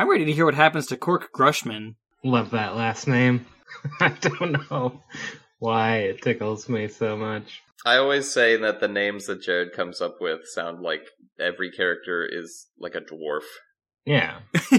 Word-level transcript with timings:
I'm 0.00 0.08
ready 0.08 0.24
to 0.24 0.32
hear 0.32 0.46
what 0.46 0.54
happens 0.54 0.86
to 0.86 0.96
Cork 0.96 1.28
Grunchman. 1.30 1.96
Love 2.24 2.52
that 2.52 2.74
last 2.74 3.06
name. 3.06 3.44
I 4.00 4.08
don't 4.08 4.70
know 4.70 5.02
why 5.58 5.96
it 5.98 6.22
tickles 6.22 6.70
me 6.70 6.88
so 6.88 7.18
much. 7.18 7.60
I 7.84 7.98
always 7.98 8.32
say 8.32 8.56
that 8.56 8.80
the 8.80 8.88
names 8.88 9.26
that 9.26 9.42
Jared 9.42 9.74
comes 9.74 10.00
up 10.00 10.16
with 10.18 10.46
sound 10.46 10.80
like 10.80 11.02
every 11.38 11.70
character 11.70 12.26
is 12.26 12.68
like 12.78 12.94
a 12.94 13.02
dwarf. 13.02 13.42
Yeah. 14.06 14.38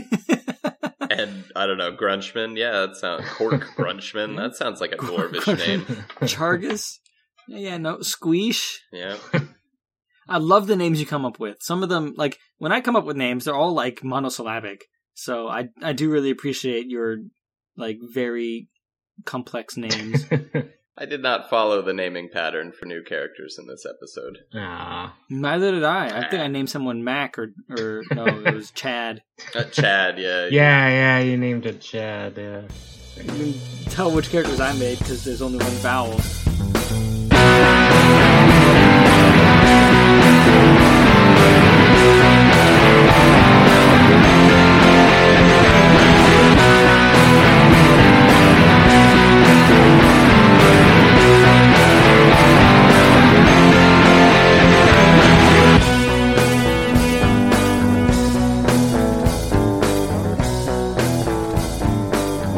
And 1.12 1.44
I 1.58 1.67
don't 1.67 1.78
know, 1.78 1.92
Grunchman, 1.92 2.58
yeah, 2.58 2.72
that 2.72 2.96
sounds 2.96 3.28
Cork 3.28 3.62
Grunchman. 3.76 4.38
That 4.38 4.56
sounds 4.56 4.79
like 4.79 4.94
a 4.94 4.97
dwarvish 4.97 5.46
name. 5.67 5.81
Chargus? 6.22 6.99
Yeah, 7.49 7.78
no. 7.78 7.97
Squeesh? 7.97 8.78
Yeah. 8.94 9.17
I 10.28 10.38
love 10.38 10.67
the 10.67 10.78
names 10.78 11.01
you 11.01 11.06
come 11.06 11.26
up 11.26 11.38
with. 11.38 11.58
Some 11.60 11.83
of 11.83 11.90
them, 11.90 12.13
like, 12.15 12.40
when 12.60 12.72
I 12.72 12.79
come 12.79 12.96
up 12.96 13.03
with 13.03 13.17
names, 13.17 13.44
they're 13.44 13.53
all, 13.53 13.74
like, 13.74 14.06
monosyllabic. 14.06 14.85
So 15.13 15.47
I, 15.47 15.69
I 15.81 15.93
do 15.93 16.09
really 16.09 16.31
appreciate 16.31 16.88
your, 16.88 17.17
like, 17.77 17.99
very 18.02 18.70
complex 19.26 19.77
names. 19.77 20.26
I 20.98 21.05
did 21.05 21.23
not 21.23 21.49
follow 21.49 21.81
the 21.81 21.94
naming 21.94 22.30
pattern 22.30 22.72
for 22.72 22.86
new 22.86 23.02
characters 23.03 23.58
in 23.58 23.66
this 23.66 23.86
episode. 23.86 24.39
Ah. 24.53 25.16
Neither 25.30 25.72
did 25.72 25.84
I. 25.84 26.05
I 26.05 26.30
think 26.30 26.44
I 26.44 26.48
named 26.48 26.70
someone 26.70 27.03
Mac 27.03 27.39
or, 27.39 27.53
or 27.70 28.03
no, 28.12 28.26
it 28.26 28.53
was 28.53 28.72
Chad. 28.72 29.23
Uh, 29.55 29.63
Chad, 29.63 30.20
yeah. 30.20 30.48
Yeah, 30.52 30.89
yeah, 30.89 31.20
you 31.20 31.38
named 31.38 31.66
it 31.66 31.81
Chad, 31.81 32.38
yeah. 32.38 32.62
You 33.17 33.23
can 33.23 33.53
tell 33.86 34.12
which 34.12 34.30
characters 34.30 34.59
I 34.59 34.73
made 34.73 35.00
because 35.00 35.23
there's 35.23 35.41
only 35.41 35.58
one 35.58 35.72
vowel. 35.78 36.20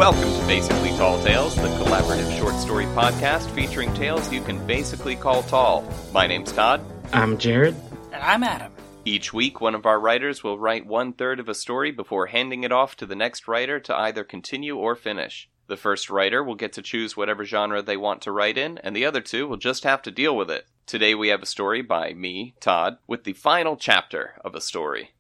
Welcome 0.03 0.33
to 0.37 0.47
Basically 0.47 0.89
Tall 0.97 1.23
Tales, 1.23 1.55
the 1.55 1.69
collaborative 1.81 2.37
short 2.37 2.55
story 2.55 2.83
podcast 2.87 3.49
featuring 3.51 3.93
tales 3.93 4.29
you 4.33 4.41
can 4.41 4.67
basically 4.67 5.15
call 5.15 5.43
tall. 5.43 5.89
My 6.11 6.27
name's 6.27 6.51
Todd. 6.51 6.81
I'm 7.13 7.37
Jared. 7.37 7.73
And 8.11 8.21
I'm 8.21 8.43
Adam. 8.43 8.73
Each 9.05 9.31
week, 9.31 9.61
one 9.61 9.75
of 9.75 9.85
our 9.85 9.97
writers 9.97 10.43
will 10.43 10.59
write 10.59 10.85
one 10.85 11.13
third 11.13 11.39
of 11.39 11.47
a 11.47 11.55
story 11.55 11.91
before 11.91 12.25
handing 12.25 12.65
it 12.65 12.73
off 12.73 12.97
to 12.97 13.05
the 13.05 13.15
next 13.15 13.47
writer 13.47 13.79
to 13.79 13.95
either 13.95 14.25
continue 14.25 14.75
or 14.75 14.97
finish. 14.97 15.49
The 15.67 15.77
first 15.77 16.09
writer 16.09 16.43
will 16.43 16.55
get 16.55 16.73
to 16.73 16.81
choose 16.81 17.15
whatever 17.15 17.45
genre 17.45 17.81
they 17.81 17.95
want 17.95 18.23
to 18.23 18.33
write 18.33 18.57
in, 18.57 18.79
and 18.79 18.93
the 18.93 19.05
other 19.05 19.21
two 19.21 19.47
will 19.47 19.55
just 19.55 19.85
have 19.85 20.01
to 20.01 20.11
deal 20.11 20.35
with 20.35 20.51
it. 20.51 20.67
Today 20.85 21.15
we 21.15 21.29
have 21.29 21.41
a 21.41 21.45
story 21.45 21.81
by 21.81 22.11
me, 22.11 22.55
Todd, 22.59 22.97
with 23.07 23.23
the 23.23 23.31
final 23.31 23.77
chapter 23.77 24.33
of 24.43 24.53
a 24.53 24.59
story. 24.59 25.11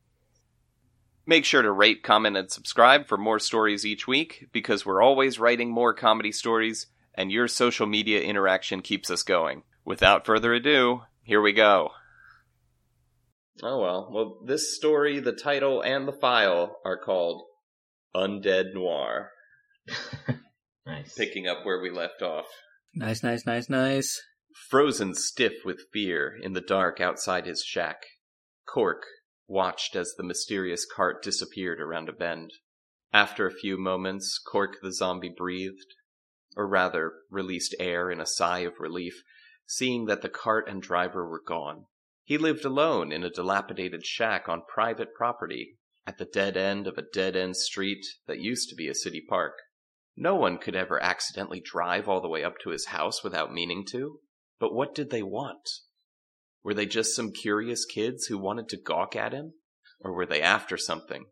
Make 1.25 1.45
sure 1.45 1.61
to 1.61 1.71
rate, 1.71 2.03
comment, 2.03 2.35
and 2.35 2.51
subscribe 2.51 3.07
for 3.07 3.17
more 3.17 3.39
stories 3.39 3.85
each 3.85 4.07
week 4.07 4.47
because 4.51 4.85
we're 4.85 5.01
always 5.01 5.39
writing 5.39 5.71
more 5.71 5.93
comedy 5.93 6.31
stories, 6.33 6.87
and 7.15 7.31
your 7.31 7.47
social 7.47 7.87
media 7.87 8.21
interaction 8.21 8.81
keeps 8.81 9.09
us 9.09 9.23
going. 9.23 9.63
Without 9.85 10.25
further 10.25 10.53
ado, 10.53 11.03
here 11.23 11.41
we 11.41 11.53
go. 11.53 11.91
Oh 13.61 13.79
well. 13.79 14.09
Well, 14.11 14.37
this 14.45 14.75
story, 14.75 15.19
the 15.19 15.31
title, 15.31 15.81
and 15.81 16.07
the 16.07 16.11
file 16.13 16.77
are 16.83 16.97
called 16.97 17.43
Undead 18.15 18.73
Noir, 18.73 19.29
Nice. 20.85 21.13
picking 21.13 21.47
up 21.47 21.59
where 21.65 21.79
we 21.81 21.89
left 21.89 22.21
off. 22.21 22.47
Nice, 22.93 23.23
nice, 23.23 23.45
nice, 23.45 23.69
nice. 23.69 24.21
Frozen 24.69 25.15
stiff 25.15 25.53
with 25.63 25.87
fear 25.93 26.35
in 26.41 26.53
the 26.53 26.61
dark 26.61 26.99
outside 26.99 27.45
his 27.45 27.63
shack, 27.63 28.03
Cork 28.67 29.03
watched 29.53 29.95
as 29.95 30.15
the 30.17 30.23
mysterious 30.23 30.83
cart 30.83 31.23
disappeared 31.23 31.79
around 31.79 32.09
a 32.09 32.11
bend. 32.11 32.51
After 33.13 33.45
a 33.45 33.53
few 33.53 33.77
moments, 33.77 34.39
Cork 34.39 34.77
the 34.81 34.91
zombie 34.91 35.29
breathed, 35.29 35.93
or 36.57 36.67
rather, 36.67 37.13
released 37.29 37.75
air 37.79 38.09
in 38.09 38.19
a 38.19 38.25
sigh 38.25 38.61
of 38.61 38.79
relief, 38.79 39.21
seeing 39.67 40.05
that 40.05 40.23
the 40.23 40.29
cart 40.29 40.67
and 40.67 40.81
driver 40.81 41.29
were 41.29 41.43
gone. 41.45 41.85
He 42.23 42.39
lived 42.39 42.65
alone 42.65 43.11
in 43.11 43.23
a 43.23 43.29
dilapidated 43.29 44.03
shack 44.05 44.49
on 44.49 44.63
private 44.67 45.13
property 45.13 45.77
at 46.07 46.17
the 46.17 46.25
dead 46.25 46.57
end 46.57 46.87
of 46.87 46.97
a 46.97 47.05
dead 47.13 47.35
end 47.35 47.55
street 47.55 48.03
that 48.25 48.39
used 48.39 48.69
to 48.69 48.75
be 48.75 48.87
a 48.87 48.95
city 48.95 49.21
park. 49.21 49.53
No 50.15 50.35
one 50.35 50.57
could 50.57 50.75
ever 50.75 51.01
accidentally 51.01 51.61
drive 51.63 52.09
all 52.09 52.21
the 52.21 52.27
way 52.27 52.43
up 52.43 52.55
to 52.63 52.71
his 52.71 52.87
house 52.87 53.23
without 53.23 53.53
meaning 53.53 53.85
to. 53.91 54.19
But 54.59 54.73
what 54.73 54.95
did 54.95 55.11
they 55.11 55.23
want? 55.23 55.69
Were 56.63 56.73
they 56.73 56.85
just 56.85 57.15
some 57.15 57.31
curious 57.31 57.85
kids 57.85 58.27
who 58.27 58.37
wanted 58.37 58.69
to 58.69 58.77
gawk 58.77 59.15
at 59.15 59.33
him? 59.33 59.53
Or 59.99 60.13
were 60.13 60.25
they 60.25 60.41
after 60.41 60.77
something? 60.77 61.25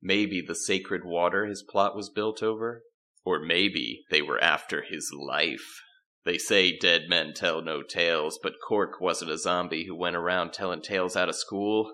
Maybe 0.00 0.40
the 0.40 0.54
sacred 0.54 1.04
water 1.04 1.46
his 1.46 1.62
plot 1.62 1.96
was 1.96 2.10
built 2.10 2.42
over? 2.42 2.82
Or 3.24 3.40
maybe 3.40 4.04
they 4.10 4.22
were 4.22 4.42
after 4.42 4.82
his 4.82 5.12
life. 5.12 5.82
They 6.24 6.38
say 6.38 6.76
dead 6.76 7.08
men 7.08 7.34
tell 7.34 7.62
no 7.62 7.82
tales, 7.82 8.38
but 8.42 8.60
Cork 8.66 9.00
wasn't 9.00 9.30
a 9.30 9.38
zombie 9.38 9.86
who 9.86 9.94
went 9.94 10.16
around 10.16 10.52
telling 10.52 10.82
tales 10.82 11.16
out 11.16 11.28
of 11.28 11.36
school. 11.36 11.92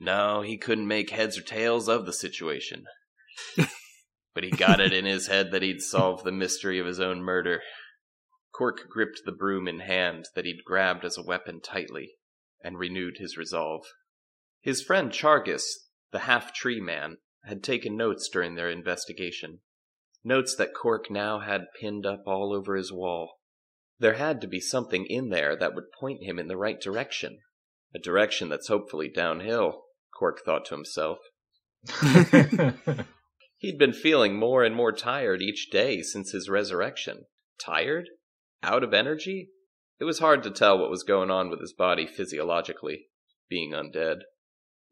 No, 0.00 0.42
he 0.42 0.56
couldn't 0.56 0.86
make 0.86 1.10
heads 1.10 1.38
or 1.38 1.42
tails 1.42 1.88
of 1.88 2.06
the 2.06 2.12
situation. 2.12 2.86
but 4.34 4.44
he 4.44 4.50
got 4.50 4.80
it 4.80 4.92
in 4.92 5.04
his 5.04 5.26
head 5.26 5.50
that 5.52 5.62
he'd 5.62 5.80
solve 5.80 6.22
the 6.22 6.32
mystery 6.32 6.78
of 6.78 6.86
his 6.86 7.00
own 7.00 7.22
murder. 7.22 7.60
Cork 8.52 8.88
gripped 8.88 9.22
the 9.24 9.32
broom 9.32 9.68
in 9.68 9.80
hand 9.80 10.26
that 10.34 10.44
he'd 10.44 10.64
grabbed 10.64 11.04
as 11.04 11.16
a 11.16 11.22
weapon 11.22 11.60
tightly, 11.60 12.14
and 12.62 12.78
renewed 12.78 13.18
his 13.18 13.36
resolve. 13.36 13.84
His 14.60 14.82
friend 14.82 15.10
Chargus, 15.10 15.64
the 16.12 16.20
half 16.20 16.52
tree 16.52 16.80
man, 16.80 17.18
had 17.44 17.62
taken 17.62 17.96
notes 17.96 18.28
during 18.28 18.54
their 18.54 18.70
investigation. 18.70 19.60
Notes 20.24 20.54
that 20.56 20.74
Cork 20.74 21.10
now 21.10 21.40
had 21.40 21.72
pinned 21.80 22.04
up 22.04 22.24
all 22.26 22.52
over 22.52 22.76
his 22.76 22.92
wall. 22.92 23.38
There 23.98 24.14
had 24.14 24.40
to 24.40 24.46
be 24.46 24.60
something 24.60 25.06
in 25.06 25.30
there 25.30 25.56
that 25.56 25.74
would 25.74 25.92
point 25.98 26.22
him 26.22 26.38
in 26.38 26.48
the 26.48 26.56
right 26.56 26.80
direction. 26.80 27.38
A 27.94 27.98
direction 27.98 28.48
that's 28.48 28.68
hopefully 28.68 29.08
downhill, 29.08 29.84
Cork 30.16 30.40
thought 30.44 30.66
to 30.66 30.74
himself. 30.74 31.18
He'd 33.58 33.78
been 33.78 33.92
feeling 33.92 34.38
more 34.38 34.62
and 34.64 34.74
more 34.74 34.92
tired 34.92 35.42
each 35.42 35.68
day 35.70 36.02
since 36.02 36.30
his 36.30 36.48
resurrection. 36.48 37.24
Tired? 37.60 38.08
Out 38.62 38.84
of 38.84 38.94
energy? 38.94 39.50
It 40.00 40.04
was 40.04 40.20
hard 40.20 40.42
to 40.44 40.50
tell 40.50 40.78
what 40.78 40.90
was 40.90 41.02
going 41.02 41.30
on 41.30 41.50
with 41.50 41.60
his 41.60 41.72
body 41.72 42.06
physiologically, 42.06 43.08
being 43.48 43.72
undead. 43.72 44.20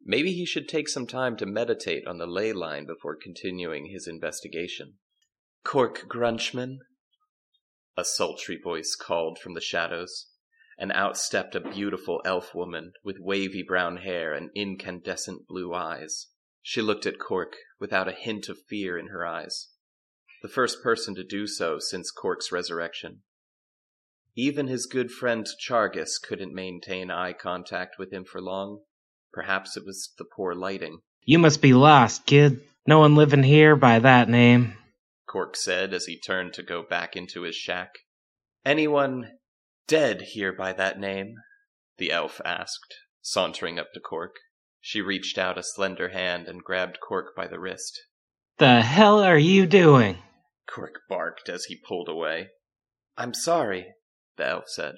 Maybe 0.05 0.33
he 0.33 0.45
should 0.45 0.69
take 0.69 0.89
some 0.89 1.07
time 1.07 1.37
to 1.37 1.47
meditate 1.47 2.07
on 2.07 2.19
the 2.19 2.27
ley 2.27 2.53
line 2.53 2.87
before 2.87 3.17
continuing 3.17 3.87
his 3.87 4.09
investigation. 4.09 4.95
Cork 5.65 6.07
Grunchman? 6.09 6.79
A 7.97 8.05
sultry 8.05 8.59
voice 8.63 8.95
called 8.95 9.39
from 9.39 9.55
the 9.55 9.61
shadows, 9.61 10.27
and 10.79 10.93
out 10.93 11.17
stepped 11.17 11.55
a 11.55 11.61
beautiful 11.61 12.21
elf 12.25 12.55
woman 12.55 12.93
with 13.03 13.19
wavy 13.19 13.63
brown 13.63 13.99
hair 13.99 14.35
and 14.35 14.51
incandescent 14.55 15.47
blue 15.47 15.73
eyes. 15.73 16.29
She 16.63 16.83
looked 16.83 17.07
at 17.07 17.19
Cork 17.19 17.55
without 17.79 18.09
a 18.09 18.13
hint 18.13 18.49
of 18.49 18.59
fear 18.69 18.99
in 18.99 19.09
her 19.09 19.25
eyes. 19.25 19.69
The 20.43 20.49
first 20.49 20.83
person 20.83 21.15
to 21.15 21.25
do 21.25 21.47
so 21.47 21.79
since 21.79 22.11
Cork's 22.11 22.53
resurrection. 22.53 23.23
Even 24.37 24.69
his 24.69 24.87
good 24.87 25.11
friend 25.11 25.47
Chargus 25.59 26.19
couldn't 26.23 26.55
maintain 26.55 27.11
eye 27.11 27.33
contact 27.33 27.97
with 27.99 28.13
him 28.13 28.25
for 28.25 28.41
long. 28.41 28.83
Perhaps 29.33 29.77
it 29.77 29.85
was 29.85 30.13
the 30.19 30.25
poor 30.25 30.55
lighting, 30.55 31.01
you 31.29 31.41
must 31.41 31.61
be 31.61 31.75
lost, 31.75 32.25
kid. 32.25 32.61
No 32.87 33.01
one 33.01 33.17
living 33.17 33.43
here 33.43 33.75
by 33.75 33.99
that 33.99 34.29
name. 34.29 34.79
Cork 35.27 35.57
said 35.57 35.93
as 35.93 36.07
he 36.07 36.21
turned 36.21 36.53
to 36.53 36.63
go 36.63 36.85
back 36.85 37.17
into 37.17 37.43
his 37.43 37.57
shack. 37.57 37.91
Anyone 38.65 39.33
dead 39.89 40.23
here 40.23 40.53
by 40.53 40.73
that 40.75 41.01
name? 41.01 41.35
The 41.99 42.13
elf 42.13 42.41
asked, 42.45 42.95
sauntering 43.23 43.77
up 43.77 43.93
to 43.95 44.01
Cork. 44.01 44.37
She 44.81 45.01
reached 45.01 45.37
out 45.37 45.59
a 45.59 45.65
slender 45.65 46.11
hand 46.11 46.47
and 46.47 46.63
grabbed 46.63 47.01
Cork 47.01 47.35
by 47.35 47.49
the 47.49 47.59
wrist. 47.59 48.01
The 48.59 48.83
hell 48.83 49.19
are 49.19 49.37
you 49.37 49.67
doing? 49.67 50.19
Cork 50.69 51.01
barked 51.09 51.49
as 51.49 51.65
he 51.65 51.75
pulled 51.75 52.09
away. 52.09 52.51
I'm 53.17 53.35
sorry, 53.35 53.95
the 54.37 54.47
elf 54.47 54.65
said. 54.69 54.97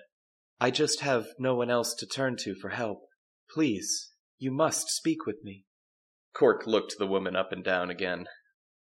I 0.61 0.71
just 0.71 1.01
have 1.01 1.27
no 1.39 1.55
one 1.55 1.71
else 1.71 1.95
to 1.95 2.07
turn 2.07 2.37
to 2.41 2.55
for 2.55 2.71
help. 2.71 3.03
Please, 3.51 4.13
you 4.39 4.51
must 4.51 4.89
speak 4.89 5.27
with 5.27 5.43
me. 5.43 5.65
Cork 6.35 6.67
looked 6.67 6.97
the 6.99 7.07
woman 7.07 7.37
up 7.37 7.53
and 7.53 7.65
down 7.65 7.91
again. 7.91 8.27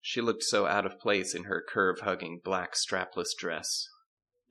She 0.02 0.22
looked 0.22 0.44
so 0.44 0.66
out 0.66 0.86
of 0.86 1.00
place 1.00 1.36
in 1.36 1.46
her 1.46 1.64
curve 1.68 2.00
hugging 2.02 2.40
black 2.44 2.74
strapless 2.76 3.30
dress. 3.38 3.88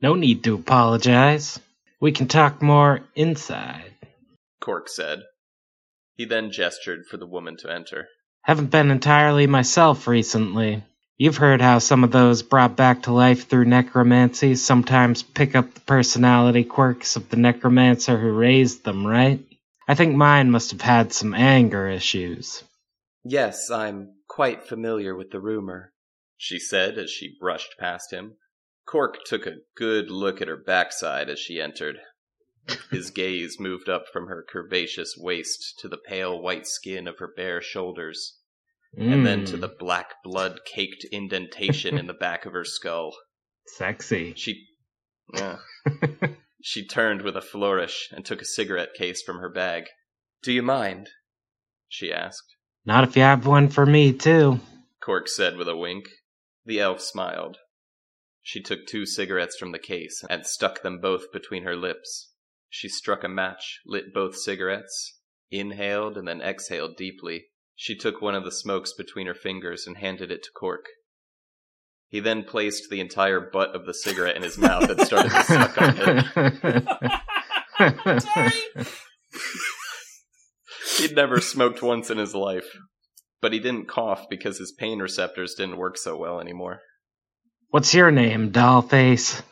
No 0.01 0.13
need 0.13 0.43
to 0.43 0.55
apologize. 0.55 1.59
We 1.99 2.11
can 2.11 2.27
talk 2.27 2.61
more 2.61 3.01
inside. 3.15 3.93
Cork 4.61 4.87
said. 4.87 5.23
He 6.13 6.25
then 6.25 6.51
gestured 6.51 7.05
for 7.09 7.17
the 7.17 7.27
woman 7.27 7.57
to 7.57 7.71
enter. 7.71 8.07
Haven't 8.41 8.71
been 8.71 8.91
entirely 8.91 9.47
myself 9.47 10.07
recently. 10.07 10.83
You've 11.19 11.37
heard 11.37 11.61
how 11.61 11.79
some 11.79 12.03
of 12.03 12.11
those 12.11 12.43
brought 12.43 12.75
back 12.75 13.03
to 13.03 13.11
life 13.11 13.47
through 13.47 13.65
necromancy 13.65 14.53
sometimes 14.53 15.23
pick 15.23 15.55
up 15.55 15.73
the 15.73 15.79
personality 15.81 16.63
quirks 16.63 17.15
of 17.15 17.29
the 17.29 17.37
necromancer 17.37 18.19
who 18.19 18.31
raised 18.33 18.83
them, 18.83 19.05
right? 19.05 19.39
I 19.87 19.95
think 19.95 20.15
mine 20.15 20.51
must 20.51 20.69
have 20.69 20.81
had 20.81 21.13
some 21.13 21.33
anger 21.33 21.87
issues. 21.87 22.63
Yes, 23.23 23.71
I'm 23.71 24.13
quite 24.27 24.67
familiar 24.67 25.15
with 25.15 25.31
the 25.31 25.39
rumor, 25.39 25.91
she 26.37 26.59
said 26.59 26.99
as 26.99 27.09
she 27.09 27.35
brushed 27.39 27.79
past 27.79 28.13
him. 28.13 28.37
Cork 28.85 29.23
took 29.25 29.47
a 29.47 29.61
good 29.75 30.11
look 30.11 30.39
at 30.39 30.47
her 30.47 30.55
backside 30.55 31.29
as 31.29 31.39
she 31.39 31.59
entered. 31.59 31.99
His 32.91 33.09
gaze 33.15 33.59
moved 33.59 33.89
up 33.89 34.05
from 34.13 34.27
her 34.27 34.45
curvaceous 34.47 35.17
waist 35.17 35.79
to 35.79 35.87
the 35.87 35.97
pale 35.97 36.39
white 36.39 36.67
skin 36.67 37.07
of 37.07 37.17
her 37.17 37.27
bare 37.27 37.59
shoulders, 37.59 38.36
and 38.95 39.25
then 39.25 39.45
to 39.45 39.57
Mm, 39.57 39.61
the 39.61 39.67
black 39.79 40.15
blood 40.23 40.59
caked 40.65 41.05
indentation 41.11 41.97
in 41.97 42.07
the 42.07 42.13
back 42.25 42.45
of 42.45 42.53
her 42.53 42.65
skull. 42.65 43.15
sexy. 43.65 44.33
She 44.35 44.67
yeah. 45.33 45.57
She 46.61 46.85
turned 46.85 47.21
with 47.21 47.37
a 47.37 47.41
flourish 47.41 48.09
and 48.11 48.25
took 48.25 48.41
a 48.41 48.45
cigarette 48.45 48.93
case 48.97 49.21
from 49.21 49.37
her 49.39 49.49
bag. 49.49 49.85
Do 50.41 50.51
you 50.51 50.61
mind? 50.63 51.09
she 51.87 52.11
asked. 52.11 52.55
Not 52.85 53.03
if 53.03 53.15
you 53.15 53.21
have 53.21 53.45
one 53.45 53.69
for 53.69 53.85
me, 53.85 54.11
too. 54.11 54.59
Cork 55.01 55.27
said 55.27 55.55
with 55.57 55.67
a 55.69 55.77
wink. 55.77 56.05
The 56.65 56.79
elf 56.79 56.99
smiled. 56.99 57.57
She 58.41 58.61
took 58.61 58.85
two 58.87 59.05
cigarettes 59.05 59.55
from 59.57 59.71
the 59.71 59.79
case 59.79 60.23
and 60.29 60.45
stuck 60.45 60.81
them 60.81 60.99
both 60.99 61.31
between 61.31 61.63
her 61.63 61.75
lips. 61.75 62.31
She 62.69 62.89
struck 62.89 63.23
a 63.23 63.29
match, 63.29 63.79
lit 63.85 64.13
both 64.13 64.35
cigarettes, 64.35 65.19
inhaled, 65.51 66.17
and 66.17 66.27
then 66.27 66.41
exhaled 66.41 66.97
deeply. 66.97 67.45
She 67.79 67.95
took 67.95 68.21
one 68.23 68.33
of 68.33 68.43
the 68.43 68.51
smokes 68.51 68.91
between 68.91 69.27
her 69.27 69.35
fingers 69.35 69.85
and 69.85 69.97
handed 69.97 70.31
it 70.31 70.41
to 70.43 70.49
Cork. 70.51 70.85
He 72.09 72.19
then 72.19 72.43
placed 72.43 72.89
the 72.89 72.99
entire 72.99 73.39
butt 73.39 73.75
of 73.75 73.85
the 73.85 73.93
cigarette 73.93 74.35
in 74.35 74.41
his 74.41 74.57
mouth 74.57 74.89
and 74.89 74.99
started 75.01 75.29
to 75.29 75.43
suck 75.43 75.79
on 75.79 75.95
it. 77.77 78.23
Sorry. 78.23 78.51
He'd 80.97 81.15
never 81.15 81.39
smoked 81.39 81.83
once 81.83 82.09
in 82.09 82.17
his 82.17 82.33
life, 82.33 82.65
but 83.41 83.53
he 83.53 83.59
didn't 83.59 83.87
cough 83.87 84.25
because 84.27 84.57
his 84.57 84.71
pain 84.71 84.97
receptors 84.97 85.53
didn't 85.53 85.77
work 85.77 85.97
so 85.99 86.17
well 86.17 86.39
anymore. 86.39 86.81
What's 87.69 87.93
your 87.93 88.09
name, 88.09 88.51
dollface? 88.51 89.43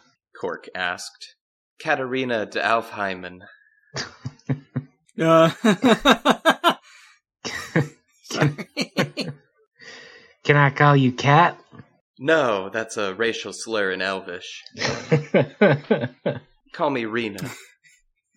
Cork 0.42 0.68
asked. 0.74 1.36
Katerina 1.80 2.48
de 2.48 2.64
Alfheimen. 2.64 3.44
Uh, 5.18 5.50
Can 10.44 10.58
I 10.58 10.70
call 10.70 10.96
you 10.96 11.12
Cat? 11.12 11.60
No, 12.18 12.70
that's 12.70 12.98
a 12.98 13.14
racial 13.14 13.52
slur 13.52 13.92
in 13.92 14.02
Elvish. 14.02 14.64
Call 16.74 16.90
me 16.90 17.06
Rena. 17.06 17.50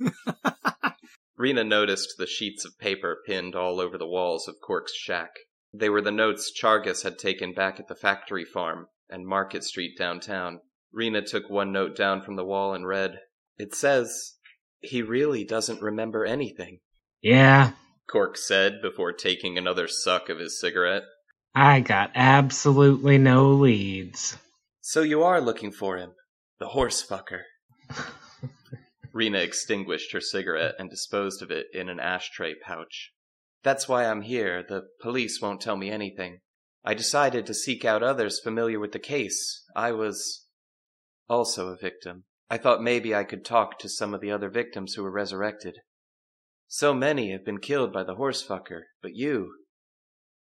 Rena 1.36 1.62
noticed 1.62 2.14
the 2.18 2.26
sheets 2.26 2.64
of 2.64 2.78
paper 2.78 3.18
pinned 3.26 3.54
all 3.54 3.80
over 3.80 3.96
the 3.96 4.06
walls 4.06 4.48
of 4.48 4.60
Cork's 4.60 4.94
shack. 4.94 5.30
They 5.72 5.88
were 5.88 6.00
the 6.00 6.10
notes 6.10 6.52
Chargus 6.52 7.02
had 7.02 7.18
taken 7.18 7.52
back 7.52 7.78
at 7.78 7.88
the 7.88 7.94
factory 7.94 8.44
farm 8.44 8.88
and 9.08 9.26
Market 9.26 9.62
Street 9.62 9.96
downtown. 9.96 10.60
Rena 10.92 11.22
took 11.22 11.48
one 11.48 11.70
note 11.72 11.94
down 11.94 12.22
from 12.22 12.36
the 12.36 12.44
wall 12.44 12.74
and 12.74 12.86
read, 12.86 13.20
It 13.58 13.74
says, 13.74 14.34
he 14.80 15.02
really 15.02 15.44
doesn't 15.44 15.82
remember 15.82 16.24
anything, 16.24 16.80
yeah, 17.20 17.72
Cork 18.10 18.36
said 18.36 18.80
before 18.80 19.12
taking 19.12 19.58
another 19.58 19.86
suck 19.86 20.28
of 20.28 20.38
his 20.38 20.58
cigarette. 20.58 21.04
I 21.54 21.80
got 21.80 22.10
absolutely 22.14 23.18
no 23.18 23.50
leads. 23.50 24.36
So 24.80 25.02
you 25.02 25.22
are 25.22 25.40
looking 25.40 25.72
for 25.72 25.98
him, 25.98 26.12
the 26.58 26.68
horse 26.68 27.06
fucker. 27.06 27.42
Rena 29.12 29.38
extinguished 29.38 30.12
her 30.12 30.20
cigarette 30.20 30.74
and 30.78 30.88
disposed 30.88 31.42
of 31.42 31.50
it 31.50 31.66
in 31.74 31.88
an 31.88 32.00
ashtray 32.00 32.54
pouch. 32.54 33.12
That's 33.62 33.88
why 33.88 34.06
I'm 34.06 34.22
here. 34.22 34.64
The 34.66 34.84
police 35.00 35.40
won't 35.42 35.60
tell 35.60 35.76
me 35.76 35.90
anything. 35.90 36.38
I 36.84 36.94
decided 36.94 37.44
to 37.46 37.54
seek 37.54 37.84
out 37.84 38.02
others 38.02 38.40
familiar 38.40 38.78
with 38.78 38.92
the 38.92 38.98
case. 38.98 39.64
I 39.74 39.92
was 39.92 40.46
also 41.28 41.68
a 41.68 41.76
victim. 41.76 42.24
I 42.48 42.56
thought 42.56 42.82
maybe 42.82 43.14
I 43.14 43.24
could 43.24 43.44
talk 43.44 43.78
to 43.80 43.88
some 43.88 44.14
of 44.14 44.20
the 44.20 44.30
other 44.30 44.48
victims 44.48 44.94
who 44.94 45.02
were 45.02 45.10
resurrected. 45.10 45.76
So 46.70 46.92
many 46.92 47.32
have 47.32 47.46
been 47.46 47.60
killed 47.60 47.94
by 47.94 48.04
the 48.04 48.14
horse 48.14 48.46
fucker, 48.46 48.82
but 49.02 49.14
you. 49.14 49.54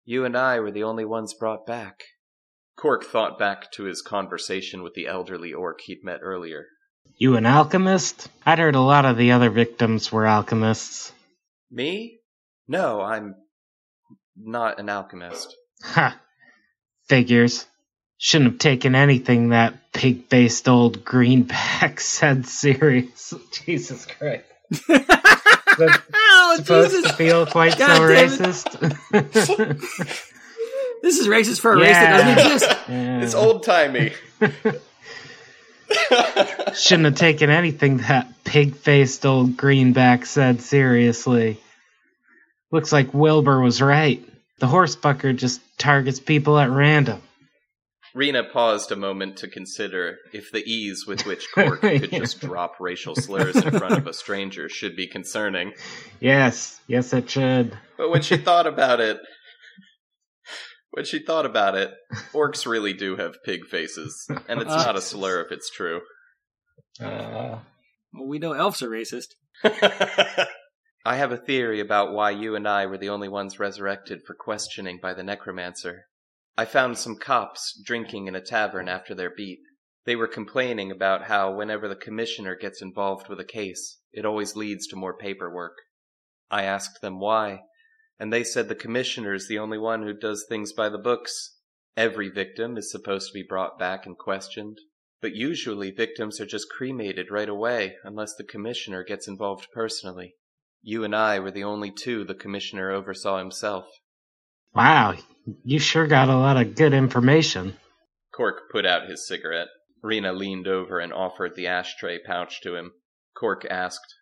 You 0.05 0.25
and 0.25 0.37
I 0.37 0.59
were 0.59 0.73
the 0.73 0.83
only 0.83 1.05
ones 1.05 1.35
brought 1.35 1.65
back. 1.65 2.03
Cork 2.77 3.05
thought 3.05 3.39
back 3.39 3.71
to 3.73 3.85
his 3.85 4.03
conversation 4.03 4.83
with 4.83 4.95
the 4.95 5.07
elderly 5.07 5.53
orc 5.53 5.81
he'd 5.83 6.03
met 6.03 6.19
earlier. 6.21 6.67
You 7.17 7.37
an 7.37 7.47
alchemist? 7.47 8.29
I'd 8.45 8.59
heard 8.59 8.75
a 8.75 8.81
lot 8.81 9.05
of 9.05 9.17
the 9.17 9.31
other 9.31 9.51
victims 9.51 10.11
were 10.11 10.27
alchemists. 10.27 11.13
Me? 11.71 12.19
No, 12.67 13.01
I'm 13.01 13.37
not 14.37 14.81
an 14.81 14.89
alchemist. 14.89 15.55
Ha! 15.83 16.21
Figures. 17.09 17.67
Shouldn't 18.19 18.53
have 18.53 18.59
taken 18.59 18.97
anything 18.97 19.51
that 19.51 19.93
pig 19.93 20.27
faced 20.27 20.69
old 20.69 21.05
greenback 21.05 22.01
said 22.01 22.47
serious. 22.47 23.33
Jesus 23.53 24.07
Christ. 24.07 24.45
That's 25.81 25.99
oh, 26.15 26.55
supposed 26.59 26.93
Jesus. 26.93 27.11
to 27.11 27.17
feel 27.17 27.45
quite 27.47 27.77
God 27.77 27.97
so 27.97 28.03
racist. 28.03 28.77
This 31.03 31.19
is 31.19 31.29
racist 31.29 31.61
for 31.61 31.73
a 31.73 31.79
race 31.79 31.97
that 31.97 32.19
doesn't 32.19 32.53
exist. 32.53 32.77
Yeah. 32.89 33.23
It's 33.23 33.35
old 33.35 33.63
timey. 33.63 34.13
Shouldn't 36.75 37.07
have 37.07 37.17
taken 37.17 37.51
anything 37.51 37.99
that 37.99 38.33
pig 38.45 38.77
faced 38.77 39.25
old 39.25 39.57
greenback 39.57 40.27
said 40.27 40.61
seriously. 40.61 41.59
Looks 42.71 42.93
like 42.93 43.15
Wilbur 43.15 43.61
was 43.61 43.81
right. 43.81 44.23
The 44.59 44.67
horsefucker 44.67 45.35
just 45.35 45.61
targets 45.79 46.21
people 46.21 46.59
at 46.59 46.71
random. 46.71 47.23
Rena 48.15 48.43
paused 48.45 48.91
a 48.93 48.97
moment 48.97 49.37
to 49.39 49.49
consider 49.49 50.17
if 50.33 50.51
the 50.51 50.63
ease 50.65 51.05
with 51.07 51.25
which 51.27 51.47
Cork 51.55 51.81
could 51.81 52.13
Yeah. 52.13 52.19
just 52.19 52.41
drop 52.41 52.81
racial 52.81 53.15
slurs 53.15 53.57
in 53.57 53.71
front 53.79 53.97
of 53.97 54.07
a 54.07 54.13
stranger 54.13 54.69
should 54.69 54.97
be 54.97 55.07
concerning. 55.07 55.73
Yes, 56.21 56.81
yes, 56.87 57.13
it 57.13 57.31
should. 57.31 57.77
But 57.97 58.11
when 58.11 58.23
she 58.23 58.37
thought 58.37 58.67
about 58.67 59.01
it, 59.01 59.19
when 60.91 61.05
she 61.05 61.21
thought 61.21 61.47
about 61.47 61.77
it, 61.77 61.93
orcs 62.33 62.67
really 62.67 62.93
do 62.93 63.17
have 63.17 63.43
pig 63.45 63.65
faces, 63.67 64.27
and 64.49 64.61
it's 64.61 64.71
not 64.71 64.97
a 64.97 65.01
slur 65.01 65.41
if 65.43 65.53
it's 65.53 65.71
true. 65.71 66.01
Uh, 67.01 67.59
Well, 68.13 68.27
we 68.27 68.41
know 68.41 68.53
elves 68.55 68.83
are 68.83 68.91
racist. 68.91 69.29
I 71.05 71.17
have 71.17 71.31
a 71.33 71.37
theory 71.37 71.81
about 71.81 72.13
why 72.13 72.31
you 72.33 72.57
and 72.57 72.67
I 72.67 72.87
were 72.87 72.99
the 72.99 73.09
only 73.11 73.29
ones 73.29 73.59
resurrected 73.61 74.23
for 74.27 74.35
questioning 74.35 74.99
by 75.01 75.15
the 75.15 75.23
necromancer. 75.23 76.07
I 76.57 76.65
found 76.65 76.99
some 76.99 77.17
cops 77.17 77.81
drinking 77.85 78.27
in 78.27 78.35
a 78.35 78.41
tavern 78.41 78.89
after 78.89 79.15
their 79.15 79.31
beat. 79.31 79.61
They 80.05 80.17
were 80.17 80.27
complaining 80.27 80.91
about 80.91 81.25
how 81.25 81.55
whenever 81.55 81.89
the 81.89 81.97
commissioner 81.97 82.57
gets 82.57 82.83
involved 82.83 83.29
with 83.29 83.41
a 83.41 83.45
case, 83.45 83.99
it 84.13 84.25
always 84.25 84.57
leads 84.57 84.87
to 84.89 84.97
more 84.97 85.17
paperwork. 85.17 85.77
I 86.51 86.65
asked 86.65 87.01
them 87.01 87.21
why, 87.21 87.63
and 88.19 88.33
they 88.33 88.45
said 88.45 88.69
the 88.69 88.75
commissioner 88.75 89.35
is 89.35 89.49
the 89.49 89.59
only 89.59 89.79
one 89.79 90.03
who 90.03 90.13
does 90.13 90.45
things 90.49 90.73
by 90.73 90.89
the 90.89 90.99
books. 90.99 91.57
Every 91.97 92.29
victim 92.29 92.77
is 92.77 92.91
supposed 92.91 93.29
to 93.29 93.35
be 93.35 93.43
brought 93.43 93.79
back 93.79 94.05
and 94.05 94.19
questioned, 94.19 94.79
but 95.21 95.35
usually 95.35 95.91
victims 95.91 96.41
are 96.41 96.47
just 96.47 96.71
cremated 96.71 97.31
right 97.31 97.49
away 97.49 97.97
unless 98.05 98.35
the 98.35 98.45
commissioner 98.45 99.05
gets 99.05 99.29
involved 99.29 99.69
personally. 99.73 100.35
You 100.83 101.05
and 101.05 101.15
I 101.15 101.39
were 101.39 101.51
the 101.51 101.65
only 101.65 101.91
two 101.91 102.25
the 102.25 102.35
commissioner 102.35 102.91
oversaw 102.91 103.39
himself. 103.39 103.87
wow, 104.75 105.15
you 105.65 105.79
sure 105.79 106.07
got 106.07 106.29
a 106.29 106.37
lot 106.37 106.57
of 106.57 106.75
good 106.75 106.93
information. 106.93 107.77
Cork 108.35 108.71
put 108.71 108.87
out 108.87 109.09
his 109.09 109.27
cigarette. 109.27 109.69
Rena 110.03 110.33
leaned 110.33 110.67
over 110.67 110.99
and 110.99 111.13
offered 111.13 111.55
the 111.55 111.67
ashtray 111.67 112.19
pouch 112.25 112.61
to 112.63 112.75
him. 112.75 112.93
Cork 113.37 113.65
asked. 113.71 114.15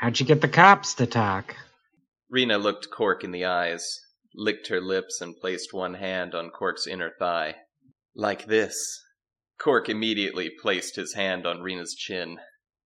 How'd 0.00 0.20
you 0.20 0.26
get 0.26 0.40
the 0.40 0.48
cops 0.48 0.94
to 0.94 1.06
talk? 1.06 1.56
Rena 2.28 2.58
looked 2.58 2.90
Cork 2.90 3.24
in 3.24 3.30
the 3.30 3.44
eyes, 3.44 4.00
licked 4.34 4.68
her 4.68 4.80
lips, 4.80 5.20
and 5.20 5.36
placed 5.40 5.72
one 5.72 5.94
hand 5.94 6.34
on 6.34 6.50
Cork's 6.50 6.86
inner 6.86 7.12
thigh. 7.18 7.56
Like 8.14 8.46
this. 8.46 9.02
Cork 9.58 9.88
immediately 9.88 10.50
placed 10.50 10.96
his 10.96 11.14
hand 11.14 11.46
on 11.46 11.62
Rena's 11.62 11.94
chin, 11.94 12.38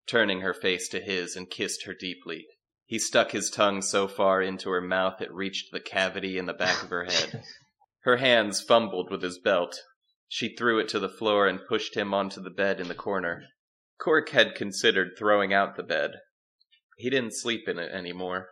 turning 0.07 0.43
her 0.43 0.55
face 0.55 0.89
to 0.91 1.01
his 1.01 1.35
and 1.35 1.51
kissed 1.51 1.85
her 1.85 1.95
deeply. 1.95 2.47
He 2.91 2.99
stuck 2.99 3.31
his 3.31 3.51
tongue 3.51 3.83
so 3.83 4.09
far 4.09 4.43
into 4.43 4.69
her 4.71 4.81
mouth 4.81 5.21
it 5.21 5.33
reached 5.33 5.71
the 5.71 5.79
cavity 5.79 6.37
in 6.37 6.47
the 6.47 6.53
back 6.53 6.83
of 6.83 6.91
her 6.91 7.05
head. 7.05 7.45
Her 8.01 8.17
hands 8.17 8.61
fumbled 8.61 9.13
with 9.13 9.23
his 9.23 9.39
belt. 9.39 9.81
She 10.27 10.57
threw 10.57 10.81
it 10.81 10.89
to 10.89 10.99
the 10.99 11.09
floor 11.09 11.47
and 11.47 11.65
pushed 11.69 11.97
him 11.97 12.13
onto 12.13 12.43
the 12.43 12.51
bed 12.51 12.81
in 12.81 12.89
the 12.89 12.97
corner. 12.97 13.45
Cork 14.01 14.31
had 14.31 14.57
considered 14.57 15.13
throwing 15.17 15.55
out 15.55 15.77
the 15.77 15.85
bed. 15.85 16.17
He 16.97 17.11
didn't 17.11 17.37
sleep 17.37 17.69
in 17.69 17.79
it 17.79 17.93
anymore. 17.93 18.49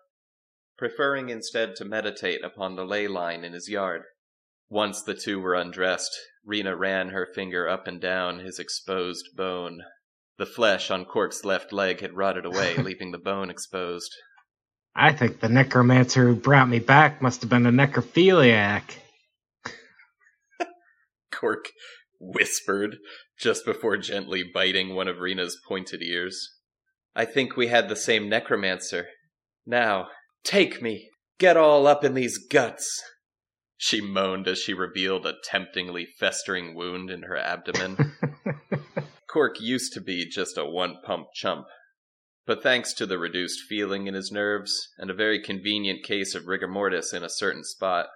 preferring 0.76 1.30
instead 1.30 1.74
to 1.74 1.84
meditate 1.84 2.44
upon 2.44 2.76
the 2.76 2.86
ley 2.86 3.08
line 3.08 3.42
in 3.42 3.54
his 3.54 3.68
yard. 3.68 4.04
Once 4.68 5.02
the 5.02 5.16
two 5.16 5.40
were 5.40 5.56
undressed, 5.56 6.16
Rena 6.44 6.76
ran 6.76 7.08
her 7.08 7.26
finger 7.26 7.68
up 7.68 7.88
and 7.88 8.00
down 8.00 8.38
his 8.38 8.60
exposed 8.60 9.34
bone. 9.34 9.82
The 10.36 10.46
flesh 10.46 10.92
on 10.92 11.06
Cork's 11.06 11.44
left 11.44 11.72
leg 11.72 12.02
had 12.02 12.14
rotted 12.16 12.46
away, 12.46 12.76
leaving 12.78 13.10
the 13.10 13.18
bone 13.18 13.50
exposed. 13.50 14.14
I 14.94 15.12
think 15.12 15.40
the 15.40 15.48
necromancer 15.48 16.26
who 16.26 16.34
brought 16.34 16.68
me 16.68 16.78
back 16.78 17.22
must 17.22 17.40
have 17.42 17.50
been 17.50 17.66
a 17.66 17.72
necrophiliac. 17.72 18.82
Cork 21.32 21.68
whispered 22.20 22.96
just 23.38 23.64
before 23.64 23.96
gently 23.96 24.42
biting 24.42 24.94
one 24.94 25.08
of 25.08 25.18
Rena's 25.18 25.56
pointed 25.66 26.02
ears. 26.02 26.56
I 27.14 27.24
think 27.24 27.56
we 27.56 27.68
had 27.68 27.88
the 27.88 27.96
same 27.96 28.28
necromancer. 28.28 29.06
Now, 29.66 30.08
take 30.44 30.82
me. 30.82 31.10
Get 31.38 31.56
all 31.56 31.86
up 31.86 32.02
in 32.04 32.14
these 32.14 32.38
guts. 32.38 33.02
She 33.76 34.00
moaned 34.00 34.48
as 34.48 34.58
she 34.58 34.74
revealed 34.74 35.24
a 35.24 35.34
temptingly 35.44 36.06
festering 36.18 36.74
wound 36.74 37.10
in 37.10 37.22
her 37.22 37.36
abdomen. 37.36 38.14
Cork 39.30 39.60
used 39.60 39.92
to 39.92 40.00
be 40.00 40.28
just 40.28 40.58
a 40.58 40.64
one 40.64 40.96
pump 41.04 41.28
chump. 41.32 41.66
But 42.48 42.62
thanks 42.62 42.94
to 42.94 43.04
the 43.04 43.18
reduced 43.18 43.60
feeling 43.68 44.06
in 44.06 44.14
his 44.14 44.32
nerves 44.32 44.88
and 44.96 45.10
a 45.10 45.14
very 45.14 45.38
convenient 45.38 46.02
case 46.02 46.34
of 46.34 46.46
rigor 46.46 46.66
mortis 46.66 47.12
in 47.12 47.22
a 47.22 47.28
certain 47.28 47.62
spot, 47.62 48.06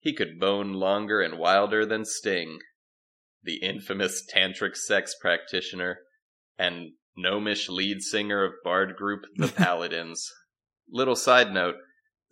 he 0.00 0.14
could 0.14 0.40
bone 0.40 0.72
longer 0.72 1.20
and 1.20 1.38
wilder 1.38 1.84
than 1.84 2.06
Sting, 2.06 2.60
the 3.42 3.56
infamous 3.56 4.26
tantric 4.34 4.78
sex 4.78 5.14
practitioner 5.20 5.98
and 6.58 6.92
gnomish 7.18 7.68
lead 7.68 8.00
singer 8.00 8.42
of 8.44 8.54
bard 8.64 8.96
group 8.96 9.26
The 9.36 9.48
Paladins. 9.56 10.32
Little 10.90 11.14
side 11.14 11.52
note 11.52 11.74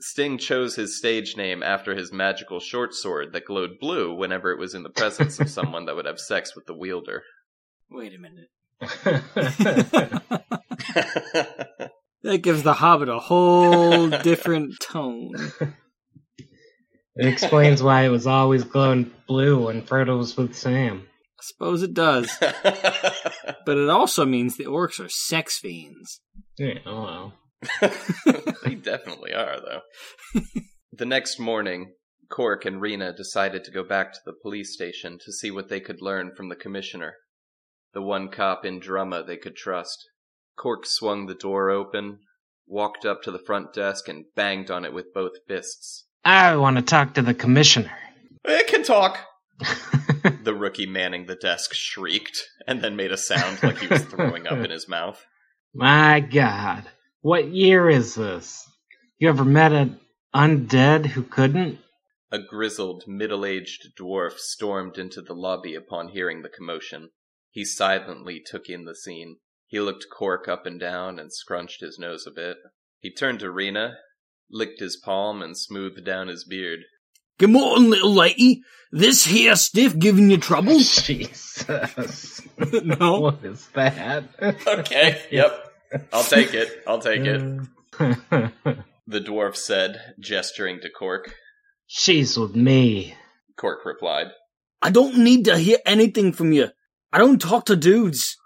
Sting 0.00 0.38
chose 0.38 0.76
his 0.76 0.96
stage 0.96 1.36
name 1.36 1.62
after 1.62 1.94
his 1.94 2.10
magical 2.10 2.58
short 2.58 2.94
sword 2.94 3.34
that 3.34 3.44
glowed 3.44 3.78
blue 3.78 4.14
whenever 4.14 4.50
it 4.50 4.58
was 4.58 4.74
in 4.74 4.82
the 4.82 4.88
presence 4.88 5.38
of 5.38 5.50
someone 5.58 5.84
that 5.84 5.94
would 5.94 6.06
have 6.06 6.18
sex 6.18 6.56
with 6.56 6.64
the 6.64 6.74
wielder. 6.74 7.22
Wait 7.90 8.14
a 8.14 8.18
minute. 8.18 8.48
That 12.24 12.38
gives 12.38 12.62
the 12.62 12.74
Hobbit 12.74 13.08
a 13.08 13.18
whole 13.18 14.08
different 14.22 14.74
tone. 14.80 15.32
it 17.16 17.26
explains 17.26 17.82
why 17.82 18.04
it 18.04 18.10
was 18.10 18.28
always 18.28 18.62
glowing 18.62 19.10
blue 19.26 19.66
when 19.66 19.82
Frodo 19.82 20.16
was 20.18 20.36
with 20.36 20.54
Sam. 20.54 21.08
I 21.08 21.42
suppose 21.42 21.82
it 21.82 21.94
does. 21.94 22.30
But 23.64 23.78
it 23.78 23.88
also 23.88 24.24
means 24.24 24.56
the 24.56 24.64
orcs 24.64 24.98
are 24.98 25.08
sex 25.08 25.58
fiends. 25.58 26.20
Yeah, 26.58 26.78
oh 26.84 27.02
well. 27.02 27.34
they 28.64 28.74
definitely 28.74 29.32
are, 29.34 29.58
though. 29.60 30.40
the 30.92 31.06
next 31.06 31.38
morning, 31.38 31.92
Cork 32.28 32.64
and 32.64 32.80
Rena 32.80 33.12
decided 33.12 33.62
to 33.64 33.70
go 33.70 33.84
back 33.84 34.12
to 34.12 34.18
the 34.24 34.32
police 34.32 34.74
station 34.74 35.18
to 35.24 35.32
see 35.32 35.50
what 35.52 35.68
they 35.68 35.78
could 35.78 36.02
learn 36.02 36.34
from 36.34 36.48
the 36.48 36.56
commissioner, 36.56 37.14
the 37.94 38.02
one 38.02 38.30
cop 38.30 38.64
in 38.64 38.80
Drumma 38.80 39.22
they 39.22 39.36
could 39.36 39.54
trust. 39.54 40.08
Cork 40.56 40.86
swung 40.86 41.26
the 41.26 41.34
door 41.34 41.70
open, 41.70 42.20
walked 42.66 43.04
up 43.04 43.22
to 43.22 43.30
the 43.30 43.38
front 43.38 43.72
desk, 43.72 44.08
and 44.08 44.24
banged 44.34 44.70
on 44.70 44.84
it 44.84 44.92
with 44.92 45.14
both 45.14 45.32
fists. 45.46 46.06
I 46.24 46.56
want 46.56 46.76
to 46.76 46.82
talk 46.82 47.14
to 47.14 47.22
the 47.22 47.34
commissioner. 47.34 47.92
It 48.44 48.68
can 48.68 48.84
talk. 48.84 49.18
the 50.42 50.54
rookie 50.54 50.86
manning 50.86 51.26
the 51.26 51.36
desk 51.36 51.72
shrieked 51.74 52.42
and 52.66 52.82
then 52.82 52.96
made 52.96 53.12
a 53.12 53.16
sound 53.16 53.62
like 53.62 53.78
he 53.78 53.86
was 53.86 54.02
throwing 54.02 54.46
up 54.46 54.58
in 54.58 54.70
his 54.70 54.88
mouth. 54.88 55.24
My 55.74 56.20
God, 56.20 56.88
what 57.20 57.48
year 57.48 57.88
is 57.88 58.14
this? 58.14 58.68
You 59.18 59.28
ever 59.28 59.44
met 59.44 59.72
an 59.72 60.00
undead 60.34 61.06
who 61.06 61.22
couldn't? 61.22 61.78
A 62.30 62.38
grizzled, 62.38 63.04
middle 63.06 63.44
aged 63.44 63.96
dwarf 63.96 64.38
stormed 64.38 64.98
into 64.98 65.20
the 65.20 65.34
lobby 65.34 65.74
upon 65.74 66.08
hearing 66.08 66.42
the 66.42 66.48
commotion. 66.48 67.10
He 67.50 67.64
silently 67.64 68.40
took 68.44 68.68
in 68.68 68.84
the 68.84 68.94
scene. 68.94 69.36
He 69.72 69.80
looked 69.80 70.04
Cork 70.14 70.48
up 70.48 70.66
and 70.66 70.78
down 70.78 71.18
and 71.18 71.32
scrunched 71.32 71.80
his 71.80 71.98
nose 71.98 72.26
a 72.26 72.30
bit. 72.30 72.58
He 73.00 73.10
turned 73.10 73.40
to 73.40 73.50
Rena, 73.50 73.94
licked 74.50 74.80
his 74.80 74.98
palm, 74.98 75.40
and 75.40 75.56
smoothed 75.56 76.04
down 76.04 76.28
his 76.28 76.44
beard. 76.44 76.80
Good 77.38 77.48
morning, 77.48 77.88
little 77.88 78.12
lady. 78.12 78.60
This 78.90 79.24
here 79.24 79.56
stiff 79.56 79.98
giving 79.98 80.30
you 80.30 80.36
trouble? 80.36 80.78
Jesus. 80.78 82.42
no. 82.84 83.20
What 83.20 83.42
is 83.42 83.66
that? 83.68 84.24
Okay, 84.66 85.22
yep. 85.30 85.72
I'll 86.12 86.22
take 86.22 86.52
it. 86.52 86.82
I'll 86.86 87.00
take 87.00 87.22
it. 87.24 87.42
The 89.04 89.20
dwarf 89.20 89.56
said, 89.56 90.14
gesturing 90.20 90.80
to 90.80 90.90
Cork. 90.90 91.34
She's 91.86 92.38
with 92.38 92.54
me. 92.54 93.16
Cork 93.56 93.84
replied. 93.84 94.28
I 94.80 94.90
don't 94.90 95.18
need 95.18 95.46
to 95.46 95.58
hear 95.58 95.78
anything 95.84 96.32
from 96.32 96.52
you. 96.52 96.68
I 97.12 97.18
don't 97.18 97.40
talk 97.40 97.66
to 97.66 97.74
dudes. 97.74 98.36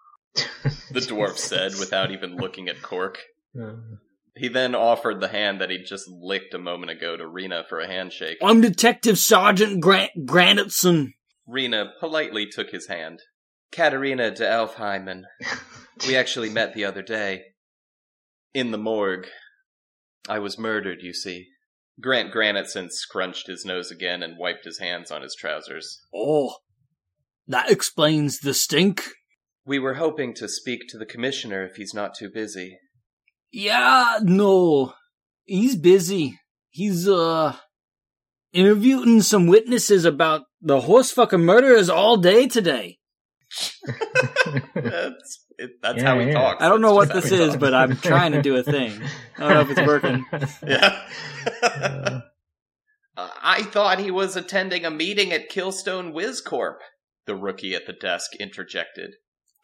The 0.91 1.01
dwarf 1.01 1.37
said 1.39 1.73
without 1.79 2.11
even 2.11 2.37
looking 2.37 2.69
at 2.69 2.83
Cork. 2.83 3.19
Uh-huh. 3.59 3.97
He 4.37 4.49
then 4.49 4.75
offered 4.75 5.21
the 5.21 5.29
hand 5.29 5.61
that 5.61 5.71
he'd 5.71 5.87
just 5.87 6.09
licked 6.09 6.53
a 6.53 6.59
moment 6.59 6.91
ago 6.93 7.17
to 7.17 7.27
Rena 7.27 7.65
for 7.69 7.81
a 7.81 7.87
handshake. 7.87 8.37
I'm 8.43 8.61
Detective 8.61 9.19
Sergeant 9.19 9.81
Grant 9.81 10.13
Granitson. 10.27 11.15
Rena 11.47 11.93
politely 12.01 12.47
took 12.47 12.71
his 12.71 12.89
hand. 12.89 13.21
Katerina 13.73 14.31
de 14.31 14.47
Elfheimen. 14.47 15.25
We 16.07 16.17
actually 16.17 16.51
met 16.51 16.75
the 16.75 16.85
other 16.85 17.03
day. 17.03 17.45
In 18.53 18.73
the 18.73 18.79
morgue. 18.79 19.27
I 20.29 20.39
was 20.39 20.59
murdered, 20.59 21.03
you 21.03 21.15
see. 21.15 21.47
Grant 22.01 22.33
Granitson 22.33 22.91
scrunched 22.91 23.47
his 23.47 23.65
nose 23.65 23.91
again 23.91 24.23
and 24.23 24.37
wiped 24.37 24.67
his 24.67 24.79
hands 24.79 25.11
on 25.11 25.23
his 25.23 25.35
trousers. 25.35 26.01
Oh, 26.15 26.57
that 27.49 27.71
explains 27.71 28.41
the 28.41 28.53
stink. 28.53 29.05
We 29.67 29.79
were 29.79 29.95
hoping 29.95 30.33
to 30.35 30.49
speak 30.49 30.83
to 30.91 30.99
the 30.99 31.07
commissioner 31.07 31.65
if 31.65 31.77
he's 31.77 31.93
not 31.93 32.15
too 32.15 32.31
busy. 32.33 32.79
Yeah, 33.53 34.19
no. 34.23 34.95
He's 35.45 35.77
busy. 35.77 36.39
He's, 36.71 37.09
uh, 37.09 37.57
interviewing 38.53 39.21
some 39.23 39.47
witnesses 39.47 40.05
about 40.05 40.43
the 40.63 40.81
horse 40.83 41.11
fucking 41.11 41.41
murderers 41.45 41.89
all 41.91 42.17
day 42.17 42.47
today. 42.49 42.99
That's 44.75 45.45
it, 45.59 45.71
that's 45.83 45.99
Yeah, 45.99 46.05
how 46.05 46.19
he 46.21 46.27
yeah. 46.27 46.33
talks. 46.35 46.63
I 46.63 46.69
don't 46.69 46.81
know 46.81 46.99
That's 47.01 47.15
what 47.15 47.23
this 47.23 47.33
is, 47.33 47.49
talks. 47.51 47.61
but 47.61 47.75
I'm 47.75 47.97
trying 47.97 48.33
to 48.33 48.43
do 48.43 48.57
a 48.57 48.63
thing. 48.63 49.01
I 49.39 49.41
don't 49.41 49.55
know 49.55 49.61
if 49.61 49.71
it's 49.79 49.87
working. 49.87 50.25
Yeah. 50.67 52.21
Uh, 53.19 53.31
I 53.43 53.63
thought 53.63 53.99
he 53.99 54.11
was 54.11 54.37
attending 54.37 54.85
a 54.85 54.91
meeting 54.91 55.33
at 55.33 55.51
Killstone 55.51 56.13
WizCorp. 56.13 56.75
The 57.25 57.35
rookie 57.35 57.75
at 57.75 57.87
the 57.87 57.95
desk 57.95 58.33
interjected. 58.39 59.15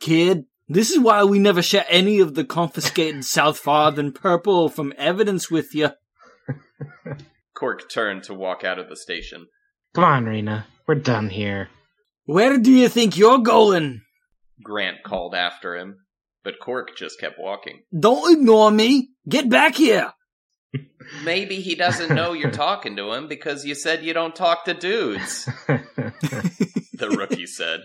Kid, 0.02 0.46
this 0.68 0.90
is 0.90 0.98
why 0.98 1.22
we 1.22 1.38
never 1.38 1.62
share 1.62 1.86
any 1.88 2.18
of 2.18 2.34
the 2.34 2.44
confiscated 2.44 3.24
South 3.24 3.56
Farthing 3.56 4.10
purple 4.10 4.68
from 4.68 4.92
evidence 4.98 5.48
with 5.48 5.76
you. 5.76 5.90
Cork 7.54 7.88
turned 7.88 8.24
to 8.24 8.34
walk 8.34 8.64
out 8.64 8.80
of 8.80 8.88
the 8.88 8.96
station. 8.96 9.46
Come 9.94 10.02
on, 10.02 10.24
Rena. 10.24 10.66
We're 10.88 10.96
done 10.96 11.30
here. 11.30 11.68
Where 12.24 12.58
do 12.58 12.72
you 12.72 12.88
think 12.88 13.16
you're 13.16 13.38
going? 13.38 14.02
Grant 14.64 15.04
called 15.04 15.36
after 15.36 15.76
him, 15.76 15.98
but 16.42 16.58
Cork 16.60 16.96
just 16.96 17.20
kept 17.20 17.38
walking. 17.38 17.82
Don't 17.96 18.32
ignore 18.32 18.72
me. 18.72 19.10
Get 19.28 19.48
back 19.48 19.76
here. 19.76 20.12
Maybe 21.24 21.60
he 21.60 21.76
doesn't 21.76 22.12
know 22.12 22.32
you're 22.32 22.50
talking 22.50 22.96
to 22.96 23.12
him 23.12 23.28
because 23.28 23.64
you 23.64 23.76
said 23.76 24.02
you 24.02 24.14
don't 24.14 24.34
talk 24.34 24.64
to 24.64 24.74
dudes, 24.74 25.44
the 25.68 27.14
rookie 27.16 27.46
said. 27.46 27.82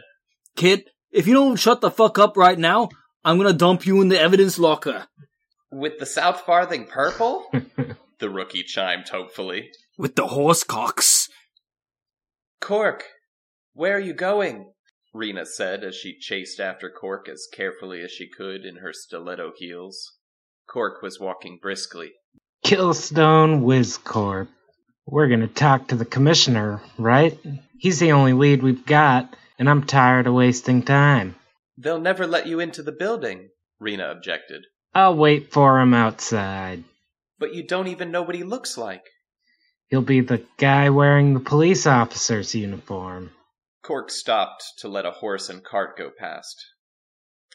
Kid, 0.55 0.85
if 1.17 1.25
you 1.25 1.33
don't 1.33 1.55
shut 1.55 1.81
the 1.81 1.89
fuck 1.89 2.19
up 2.19 2.37
right 2.37 2.59
now, 2.59 2.89
I'm 3.25 3.37
gonna 3.37 3.51
dump 3.51 3.87
you 3.87 4.01
in 4.01 4.07
the 4.07 4.19
evidence 4.19 4.59
locker. 4.59 5.07
With 5.71 5.97
the 5.97 6.05
South 6.05 6.41
Farthing 6.41 6.85
purple? 6.85 7.51
the 8.19 8.29
rookie 8.29 8.61
chimed 8.61 9.09
hopefully. 9.09 9.71
With 9.97 10.15
the 10.15 10.27
horse 10.27 10.63
cocks. 10.63 11.27
Cork, 12.61 13.03
where 13.73 13.95
are 13.95 13.99
you 13.99 14.13
going? 14.13 14.71
Rena 15.11 15.47
said 15.47 15.83
as 15.83 15.95
she 15.95 16.19
chased 16.19 16.59
after 16.59 16.87
Cork 16.89 17.27
as 17.27 17.47
carefully 17.51 18.01
as 18.03 18.11
she 18.11 18.29
could 18.29 18.63
in 18.63 18.77
her 18.77 18.93
stiletto 18.93 19.53
heels. 19.57 20.13
Cork 20.69 21.01
was 21.01 21.19
walking 21.19 21.57
briskly. 21.59 22.11
Killstone 22.63 23.61
WizCorp. 23.61 24.49
We're 25.07 25.29
gonna 25.29 25.47
talk 25.47 25.87
to 25.87 25.95
the 25.95 26.05
commissioner, 26.05 26.79
right? 26.99 27.39
He's 27.79 27.99
the 27.99 28.11
only 28.11 28.33
lead 28.33 28.61
we've 28.61 28.85
got, 28.85 29.33
and 29.57 29.69
I'm 29.69 29.83
tired 29.83 30.27
of 30.27 30.33
wasting 30.33 30.83
time. 30.83 31.35
They'll 31.77 31.99
never 31.99 32.25
let 32.25 32.47
you 32.47 32.59
into 32.59 32.83
the 32.83 32.91
building, 32.91 33.49
Rena 33.79 34.09
objected. 34.11 34.65
I'll 34.93 35.15
wait 35.15 35.51
for 35.51 35.79
him 35.79 35.93
outside. 35.93 36.83
But 37.39 37.53
you 37.53 37.65
don't 37.65 37.87
even 37.87 38.11
know 38.11 38.23
what 38.23 38.35
he 38.35 38.43
looks 38.43 38.77
like. 38.77 39.03
He'll 39.89 40.01
be 40.01 40.21
the 40.21 40.43
guy 40.57 40.89
wearing 40.89 41.33
the 41.33 41.39
police 41.39 41.85
officer's 41.85 42.55
uniform. 42.55 43.31
Cork 43.83 44.11
stopped 44.11 44.63
to 44.79 44.87
let 44.87 45.05
a 45.05 45.11
horse 45.11 45.49
and 45.49 45.63
cart 45.63 45.97
go 45.97 46.09
past, 46.17 46.65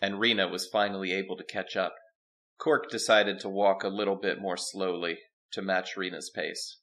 and 0.01 0.19
Rena 0.19 0.49
was 0.49 0.69
finally 0.69 1.13
able 1.13 1.37
to 1.37 1.45
catch 1.45 1.77
up. 1.77 1.95
Cork 2.59 2.91
decided 2.91 3.41
to 3.41 3.49
walk 3.49 3.83
a 3.83 3.89
little 3.89 4.17
bit 4.17 4.41
more 4.41 4.57
slowly, 4.57 5.19
to 5.53 5.63
match 5.63 5.97
Rena's 5.97 6.31
pace. 6.31 6.79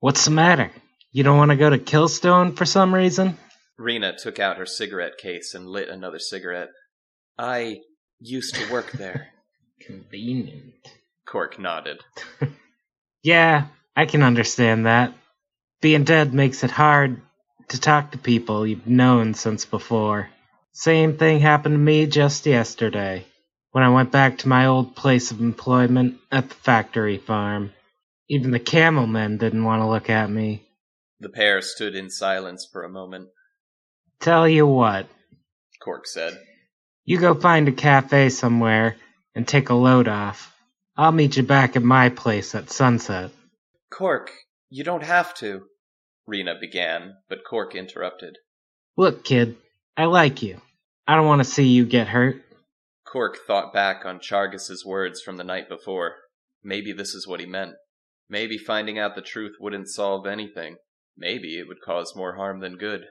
What's 0.00 0.26
the 0.26 0.30
matter? 0.30 0.70
You 1.10 1.24
don't 1.24 1.38
want 1.38 1.50
to 1.50 1.56
go 1.56 1.70
to 1.70 1.78
Killstone 1.78 2.56
for 2.56 2.66
some 2.66 2.94
reason? 2.94 3.36
Rena 3.78 4.16
took 4.18 4.38
out 4.38 4.58
her 4.58 4.66
cigarette 4.66 5.18
case 5.18 5.54
and 5.54 5.68
lit 5.68 5.88
another 5.88 6.18
cigarette. 6.18 6.70
I 7.38 7.80
used 8.18 8.54
to 8.56 8.72
work 8.72 8.90
there. 8.92 9.28
Convenient. 9.80 10.74
Cork 11.26 11.58
nodded. 11.58 12.00
Yeah, 13.22 13.66
I 13.96 14.06
can 14.06 14.22
understand 14.22 14.86
that. 14.86 15.12
Being 15.80 16.04
dead 16.04 16.32
makes 16.32 16.64
it 16.64 16.70
hard 16.70 17.20
to 17.68 17.80
talk 17.80 18.12
to 18.12 18.18
people 18.18 18.66
you've 18.66 18.86
known 18.86 19.34
since 19.34 19.64
before. 19.64 20.30
Same 20.72 21.16
thing 21.16 21.40
happened 21.40 21.74
to 21.74 21.78
me 21.78 22.06
just 22.06 22.46
yesterday 22.46 23.26
when 23.72 23.84
I 23.84 23.90
went 23.90 24.12
back 24.12 24.38
to 24.38 24.48
my 24.48 24.66
old 24.66 24.94
place 24.96 25.30
of 25.30 25.40
employment 25.40 26.18
at 26.30 26.48
the 26.48 26.54
factory 26.54 27.18
farm. 27.18 27.72
Even 28.28 28.50
the 28.50 28.60
camel 28.60 29.06
men 29.06 29.36
didn't 29.36 29.64
want 29.64 29.82
to 29.82 29.88
look 29.88 30.08
at 30.08 30.30
me. 30.30 30.66
The 31.20 31.28
pair 31.28 31.60
stood 31.60 31.94
in 31.94 32.10
silence 32.10 32.66
for 32.70 32.84
a 32.84 32.88
moment. 32.88 33.28
Tell 34.20 34.48
you 34.48 34.66
what, 34.66 35.06
Cork 35.80 36.06
said. 36.06 36.38
you 37.04 37.18
go 37.18 37.34
find 37.34 37.68
a 37.68 37.72
cafe 37.72 38.28
somewhere 38.30 38.96
and 39.34 39.46
take 39.46 39.68
a 39.70 39.74
load 39.74 40.08
off. 40.08 40.52
I'll 40.96 41.12
meet 41.12 41.36
you 41.36 41.44
back 41.44 41.76
at 41.76 41.82
my 41.82 42.08
place 42.08 42.54
at 42.54 42.70
sunset. 42.70 43.30
Cork, 43.92 44.32
you 44.70 44.82
don't 44.82 45.04
have 45.04 45.34
to. 45.34 45.62
Rena 46.26 46.56
began, 46.60 47.14
but 47.28 47.44
Cork 47.48 47.74
interrupted. 47.76 48.36
Look, 48.96 49.24
kid, 49.24 49.56
I 49.96 50.06
like 50.06 50.42
you. 50.42 50.60
I 51.06 51.14
don't 51.14 51.26
want 51.26 51.40
to 51.40 51.50
see 51.50 51.68
you 51.68 51.86
get 51.86 52.08
hurt. 52.08 52.42
Cork 53.06 53.38
thought 53.46 53.72
back 53.72 54.04
on 54.04 54.20
Chargus's 54.20 54.84
words 54.84 55.22
from 55.22 55.36
the 55.36 55.44
night 55.44 55.68
before. 55.68 56.16
Maybe 56.62 56.92
this 56.92 57.14
is 57.14 57.26
what 57.26 57.40
he 57.40 57.46
meant. 57.46 57.74
Maybe 58.28 58.58
finding 58.58 58.98
out 58.98 59.14
the 59.14 59.22
truth 59.22 59.54
wouldn't 59.60 59.88
solve 59.88 60.26
anything. 60.26 60.76
Maybe 61.16 61.58
it 61.58 61.66
would 61.68 61.80
cause 61.80 62.14
more 62.14 62.34
harm 62.36 62.60
than 62.60 62.76
good. 62.76 63.06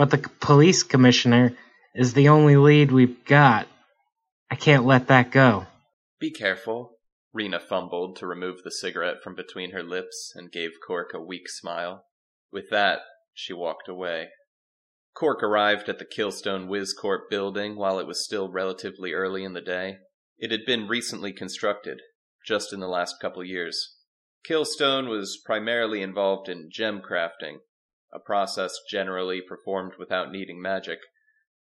But 0.00 0.12
the 0.12 0.30
police 0.40 0.82
commissioner 0.82 1.54
is 1.94 2.14
the 2.14 2.30
only 2.30 2.56
lead 2.56 2.90
we've 2.90 3.22
got. 3.26 3.68
I 4.50 4.54
can't 4.54 4.86
let 4.86 5.08
that 5.08 5.30
go. 5.30 5.66
Be 6.18 6.30
careful. 6.30 6.92
Rena 7.34 7.60
fumbled 7.60 8.16
to 8.16 8.26
remove 8.26 8.62
the 8.62 8.70
cigarette 8.70 9.22
from 9.22 9.34
between 9.34 9.72
her 9.72 9.82
lips 9.82 10.32
and 10.34 10.50
gave 10.50 10.70
Cork 10.86 11.12
a 11.12 11.20
weak 11.20 11.50
smile. 11.50 12.06
With 12.50 12.70
that, 12.70 13.00
she 13.34 13.52
walked 13.52 13.88
away. 13.88 14.30
Cork 15.12 15.42
arrived 15.42 15.90
at 15.90 15.98
the 15.98 16.06
Killstone 16.06 16.66
Wizcorp 16.66 17.28
building 17.28 17.76
while 17.76 17.98
it 17.98 18.06
was 18.06 18.24
still 18.24 18.50
relatively 18.50 19.12
early 19.12 19.44
in 19.44 19.52
the 19.52 19.60
day. 19.60 19.98
It 20.38 20.50
had 20.50 20.64
been 20.64 20.88
recently 20.88 21.34
constructed, 21.34 22.00
just 22.46 22.72
in 22.72 22.80
the 22.80 22.88
last 22.88 23.16
couple 23.20 23.44
years. 23.44 23.96
Killstone 24.48 25.10
was 25.10 25.38
primarily 25.44 26.00
involved 26.00 26.48
in 26.48 26.70
gem 26.72 27.02
crafting, 27.02 27.58
a 28.12 28.18
process 28.18 28.78
generally 28.88 29.40
performed 29.40 29.92
without 29.98 30.32
needing 30.32 30.60
magic. 30.60 30.98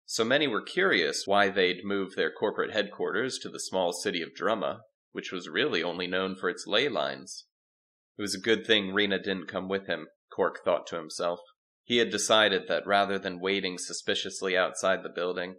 So 0.05 0.25
many 0.25 0.47
were 0.47 0.63
curious 0.63 1.27
why 1.27 1.49
they'd 1.49 1.85
move 1.85 2.15
their 2.15 2.31
corporate 2.31 2.73
headquarters 2.73 3.39
to 3.41 3.49
the 3.49 3.59
small 3.59 3.93
city 3.93 4.23
of 4.23 4.35
Drumma, 4.35 4.83
which 5.13 5.33
was 5.33 5.49
really 5.49 5.83
only 5.83 6.07
known 6.07 6.37
for 6.37 6.49
its 6.49 6.67
ley 6.67 6.89
lines. 6.89 7.47
It 8.19 8.23
was 8.23 8.35
a 8.35 8.41
good 8.41 8.67
thing 8.67 8.95
Rena 8.95 9.19
didn't 9.19 9.49
come 9.49 9.69
with 9.69 9.87
him, 9.87 10.07
Cork 10.31 10.65
thought 10.65 10.87
to 10.89 10.97
himself. 10.97 11.41
He 11.83 11.99
had 11.99 12.11
decided 12.11 12.69
that 12.69 12.87
rather 12.87 13.19
than 13.19 13.41
waiting 13.41 13.79
suspiciously 13.79 14.57
outside 14.57 15.03
the 15.03 15.09
building, 15.09 15.57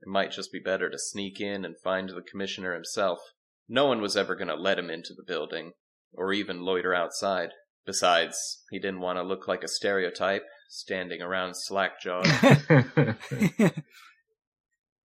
it 0.00 0.08
might 0.08 0.32
just 0.32 0.52
be 0.52 0.58
better 0.58 0.90
to 0.90 0.98
sneak 0.98 1.40
in 1.40 1.64
and 1.64 1.78
find 1.78 2.08
the 2.08 2.22
commissioner 2.22 2.74
himself. 2.74 3.20
No 3.68 3.86
one 3.86 4.00
was 4.00 4.16
ever 4.16 4.34
going 4.34 4.48
to 4.48 4.54
let 4.54 4.78
him 4.78 4.90
into 4.90 5.14
the 5.14 5.22
building, 5.22 5.72
or 6.12 6.32
even 6.32 6.62
loiter 6.62 6.94
outside. 6.94 7.50
Besides, 7.84 8.62
he 8.70 8.78
didn't 8.78 9.00
want 9.00 9.18
to 9.18 9.22
look 9.22 9.48
like 9.48 9.64
a 9.64 9.68
stereotype, 9.68 10.44
standing 10.68 11.20
around 11.20 11.54
slack-jawed. 11.54 12.26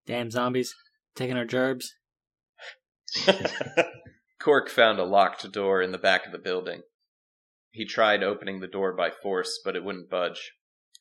Damn 0.06 0.32
zombies. 0.32 0.74
Taking 1.16 1.38
our 1.38 1.46
gerbs. 1.46 1.94
Cork 4.40 4.70
found 4.70 5.00
a 5.00 5.04
locked 5.04 5.52
door 5.52 5.82
in 5.82 5.92
the 5.92 5.98
back 5.98 6.26
of 6.26 6.32
the 6.32 6.38
building. 6.38 6.84
He 7.72 7.86
tried 7.86 8.24
opening 8.24 8.60
the 8.60 8.68
door 8.68 8.96
by 8.96 9.10
force, 9.12 9.60
but 9.64 9.76
it 9.76 9.84
wouldn't 9.84 10.10
budge. 10.10 10.54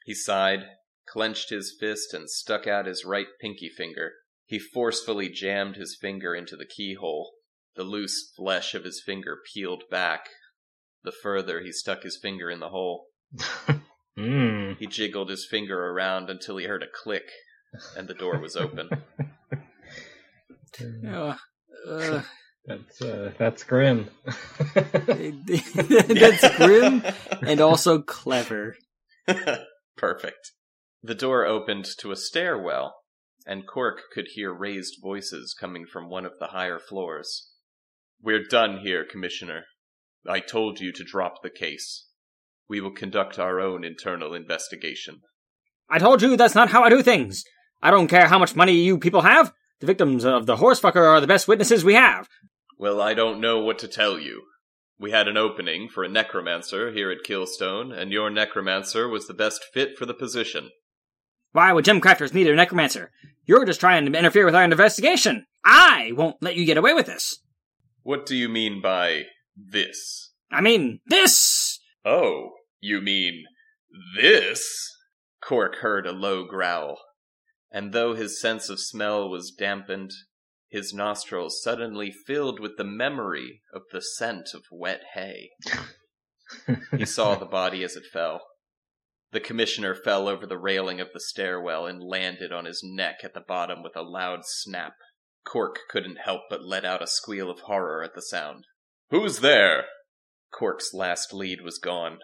He 0.04 0.14
sighed, 0.14 0.66
clenched 1.06 1.50
his 1.50 1.76
fist, 1.78 2.12
and 2.14 2.30
stuck 2.30 2.66
out 2.66 2.86
his 2.86 3.04
right 3.04 3.26
pinky 3.40 3.68
finger. 3.68 4.14
He 4.44 4.58
forcefully 4.58 5.28
jammed 5.28 5.76
his 5.76 5.96
finger 6.00 6.34
into 6.34 6.56
the 6.56 6.66
keyhole. 6.66 7.34
The 7.76 7.84
loose 7.84 8.32
flesh 8.36 8.74
of 8.74 8.84
his 8.84 9.02
finger 9.04 9.38
peeled 9.52 9.84
back. 9.90 10.28
The 11.06 11.12
further 11.12 11.60
he 11.60 11.70
stuck 11.70 12.02
his 12.02 12.18
finger 12.20 12.50
in 12.50 12.58
the 12.58 12.68
hole, 12.70 13.06
Hmm. 14.18 14.72
he 14.78 14.86
jiggled 14.88 15.30
his 15.30 15.46
finger 15.48 15.90
around 15.90 16.28
until 16.30 16.56
he 16.56 16.66
heard 16.66 16.82
a 16.82 16.86
click, 16.92 17.30
and 17.96 18.08
the 18.08 18.14
door 18.14 18.38
was 18.40 18.56
open. 18.56 18.90
Oh, 21.06 21.34
uh, 21.88 22.22
That's 22.66 23.00
uh, 23.00 23.32
that's 23.38 23.62
grim. 23.64 24.10
that's 24.74 26.56
grim 26.58 27.02
and 27.46 27.60
also 27.62 28.02
clever. 28.02 28.76
Perfect. 29.96 30.50
The 31.02 31.14
door 31.14 31.46
opened 31.46 31.86
to 32.00 32.10
a 32.10 32.16
stairwell, 32.16 32.94
and 33.46 33.66
Cork 33.66 34.02
could 34.12 34.26
hear 34.34 34.52
raised 34.52 34.96
voices 35.00 35.54
coming 35.58 35.86
from 35.90 36.10
one 36.10 36.26
of 36.26 36.38
the 36.40 36.48
higher 36.48 36.78
floors. 36.80 37.52
We're 38.20 38.44
done 38.44 38.80
here, 38.80 39.06
Commissioner. 39.10 39.64
I 40.28 40.40
told 40.40 40.80
you 40.80 40.92
to 40.92 41.04
drop 41.04 41.42
the 41.42 41.50
case. 41.50 42.06
We 42.68 42.80
will 42.80 42.90
conduct 42.90 43.38
our 43.38 43.60
own 43.60 43.84
internal 43.84 44.34
investigation. 44.34 45.22
I 45.88 45.98
told 45.98 46.22
you 46.22 46.36
that's 46.36 46.54
not 46.54 46.70
how 46.70 46.82
I 46.82 46.90
do 46.90 47.02
things. 47.02 47.44
I 47.82 47.90
don't 47.90 48.08
care 48.08 48.26
how 48.26 48.38
much 48.38 48.56
money 48.56 48.72
you 48.72 48.98
people 48.98 49.22
have. 49.22 49.52
The 49.80 49.86
victims 49.86 50.24
of 50.24 50.46
the 50.46 50.56
horsefucker 50.56 50.96
are 50.96 51.20
the 51.20 51.26
best 51.26 51.46
witnesses 51.46 51.84
we 51.84 51.94
have. 51.94 52.28
Well, 52.78 53.00
I 53.00 53.14
don't 53.14 53.40
know 53.40 53.60
what 53.60 53.78
to 53.80 53.88
tell 53.88 54.18
you. 54.18 54.42
We 54.98 55.10
had 55.10 55.28
an 55.28 55.36
opening 55.36 55.88
for 55.88 56.02
a 56.02 56.08
necromancer 56.08 56.90
here 56.90 57.10
at 57.10 57.24
Killstone, 57.26 57.96
and 57.96 58.10
your 58.10 58.30
necromancer 58.30 59.08
was 59.08 59.26
the 59.26 59.34
best 59.34 59.64
fit 59.72 59.98
for 59.98 60.06
the 60.06 60.14
position. 60.14 60.70
Why 61.52 61.72
would 61.72 61.84
gem 61.84 62.00
crafters 62.00 62.34
need 62.34 62.46
a 62.48 62.54
necromancer? 62.54 63.10
You're 63.44 63.64
just 63.64 63.80
trying 63.80 64.10
to 64.10 64.18
interfere 64.18 64.46
with 64.46 64.54
our 64.54 64.64
investigation. 64.64 65.46
I 65.64 66.12
won't 66.14 66.42
let 66.42 66.56
you 66.56 66.64
get 66.64 66.78
away 66.78 66.94
with 66.94 67.06
this. 67.06 67.38
What 68.02 68.26
do 68.26 68.34
you 68.34 68.48
mean 68.48 68.80
by 68.80 69.26
this? 69.56 70.32
I 70.50 70.60
mean, 70.60 71.00
this! 71.06 71.80
Oh, 72.04 72.50
you 72.80 73.00
mean 73.00 73.44
this? 74.16 74.92
Cork 75.42 75.76
heard 75.76 76.06
a 76.06 76.12
low 76.12 76.44
growl, 76.44 76.98
and 77.70 77.92
though 77.92 78.14
his 78.14 78.40
sense 78.40 78.68
of 78.68 78.80
smell 78.80 79.28
was 79.28 79.50
dampened, 79.50 80.12
his 80.68 80.92
nostrils 80.92 81.62
suddenly 81.62 82.10
filled 82.10 82.60
with 82.60 82.76
the 82.76 82.84
memory 82.84 83.62
of 83.72 83.82
the 83.92 84.02
scent 84.02 84.48
of 84.54 84.64
wet 84.70 85.02
hay. 85.14 85.50
He 86.96 87.04
saw 87.06 87.34
the 87.34 87.46
body 87.46 87.82
as 87.84 87.96
it 87.96 88.06
fell. 88.12 88.40
The 89.32 89.40
commissioner 89.40 89.94
fell 89.94 90.28
over 90.28 90.46
the 90.46 90.58
railing 90.58 91.00
of 91.00 91.12
the 91.12 91.20
stairwell 91.20 91.86
and 91.86 92.02
landed 92.02 92.52
on 92.52 92.64
his 92.64 92.82
neck 92.84 93.20
at 93.22 93.34
the 93.34 93.40
bottom 93.40 93.82
with 93.82 93.96
a 93.96 94.02
loud 94.02 94.40
snap. 94.44 94.94
Cork 95.44 95.78
couldn't 95.88 96.16
help 96.16 96.42
but 96.48 96.64
let 96.64 96.84
out 96.84 97.02
a 97.02 97.06
squeal 97.06 97.50
of 97.50 97.60
horror 97.60 98.02
at 98.02 98.14
the 98.14 98.22
sound. 98.22 98.64
Who's 99.10 99.38
there? 99.40 99.84
Cork's 100.52 100.92
last 100.92 101.32
lead 101.32 101.60
was 101.60 101.78
gone. 101.78 102.18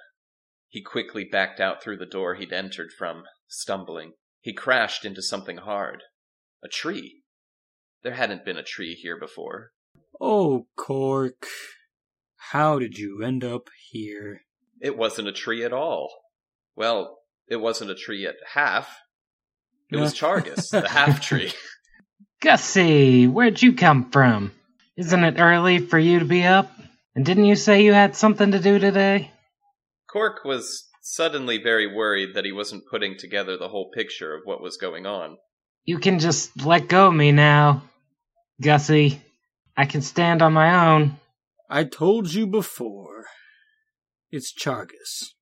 He 0.69 0.83
quickly 0.83 1.25
backed 1.25 1.61
out 1.61 1.83
through 1.83 1.99
the 1.99 2.07
door 2.07 2.35
he'd 2.35 2.53
entered 2.53 2.91
from, 2.97 3.25
stumbling. 3.47 4.13
He 4.41 4.53
crashed 4.53 5.05
into 5.05 5.23
something 5.23 5.59
hard. 5.59 6.03
A 6.65 6.69
tree. 6.69 7.23
There 8.03 8.15
hadn't 8.15 8.45
been 8.45 8.57
a 8.57 8.65
tree 8.65 8.95
here 8.95 9.19
before. 9.19 9.71
Oh, 10.21 10.67
Cork. 10.77 11.47
How 12.51 12.79
did 12.79 12.99
you 12.99 13.23
end 13.23 13.45
up 13.45 13.69
here? 13.91 14.43
It 14.81 14.97
wasn't 14.97 15.29
a 15.29 15.33
tree 15.33 15.65
at 15.65 15.73
all. 15.73 16.11
Well, 16.75 17.19
it 17.47 17.57
wasn't 17.57 17.91
a 17.91 17.95
tree 17.95 18.27
at 18.27 18.37
half. 18.55 18.89
It 19.91 19.99
was 19.99 20.15
Chargus, 20.15 20.71
the 20.71 20.89
half 20.89 21.21
tree. 21.21 21.53
Gussie, 22.41 23.29
where'd 23.29 23.63
you 23.63 23.75
come 23.75 24.11
from? 24.11 24.53
Isn't 24.97 25.25
it 25.25 25.41
early 25.41 25.79
for 25.79 25.99
you 25.99 26.19
to 26.19 26.25
be 26.25 26.45
up? 26.45 26.71
And 27.15 27.25
didn't 27.25 27.47
you 27.47 27.57
say 27.57 27.83
you 27.83 27.93
had 27.93 28.17
something 28.17 28.53
to 28.53 28.59
do 28.59 28.79
today? 28.79 29.31
Cork 30.11 30.45
was 30.45 30.89
suddenly 31.03 31.59
very 31.59 31.87
worried 31.87 32.35
that 32.35 32.45
he 32.45 32.53
wasn't 32.53 32.87
putting 32.91 33.17
together 33.17 33.57
the 33.57 33.69
whole 33.69 33.91
picture 33.91 34.35
of 34.35 34.43
what 34.45 34.63
was 34.63 34.77
going 34.77 35.07
on. 35.07 35.39
You 35.85 35.99
can 35.99 36.19
just 36.19 36.65
let 36.65 36.89
go 36.89 37.09
of 37.09 37.15
me 37.15 37.33
now, 37.33 37.83
Gussie. 38.61 39.21
I 39.77 39.87
can 39.87 40.03
stand 40.03 40.43
on 40.43 40.53
my 40.53 40.93
own. 40.93 41.19
I 41.69 41.85
told 41.85 42.33
you 42.33 42.47
before. 42.47 43.25
It's 44.31 44.53
Chargus. 44.53 45.33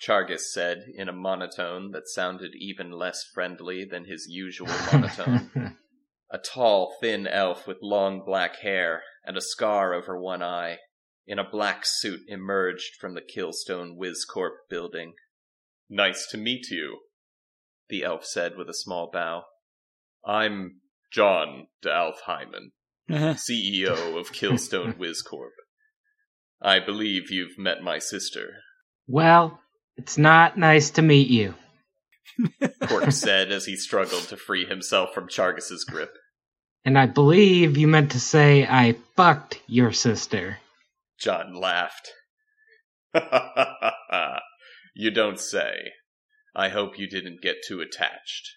Chargus 0.00 0.52
said 0.52 0.86
in 0.94 1.08
a 1.08 1.12
monotone 1.12 1.92
that 1.92 2.08
sounded 2.08 2.52
even 2.54 2.90
less 2.90 3.24
friendly 3.34 3.84
than 3.84 4.04
his 4.06 4.26
usual 4.28 4.68
monotone. 4.92 5.76
a 6.30 6.38
tall, 6.38 6.96
thin 7.00 7.26
elf 7.26 7.66
with 7.66 7.78
long 7.82 8.22
black 8.24 8.56
hair 8.60 9.02
and 9.24 9.36
a 9.36 9.40
scar 9.40 9.94
over 9.94 10.20
one 10.20 10.42
eye. 10.42 10.78
in 11.28 11.38
a 11.40 11.50
black 11.50 11.82
suit 11.84 12.20
emerged 12.28 12.94
from 13.00 13.14
the 13.14 13.20
Killstone 13.20 13.96
WizCorp 13.98 14.50
building. 14.70 15.14
Nice 15.90 16.26
to 16.30 16.36
meet 16.36 16.70
you, 16.70 17.00
the 17.88 18.04
elf 18.04 18.24
said 18.24 18.56
with 18.56 18.68
a 18.68 18.74
small 18.74 19.10
bow. 19.12 19.42
I'm 20.24 20.80
John 21.12 21.66
DeAlf 21.84 22.20
Hyman, 22.26 22.70
uh-huh. 23.10 23.34
CEO 23.34 24.16
of 24.18 24.32
Killstone 24.32 24.94
WizCorp. 24.98 25.50
I 26.62 26.78
believe 26.78 27.30
you've 27.30 27.58
met 27.58 27.82
my 27.82 27.98
sister, 27.98 28.62
Well, 29.08 29.60
it's 29.96 30.18
not 30.18 30.56
nice 30.56 30.90
to 30.90 31.02
meet 31.02 31.28
you. 31.28 31.54
Cork 32.82 33.10
said 33.12 33.50
as 33.52 33.66
he 33.66 33.76
struggled 33.76 34.24
to 34.28 34.36
free 34.36 34.66
himself 34.66 35.14
from 35.14 35.28
Chargus's 35.28 35.84
grip. 35.84 36.16
And 36.84 36.98
I 36.98 37.06
believe 37.06 37.76
you 37.76 37.88
meant 37.88 38.12
to 38.12 38.20
say 38.20 38.64
I 38.64 38.96
fucked 39.16 39.60
your 39.66 39.92
sister. 39.92 40.58
John 41.18 41.54
laughed. 41.54 42.12
you 44.94 45.10
don't 45.10 45.40
say. 45.40 45.92
I 46.54 46.68
hope 46.68 46.98
you 46.98 47.08
didn't 47.08 47.42
get 47.42 47.56
too 47.66 47.80
attached. 47.80 48.50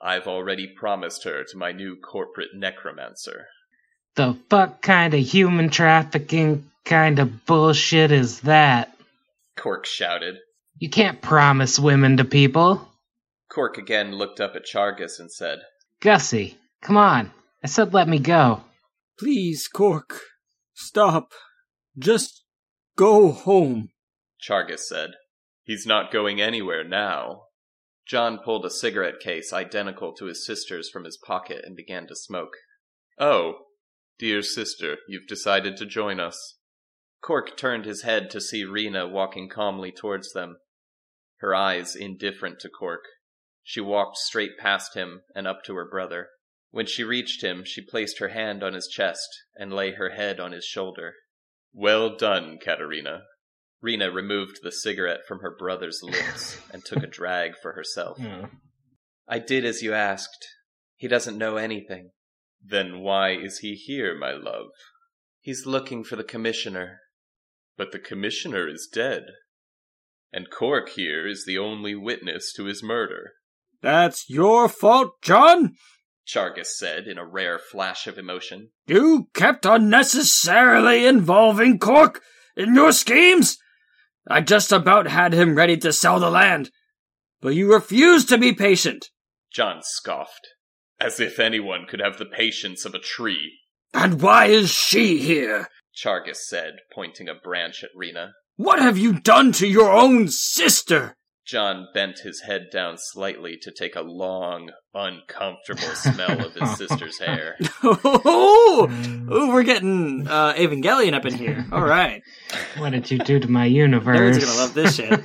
I've 0.00 0.26
already 0.26 0.66
promised 0.66 1.24
her 1.24 1.44
to 1.44 1.56
my 1.56 1.72
new 1.72 1.96
corporate 1.96 2.54
necromancer. 2.54 3.46
The 4.14 4.36
fuck 4.48 4.82
kind 4.82 5.12
of 5.14 5.20
human 5.20 5.68
trafficking 5.68 6.70
kind 6.84 7.18
of 7.18 7.44
bullshit 7.44 8.10
is 8.10 8.40
that? 8.40 8.96
Cork 9.56 9.86
shouted. 9.86 10.36
You 10.78 10.88
can't 10.90 11.20
promise 11.20 11.78
women 11.78 12.18
to 12.18 12.24
people. 12.24 12.86
Cork 13.48 13.78
again 13.78 14.12
looked 14.12 14.40
up 14.40 14.56
at 14.56 14.66
Chargus 14.66 15.18
and 15.18 15.30
said, 15.30 15.60
Gussie, 16.00 16.58
come 16.82 16.96
on. 16.96 17.32
I 17.62 17.68
said 17.68 17.94
let 17.94 18.08
me 18.08 18.18
go. 18.18 18.64
Please, 19.18 19.66
Cork, 19.68 20.20
stop. 20.74 21.32
Just 21.98 22.44
go 22.96 23.32
home. 23.32 23.90
Chargus 24.40 24.80
said, 24.88 25.12
He's 25.62 25.86
not 25.86 26.12
going 26.12 26.40
anywhere 26.40 26.84
now. 26.84 27.42
John 28.06 28.38
pulled 28.38 28.64
a 28.64 28.70
cigarette 28.70 29.18
case 29.18 29.52
identical 29.52 30.12
to 30.14 30.26
his 30.26 30.46
sister's 30.46 30.88
from 30.88 31.04
his 31.04 31.16
pocket 31.16 31.64
and 31.64 31.74
began 31.74 32.06
to 32.06 32.14
smoke. 32.14 32.56
Oh, 33.18 33.54
dear 34.18 34.42
sister, 34.42 34.98
you've 35.08 35.26
decided 35.26 35.76
to 35.78 35.86
join 35.86 36.20
us. 36.20 36.58
Cork 37.20 37.56
turned 37.56 37.84
his 37.84 38.02
head 38.02 38.30
to 38.30 38.40
see 38.40 38.64
Rena 38.64 39.08
walking 39.08 39.48
calmly 39.48 39.90
towards 39.90 40.32
them, 40.32 40.58
her 41.38 41.54
eyes 41.54 41.96
indifferent 41.96 42.60
to 42.60 42.68
Cork. 42.68 43.02
She 43.68 43.80
walked 43.80 44.18
straight 44.18 44.56
past 44.58 44.94
him 44.94 45.22
and 45.34 45.44
up 45.48 45.64
to 45.64 45.74
her 45.74 45.84
brother. 45.84 46.28
When 46.70 46.86
she 46.86 47.02
reached 47.02 47.42
him, 47.42 47.64
she 47.64 47.84
placed 47.84 48.20
her 48.20 48.28
hand 48.28 48.62
on 48.62 48.74
his 48.74 48.86
chest 48.86 49.28
and 49.56 49.72
lay 49.72 49.90
her 49.90 50.10
head 50.10 50.38
on 50.38 50.52
his 50.52 50.64
shoulder. 50.64 51.14
Well 51.72 52.14
done, 52.16 52.58
Katerina. 52.62 53.24
Rena 53.82 54.12
removed 54.12 54.60
the 54.62 54.70
cigarette 54.70 55.26
from 55.26 55.40
her 55.40 55.50
brother's 55.50 55.98
lips 56.00 56.60
and 56.72 56.84
took 56.84 57.02
a 57.02 57.08
drag 57.08 57.54
for 57.60 57.72
herself. 57.72 58.20
I 59.26 59.40
did 59.40 59.64
as 59.64 59.82
you 59.82 59.92
asked. 59.92 60.46
He 60.94 61.08
doesn't 61.08 61.36
know 61.36 61.56
anything. 61.56 62.12
Then 62.62 63.00
why 63.00 63.32
is 63.32 63.58
he 63.58 63.74
here, 63.74 64.16
my 64.16 64.30
love? 64.30 64.68
He's 65.40 65.66
looking 65.66 66.04
for 66.04 66.14
the 66.14 66.22
commissioner. 66.22 67.00
But 67.76 67.90
the 67.90 67.98
commissioner 67.98 68.68
is 68.68 68.88
dead. 68.90 69.24
And 70.32 70.50
Cork 70.50 70.90
here 70.90 71.26
is 71.26 71.44
the 71.44 71.58
only 71.58 71.96
witness 71.96 72.52
to 72.52 72.66
his 72.66 72.80
murder. 72.80 73.32
That's 73.82 74.28
your 74.28 74.68
fault, 74.68 75.20
John. 75.22 75.74
Chargus 76.26 76.76
said 76.76 77.06
in 77.06 77.18
a 77.18 77.26
rare 77.26 77.58
flash 77.58 78.06
of 78.06 78.18
emotion. 78.18 78.70
You 78.86 79.28
kept 79.32 79.64
unnecessarily 79.64 81.06
involving 81.06 81.78
Cork 81.78 82.20
in 82.56 82.74
your 82.74 82.92
schemes. 82.92 83.58
I 84.28 84.40
just 84.40 84.72
about 84.72 85.06
had 85.06 85.32
him 85.32 85.54
ready 85.54 85.76
to 85.78 85.92
sell 85.92 86.18
the 86.18 86.30
land, 86.30 86.70
but 87.40 87.54
you 87.54 87.72
refused 87.72 88.28
to 88.30 88.38
be 88.38 88.52
patient. 88.52 89.10
John 89.52 89.82
scoffed. 89.82 90.48
As 90.98 91.20
if 91.20 91.38
anyone 91.38 91.86
could 91.88 92.00
have 92.00 92.18
the 92.18 92.26
patience 92.26 92.84
of 92.84 92.94
a 92.94 92.98
tree. 92.98 93.58
And 93.94 94.20
why 94.20 94.46
is 94.46 94.70
she 94.70 95.18
here? 95.18 95.68
Chargus 95.94 96.38
said, 96.46 96.74
pointing 96.92 97.28
a 97.28 97.34
branch 97.34 97.84
at 97.84 97.90
Rena. 97.94 98.32
What 98.56 98.80
have 98.80 98.98
you 98.98 99.12
done 99.20 99.52
to 99.52 99.66
your 99.66 99.92
own 99.92 100.28
sister? 100.28 101.16
John 101.46 101.86
bent 101.94 102.18
his 102.24 102.40
head 102.40 102.70
down 102.72 102.96
slightly 102.98 103.56
to 103.62 103.70
take 103.70 103.94
a 103.94 104.00
long, 104.00 104.72
uncomfortable 104.92 105.80
smell 105.94 106.44
of 106.44 106.54
his 106.54 106.76
sister's 106.76 107.20
hair. 107.20 107.56
oh, 107.84 108.88
Ooh, 109.30 109.52
we're 109.52 109.62
getting 109.62 110.26
uh, 110.26 110.54
Evangelion 110.54 111.14
up 111.14 111.24
in 111.24 111.34
here. 111.34 111.64
All 111.72 111.84
right. 111.84 112.20
What 112.78 112.90
did 112.90 113.12
you 113.12 113.18
do 113.18 113.38
to 113.38 113.48
my 113.48 113.68
Nerds 113.68 113.74
universe? 113.74 114.36
are 114.36 114.40
going 114.40 114.52
to 114.52 114.58
love 114.58 114.74
this 114.74 114.96
shit. 114.96 115.20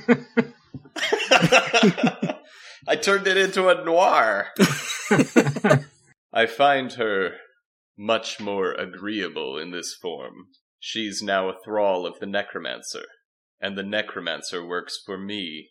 I 2.86 2.96
turned 2.96 3.26
it 3.26 3.36
into 3.36 3.68
a 3.68 3.84
noir. 3.84 4.48
I 6.32 6.46
find 6.46 6.92
her 6.92 7.32
much 7.98 8.38
more 8.40 8.72
agreeable 8.72 9.58
in 9.58 9.72
this 9.72 9.92
form. 10.00 10.46
She's 10.78 11.20
now 11.20 11.48
a 11.48 11.54
thrall 11.64 12.06
of 12.06 12.20
the 12.20 12.26
necromancer, 12.26 13.06
and 13.60 13.76
the 13.76 13.82
necromancer 13.82 14.64
works 14.64 15.00
for 15.04 15.18
me. 15.18 15.70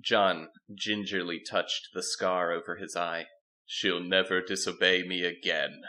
John 0.00 0.48
gingerly 0.74 1.40
touched 1.40 1.88
the 1.94 2.02
scar 2.02 2.52
over 2.52 2.76
his 2.76 2.96
eye. 2.96 3.26
She'll 3.66 4.00
never 4.02 4.40
disobey 4.40 5.02
me 5.02 5.24
again. 5.24 5.82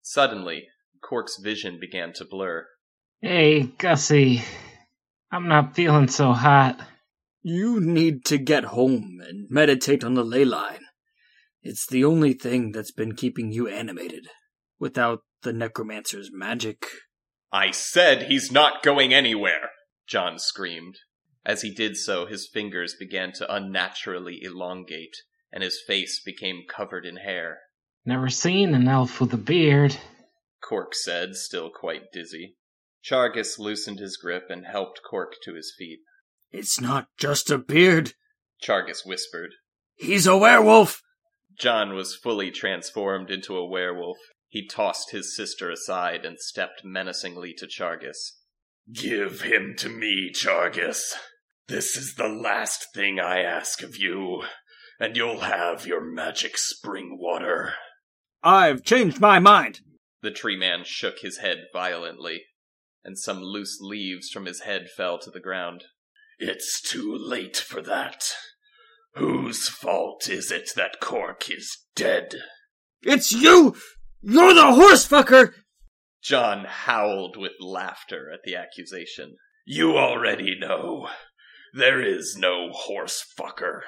Suddenly, 0.00 0.68
Cork's 1.02 1.38
vision 1.40 1.78
began 1.80 2.12
to 2.14 2.24
blur. 2.24 2.66
hey, 3.20 3.62
Gussie. 3.78 4.42
I'm 5.30 5.48
not 5.48 5.74
feeling 5.74 6.08
so 6.08 6.32
hot. 6.32 6.80
You 7.42 7.80
need 7.80 8.24
to 8.26 8.38
get 8.38 8.64
home 8.64 9.20
and 9.26 9.46
meditate 9.50 10.04
on 10.04 10.14
the 10.14 10.24
ley 10.24 10.44
line. 10.44 10.84
It's 11.62 11.86
the 11.86 12.04
only 12.04 12.34
thing 12.34 12.72
that's 12.72 12.92
been 12.92 13.14
keeping 13.14 13.52
you 13.52 13.68
animated. 13.68 14.28
Without 14.78 15.20
the 15.42 15.52
necromancer's 15.52 16.30
magic. 16.32 16.86
I 17.52 17.70
said 17.70 18.24
he's 18.24 18.50
not 18.50 18.82
going 18.82 19.12
anywhere! 19.12 19.70
John 20.06 20.38
screamed. 20.38 20.96
As 21.44 21.62
he 21.62 21.70
did 21.74 21.96
so, 21.96 22.26
his 22.26 22.48
fingers 22.48 22.94
began 22.94 23.32
to 23.32 23.52
unnaturally 23.52 24.42
elongate, 24.42 25.16
and 25.52 25.62
his 25.62 25.80
face 25.84 26.20
became 26.24 26.64
covered 26.68 27.04
in 27.04 27.16
hair. 27.16 27.60
Never 28.04 28.28
seen 28.28 28.74
an 28.74 28.88
elf 28.88 29.20
with 29.20 29.32
a 29.32 29.38
beard. 29.38 29.96
Cork 30.60 30.94
said, 30.94 31.34
still 31.34 31.70
quite 31.70 32.12
dizzy. 32.12 32.56
Chargus 33.04 33.58
loosened 33.58 33.98
his 33.98 34.16
grip 34.16 34.48
and 34.48 34.66
helped 34.66 35.02
Cork 35.02 35.34
to 35.44 35.54
his 35.54 35.74
feet. 35.76 36.00
It's 36.52 36.80
not 36.80 37.08
just 37.16 37.50
a 37.50 37.58
beard. 37.58 38.14
Chargus 38.62 39.04
whispered. 39.04 39.54
He's 39.94 40.26
a 40.26 40.36
werewolf. 40.36 41.02
John 41.58 41.94
was 41.94 42.14
fully 42.14 42.50
transformed 42.50 43.30
into 43.30 43.56
a 43.56 43.66
werewolf. 43.66 44.18
He 44.48 44.66
tossed 44.66 45.10
his 45.10 45.34
sister 45.34 45.70
aside 45.70 46.24
and 46.24 46.38
stepped 46.38 46.84
menacingly 46.84 47.54
to 47.54 47.66
Chargus. 47.66 48.38
Give 48.92 49.42
him 49.42 49.74
to 49.78 49.88
me, 49.88 50.30
Chargus. 50.32 51.14
This 51.72 51.96
is 51.96 52.16
the 52.16 52.28
last 52.28 52.92
thing 52.92 53.18
I 53.18 53.40
ask 53.40 53.82
of 53.82 53.96
you, 53.96 54.42
and 55.00 55.16
you'll 55.16 55.40
have 55.40 55.86
your 55.86 56.02
magic 56.02 56.58
spring 56.58 57.16
water. 57.18 57.72
I've 58.42 58.84
changed 58.84 59.20
my 59.20 59.38
mind. 59.38 59.80
The 60.20 60.32
tree 60.32 60.58
man 60.58 60.82
shook 60.84 61.20
his 61.20 61.38
head 61.38 61.68
violently, 61.72 62.42
and 63.02 63.18
some 63.18 63.40
loose 63.40 63.78
leaves 63.80 64.28
from 64.28 64.44
his 64.44 64.60
head 64.60 64.90
fell 64.94 65.18
to 65.20 65.30
the 65.30 65.40
ground. 65.40 65.84
It's 66.38 66.78
too 66.78 67.16
late 67.16 67.56
for 67.56 67.80
that. 67.80 68.22
Whose 69.14 69.66
fault 69.66 70.28
is 70.28 70.52
it 70.52 70.72
that 70.76 71.00
Cork 71.00 71.48
is 71.48 71.86
dead? 71.96 72.34
It's 73.00 73.32
you! 73.32 73.76
You're 74.20 74.52
the 74.52 74.74
horse 74.74 75.08
fucker! 75.08 75.54
John 76.22 76.66
howled 76.66 77.38
with 77.38 77.52
laughter 77.60 78.30
at 78.30 78.40
the 78.44 78.56
accusation. 78.56 79.36
You 79.64 79.96
already 79.96 80.58
know. 80.58 81.08
There 81.72 82.02
is 82.02 82.36
no 82.36 82.70
horse 82.70 83.24
fucker. 83.38 83.80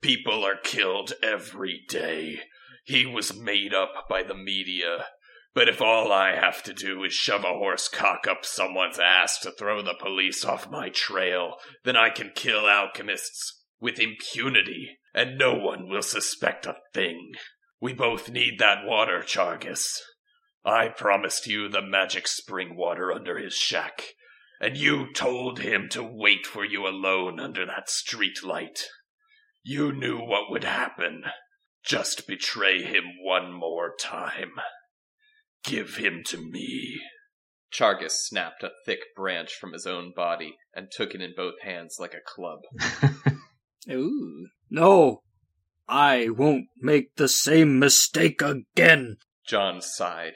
People 0.00 0.44
are 0.44 0.56
killed 0.62 1.14
every 1.22 1.82
day. 1.88 2.40
He 2.84 3.06
was 3.06 3.36
made 3.36 3.74
up 3.74 4.08
by 4.08 4.22
the 4.22 4.36
media. 4.36 5.06
But 5.54 5.68
if 5.68 5.82
all 5.82 6.12
I 6.12 6.36
have 6.36 6.62
to 6.64 6.72
do 6.72 7.02
is 7.02 7.12
shove 7.12 7.42
a 7.42 7.48
horse 7.48 7.88
cock 7.88 8.28
up 8.28 8.44
someone's 8.44 9.00
ass 9.00 9.40
to 9.40 9.50
throw 9.50 9.82
the 9.82 9.96
police 9.98 10.44
off 10.44 10.70
my 10.70 10.88
trail, 10.90 11.56
then 11.84 11.96
I 11.96 12.10
can 12.10 12.30
kill 12.34 12.68
alchemists 12.68 13.64
with 13.80 13.98
impunity, 13.98 14.98
and 15.12 15.36
no 15.36 15.54
one 15.54 15.88
will 15.88 16.02
suspect 16.02 16.66
a 16.66 16.76
thing. 16.94 17.32
We 17.80 17.92
both 17.92 18.30
need 18.30 18.58
that 18.58 18.84
water, 18.84 19.22
Chargus. 19.26 19.84
I 20.64 20.88
promised 20.88 21.46
you 21.46 21.68
the 21.68 21.82
magic 21.82 22.28
spring 22.28 22.76
water 22.76 23.12
under 23.12 23.38
his 23.38 23.54
shack, 23.54 24.04
and 24.60 24.76
you 24.76 25.12
told 25.12 25.60
him 25.60 25.88
to 25.90 26.02
wait 26.02 26.46
for 26.46 26.64
you 26.64 26.86
alone 26.86 27.38
under 27.38 27.64
that 27.66 27.88
street 27.88 28.42
light. 28.42 28.84
You 29.62 29.92
knew 29.92 30.18
what 30.18 30.50
would 30.50 30.64
happen. 30.64 31.24
Just 31.84 32.26
betray 32.26 32.82
him 32.82 33.04
one 33.22 33.52
more 33.52 33.94
time. 34.00 34.52
Give 35.64 35.96
him 35.96 36.22
to 36.26 36.38
me. 36.38 37.00
Chargus 37.72 38.12
snapped 38.12 38.62
a 38.62 38.72
thick 38.86 39.00
branch 39.14 39.54
from 39.54 39.72
his 39.72 39.86
own 39.86 40.12
body 40.14 40.56
and 40.74 40.90
took 40.90 41.14
it 41.14 41.20
in 41.20 41.34
both 41.36 41.60
hands 41.62 41.96
like 42.00 42.14
a 42.14 42.24
club. 42.24 42.60
Ooh. 43.90 44.48
No, 44.70 45.22
I 45.88 46.28
won't 46.30 46.66
make 46.80 47.16
the 47.16 47.28
same 47.28 47.78
mistake 47.78 48.42
again. 48.42 49.16
John 49.46 49.80
sighed. 49.80 50.34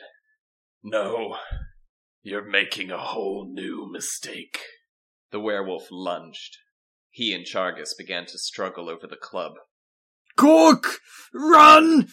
No, 0.82 1.36
you're 2.22 2.44
making 2.44 2.90
a 2.90 2.98
whole 2.98 3.48
new 3.52 3.88
mistake. 3.90 4.60
The 5.30 5.40
werewolf 5.40 5.88
lunged. 5.90 6.58
He 7.10 7.32
and 7.34 7.44
Chargus 7.44 7.94
began 7.96 8.26
to 8.26 8.38
struggle 8.38 8.88
over 8.88 9.06
the 9.06 9.16
club. 9.16 9.52
Cork, 10.36 11.00
run! 11.34 12.08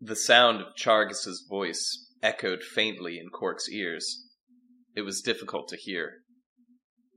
The 0.00 0.16
sound 0.16 0.60
of 0.60 0.76
Chargus's 0.76 1.46
voice 1.48 2.12
echoed 2.22 2.62
faintly 2.62 3.18
in 3.18 3.30
Cork's 3.30 3.68
ears. 3.68 4.28
It 4.94 5.02
was 5.02 5.22
difficult 5.22 5.68
to 5.68 5.76
hear. 5.76 6.22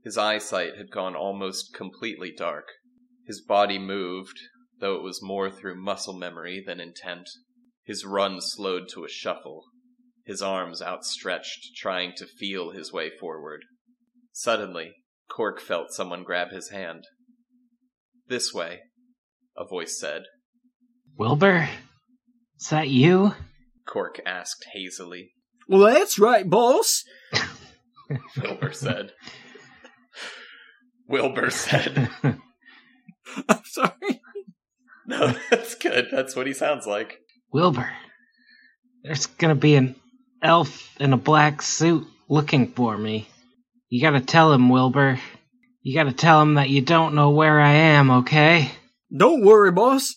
His 0.03 0.17
eyesight 0.17 0.77
had 0.77 0.91
gone 0.91 1.15
almost 1.15 1.73
completely 1.73 2.31
dark. 2.31 2.67
His 3.25 3.41
body 3.41 3.77
moved, 3.77 4.39
though 4.79 4.95
it 4.95 5.03
was 5.03 5.21
more 5.21 5.49
through 5.49 5.81
muscle 5.81 6.17
memory 6.17 6.63
than 6.65 6.79
intent. 6.79 7.29
His 7.83 8.05
run 8.05 8.41
slowed 8.41 8.89
to 8.89 9.03
a 9.03 9.09
shuffle, 9.09 9.65
his 10.31 10.41
arms 10.41 10.81
outstretched, 10.81 11.75
trying 11.75 12.13
to 12.15 12.25
feel 12.25 12.71
his 12.71 12.93
way 12.93 13.11
forward. 13.19 13.65
Suddenly, 14.31 14.93
Cork 15.29 15.59
felt 15.59 15.91
someone 15.91 16.23
grab 16.23 16.51
his 16.51 16.69
hand. 16.69 17.03
This 18.29 18.53
way, 18.53 18.79
a 19.57 19.65
voice 19.65 19.99
said. 19.99 20.23
Wilbur? 21.17 21.67
Is 22.57 22.69
that 22.69 22.87
you? 22.87 23.33
Cork 23.85 24.21
asked 24.25 24.65
hazily. 24.73 25.33
Well, 25.67 25.81
that's 25.81 26.17
right, 26.17 26.49
boss. 26.49 27.03
Wilbur 28.41 28.71
said. 28.71 29.11
Wilbur 31.09 31.49
said. 31.49 32.09
I'm 32.23 33.65
sorry. 33.65 34.21
No, 35.05 35.35
that's 35.49 35.75
good. 35.75 36.07
That's 36.09 36.37
what 36.37 36.47
he 36.47 36.53
sounds 36.53 36.87
like. 36.87 37.17
Wilbur, 37.51 37.91
there's 39.03 39.25
gonna 39.25 39.55
be 39.55 39.75
an 39.75 39.95
elf 40.41 40.95
in 40.99 41.13
a 41.13 41.17
black 41.17 41.61
suit 41.61 42.05
looking 42.27 42.71
for 42.71 42.97
me. 42.97 43.27
You 43.89 44.01
gotta 44.01 44.21
tell 44.21 44.53
him, 44.53 44.69
Wilbur. 44.69 45.19
You 45.81 45.95
gotta 45.95 46.13
tell 46.13 46.41
him 46.41 46.55
that 46.55 46.69
you 46.69 46.81
don't 46.81 47.15
know 47.15 47.31
where 47.31 47.59
I 47.59 47.73
am, 47.73 48.11
okay? 48.11 48.71
Don't 49.15 49.43
worry, 49.43 49.71
boss. 49.71 50.15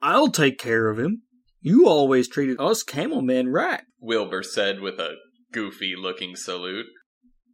I'll 0.00 0.30
take 0.30 0.58
care 0.58 0.88
of 0.88 0.98
him. 0.98 1.22
You 1.60 1.88
always 1.88 2.28
treated 2.28 2.60
us 2.60 2.82
camel 2.82 3.22
men 3.22 3.48
right. 3.48 3.82
Wilbur 4.00 4.42
said 4.42 4.80
with 4.80 4.98
a 4.98 5.16
goofy 5.52 5.94
looking 5.96 6.36
salute. 6.36 6.86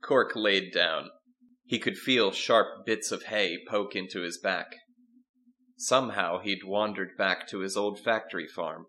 Cork 0.03 0.33
laid 0.35 0.73
down. 0.73 1.11
He 1.65 1.79
could 1.79 1.97
feel 1.97 2.33
sharp 2.33 2.85
bits 2.85 3.13
of 3.13 3.25
hay 3.25 3.59
poke 3.69 3.95
into 3.95 4.23
his 4.23 4.39
back. 4.39 4.75
Somehow 5.77 6.41
he'd 6.41 6.65
wandered 6.65 7.17
back 7.17 7.47
to 7.49 7.61
his 7.61 7.77
old 7.77 8.01
factory 8.01 8.49
farm. 8.49 8.87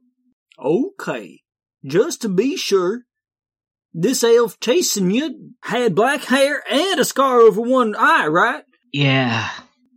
Okay, 0.60 1.41
just 1.86 2.22
to 2.22 2.30
be 2.30 2.58
sure, 2.58 3.06
this 3.94 4.24
elf 4.24 4.60
chasing 4.60 5.12
you 5.12 5.54
had 5.63 5.96
black 5.96 6.24
hair 6.26 6.63
and 6.70 7.00
a 7.00 7.06
scar 7.06 7.39
over 7.39 7.62
one 7.62 7.96
eye, 7.98 8.28
right? 8.28 8.63
Yeah. 8.94 9.50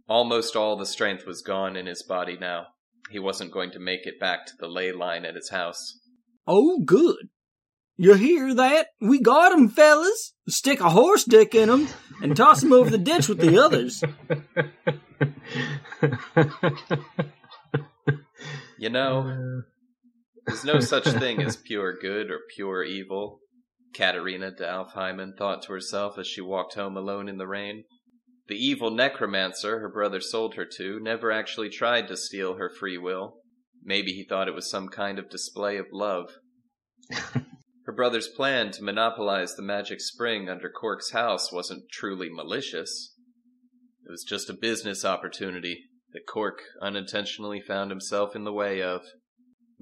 Almost 0.09 0.57
all 0.57 0.77
the 0.77 0.87
strength 0.87 1.27
was 1.27 1.43
gone 1.43 1.77
in 1.77 1.87
his 1.87 2.03
body 2.03 2.37
now. 2.41 2.67
He 3.11 3.19
wasn't 3.19 3.53
going 3.53 3.71
to 3.73 3.79
make 3.79 4.07
it 4.07 4.19
back 4.19 4.47
to 4.47 4.53
the 4.59 4.69
ley 4.69 4.93
line 4.93 5.25
at 5.25 5.35
his 5.35 5.51
house. 5.51 5.99
Oh, 6.47 6.81
good. 6.85 7.29
You 7.97 8.15
hear 8.15 8.55
that? 8.55 8.89
We 9.01 9.21
got 9.21 9.53
got 9.53 9.53
'em, 9.53 9.69
fellas. 9.69 10.35
Stick 10.49 10.81
a 10.81 10.91
horse 10.91 11.25
dick 11.25 11.55
in 11.55 11.65
in 11.65 11.71
'em 11.71 11.89
and 12.21 12.37
toss 12.37 12.61
toss 12.61 12.65
'em 12.65 12.73
over 12.73 12.91
the 12.91 12.99
ditch 12.99 13.29
with 13.29 13.39
the 13.39 13.57
others. 13.57 14.03
You 18.79 18.91
know, 18.91 19.21
uh, 19.21 19.74
there's 20.47 20.65
no 20.65 20.81
such 20.81 21.05
thing 21.05 21.43
as 21.43 21.57
pure 21.57 21.97
good 21.97 22.31
or 22.31 22.41
pure 22.55 22.83
evil, 22.85 23.41
Katerina 23.95 24.51
de 24.51 24.69
Alfheimen 24.69 25.35
thought 25.39 25.63
to 25.63 25.73
herself 25.73 26.19
as 26.19 26.27
she 26.27 26.41
walked 26.41 26.75
home 26.75 26.97
alone 26.97 27.29
in 27.29 27.39
the 27.39 27.47
rain. 27.47 27.85
The 28.49 28.57
evil 28.57 28.91
necromancer 28.91 29.79
her 29.79 29.89
brother 29.89 30.21
sold 30.21 30.57
her 30.57 30.67
to 30.77 31.01
never 31.01 31.31
actually 31.31 31.71
tried 31.71 32.09
to 32.09 32.17
steal 32.17 32.57
her 32.57 32.69
free 32.69 32.99
will. 32.99 33.39
Maybe 33.83 34.13
he 34.13 34.25
thought 34.25 34.49
it 34.49 34.55
was 34.55 34.69
some 34.69 34.89
kind 34.89 35.19
of 35.19 35.31
display 35.31 35.77
of 35.79 35.87
love. 35.93 36.31
her 37.87 37.93
brother's 37.93 38.29
plan 38.29 38.71
to 38.73 38.83
monopolize 38.83 39.55
the 39.55 39.63
magic 39.63 40.01
spring 40.01 40.49
under 40.49 40.69
Cork's 40.69 41.13
house 41.13 41.53
wasn't 41.53 41.91
truly 41.91 42.29
malicious. 42.29 43.15
It 44.07 44.11
was 44.11 44.25
just 44.25 44.51
a 44.51 44.55
business 44.55 45.05
opportunity 45.05 45.85
that 46.13 46.27
Cork 46.27 46.63
unintentionally 46.83 47.61
found 47.61 47.91
himself 47.91 48.37
in 48.37 48.45
the 48.45 48.53
way 48.53 48.83
of. 48.83 49.03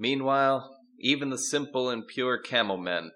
Meanwhile, 0.03 0.69
even 0.99 1.29
the 1.29 1.37
simple 1.37 1.89
and 1.89 2.05
pure 2.05 2.37
camel 2.37 2.75
men, 2.75 3.11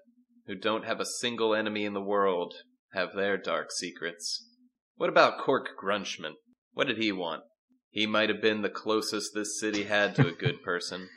who 0.46 0.54
don't 0.54 0.86
have 0.86 1.00
a 1.00 1.04
single 1.20 1.54
enemy 1.54 1.84
in 1.84 1.92
the 1.92 2.00
world, 2.00 2.54
have 2.94 3.12
their 3.14 3.36
dark 3.36 3.70
secrets. 3.70 4.48
What 4.96 5.10
about 5.10 5.38
Cork 5.38 5.68
Grunchman? 5.78 6.36
What 6.72 6.86
did 6.86 6.96
he 6.96 7.12
want? 7.12 7.42
He 7.90 8.06
might 8.06 8.30
have 8.30 8.40
been 8.40 8.62
the 8.62 8.70
closest 8.70 9.32
this 9.34 9.60
city 9.60 9.82
had 9.84 10.14
to 10.14 10.28
a 10.28 10.32
good 10.32 10.62
person, 10.64 11.10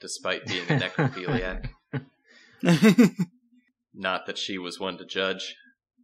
despite 0.00 0.46
being 0.46 0.62
a 0.68 0.78
necrophiliac. 0.78 1.70
Not 3.92 4.26
that 4.26 4.38
she 4.38 4.58
was 4.58 4.78
one 4.78 4.96
to 4.98 5.04
judge. 5.04 5.56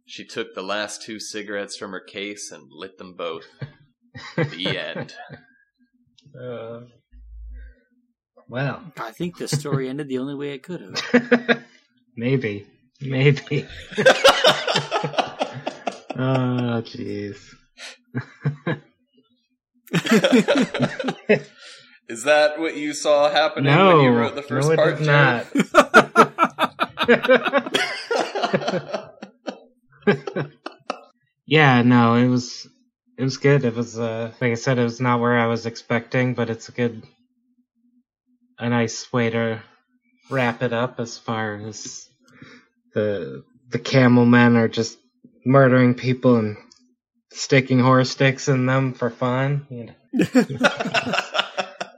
She 0.05 0.25
took 0.25 0.53
the 0.53 0.61
last 0.61 1.01
two 1.01 1.21
cigarettes 1.21 1.77
from 1.77 1.91
her 1.91 2.01
case 2.01 2.51
and 2.51 2.67
lit 2.69 2.97
them 2.97 3.15
both. 3.15 3.45
the 4.35 4.77
end. 4.77 5.13
Uh, 6.37 6.81
well, 8.49 8.81
I 8.99 9.11
think 9.11 9.37
the 9.37 9.47
story 9.47 9.89
ended 9.89 10.07
the 10.07 10.19
only 10.19 10.35
way 10.35 10.51
it 10.53 10.63
could 10.63 10.81
have. 10.81 11.63
maybe. 12.15 12.67
Maybe. 13.01 13.65
Oh, 16.19 16.81
jeez. 16.83 17.37
Is 22.09 22.23
that 22.23 22.57
what 22.59 22.75
you 22.75 22.93
saw 22.93 23.29
happening 23.29 23.71
No, 23.71 23.97
when 23.97 24.05
you 24.05 24.11
wrote 24.13 24.33
the 24.33 24.41
first 24.41 24.67
no, 24.67 24.73
it 24.73 24.77
part, 24.77 24.97
did 24.97 25.05
not. 25.05 25.45
yeah, 31.45 31.81
no, 31.83 32.15
it 32.15 32.27
was 32.27 32.67
it 33.17 33.23
was 33.23 33.37
good. 33.37 33.63
It 33.65 33.75
was 33.75 33.99
uh 33.99 34.31
like 34.41 34.51
I 34.51 34.55
said, 34.55 34.79
it 34.79 34.83
was 34.83 34.99
not 34.99 35.19
where 35.19 35.37
I 35.37 35.47
was 35.47 35.65
expecting, 35.65 36.33
but 36.33 36.49
it's 36.49 36.69
a 36.69 36.71
good 36.71 37.03
a 38.59 38.69
nice 38.69 39.11
way 39.13 39.29
to 39.29 39.61
wrap 40.29 40.61
it 40.63 40.73
up 40.73 40.99
as 40.99 41.17
far 41.17 41.55
as 41.55 42.09
the 42.93 43.43
the 43.69 43.79
camel 43.79 44.25
men 44.25 44.55
are 44.57 44.67
just 44.67 44.97
murdering 45.45 45.93
people 45.93 46.37
and 46.37 46.57
sticking 47.31 47.79
horse 47.79 48.11
sticks 48.11 48.47
in 48.47 48.65
them 48.65 48.93
for 48.93 49.09
fun. 49.09 49.65
You 49.69 49.85
know, 49.85 49.93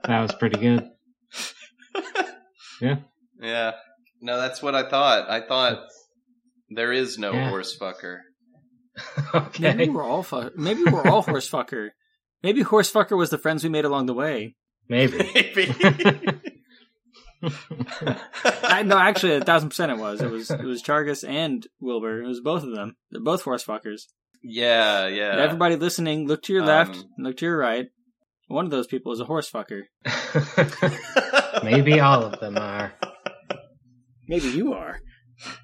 that 0.05 0.21
was 0.21 0.33
pretty 0.35 0.59
good. 0.59 0.89
Yeah. 2.81 2.97
yeah. 3.41 3.71
No, 4.21 4.37
that's 4.37 4.61
what 4.61 4.73
I 4.75 4.89
thought. 4.89 5.29
I 5.29 5.41
thought 5.41 5.79
there 6.69 6.91
is 6.93 7.17
no 7.17 7.31
Yeah. 7.33 7.49
horse 7.49 7.77
fucker. 7.77 8.19
okay. 9.35 9.73
Maybe 9.75 9.89
we're 9.91 10.03
all 10.03 10.23
fu- 10.23 10.51
maybe 10.55 10.83
we're 10.83 11.07
all 11.07 11.21
horse 11.21 11.49
fucker. 11.49 11.89
Maybe 12.43 12.61
horse 12.61 12.91
fucker 12.91 13.17
was 13.17 13.29
the 13.29 13.37
friends 13.37 13.63
we 13.63 13.69
made 13.69 13.85
along 13.85 14.05
the 14.07 14.13
way. 14.13 14.55
Maybe. 14.87 15.17
Maybe. 15.35 15.65
I, 18.63 18.83
no, 18.83 18.97
actually, 18.97 19.35
a 19.35 19.41
thousand 19.41 19.69
percent 19.69 19.91
it 19.91 19.97
was. 19.97 20.21
It 20.21 20.29
was 20.29 20.51
it 20.51 20.63
was 20.63 20.83
Chargus 20.83 21.27
and 21.27 21.65
Wilbur. 21.79 22.21
It 22.21 22.27
was 22.27 22.41
both 22.41 22.63
of 22.63 22.75
them. 22.75 22.95
They're 23.11 23.21
both 23.21 23.43
horse 23.43 23.63
fuckers. 23.65 24.03
yeah, 24.43 25.07
yeah. 25.07 25.35
Everybody 25.37 25.75
listening, 25.75 26.27
look 26.27 26.43
to 26.43 26.53
your 26.53 26.65
left, 26.65 26.95
Um, 26.97 27.05
look 27.19 27.37
to 27.37 27.45
your 27.45 27.57
right. 27.57 27.87
One 28.47 28.65
of 28.65 28.71
those 28.71 28.87
people 28.87 29.11
is 29.11 29.19
a 29.19 29.25
horse 29.25 29.49
fucker. 29.49 29.83
Maybe 31.63 31.99
all 31.99 32.23
of 32.23 32.39
them 32.39 32.57
are. 32.57 32.93
Maybe 34.27 34.47
you 34.49 34.73
are. 34.73 34.99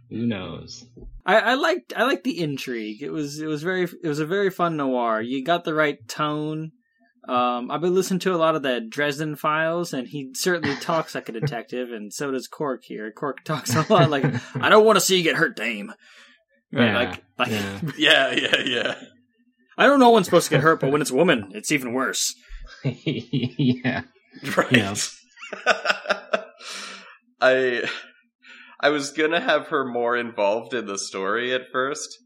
Who 0.10 0.26
knows? 0.26 0.86
I, 1.26 1.40
I 1.40 1.54
liked 1.56 1.94
I 1.96 2.04
liked 2.04 2.24
the 2.24 2.40
intrigue. 2.40 3.02
It 3.02 3.10
was 3.12 3.40
it 3.40 3.48
was 3.48 3.64
very 3.64 3.84
it 3.84 4.08
was 4.08 4.20
a 4.20 4.26
very 4.26 4.50
fun 4.50 4.78
noir. 4.78 5.22
You 5.22 5.44
got 5.44 5.64
the 5.64 5.74
right 5.74 5.98
tone. 6.08 6.72
Um, 7.28 7.72
I've 7.72 7.82
been 7.82 7.96
listening 7.96 8.20
to 8.22 8.36
a 8.36 8.38
lot 8.38 8.56
of 8.56 8.62
the 8.62 8.82
Dresden 8.82 9.36
Files, 9.36 9.94
and 9.94 10.08
he 10.08 10.32
certainly 10.34 10.76
talks 10.76 11.16
like 11.16 11.28
a 11.28 11.32
detective, 11.32 11.92
and 11.92 12.14
so 12.14 12.32
does 12.32 12.48
Cork 12.48 12.84
here. 12.84 13.12
Cork 13.12 13.44
talks 13.44 13.76
a 13.76 13.86
lot 13.92 14.10
like, 14.10 14.24
"I 14.56 14.70
don't 14.70 14.86
want 14.86 14.98
to 14.98 15.02
see 15.02 15.18
you 15.18 15.24
get 15.24 15.36
hurt, 15.36 15.56
Dame." 15.56 15.92
Right, 16.72 16.88
Yeah, 16.88 16.98
like, 16.98 17.24
like 17.40 17.50
yeah. 17.50 17.82
yeah, 17.98 18.32
yeah, 18.32 18.62
yeah. 18.66 18.96
I 19.78 19.88
don't 19.88 20.00
know 20.00 20.10
one's 20.12 20.26
supposed 20.26 20.50
to 20.50 20.56
get 20.56 20.62
hurt, 20.64 20.80
but 20.80 20.92
when 20.92 21.02
it's 21.02 21.12
a 21.12 21.16
woman, 21.16 21.52
it's 21.54 21.72
even 21.72 21.94
worse. 21.94 22.34
yeah. 22.84 24.02
Right. 24.56 24.72
Yeah. 24.72 24.96
I 27.42 27.90
I 28.80 28.90
was 28.90 29.12
gonna 29.12 29.42
have 29.42 29.68
her 29.68 29.86
more 29.86 30.16
involved 30.16 30.74
in 30.74 30.86
the 30.86 30.98
story 30.98 31.54
at 31.54 31.72
first, 31.72 32.18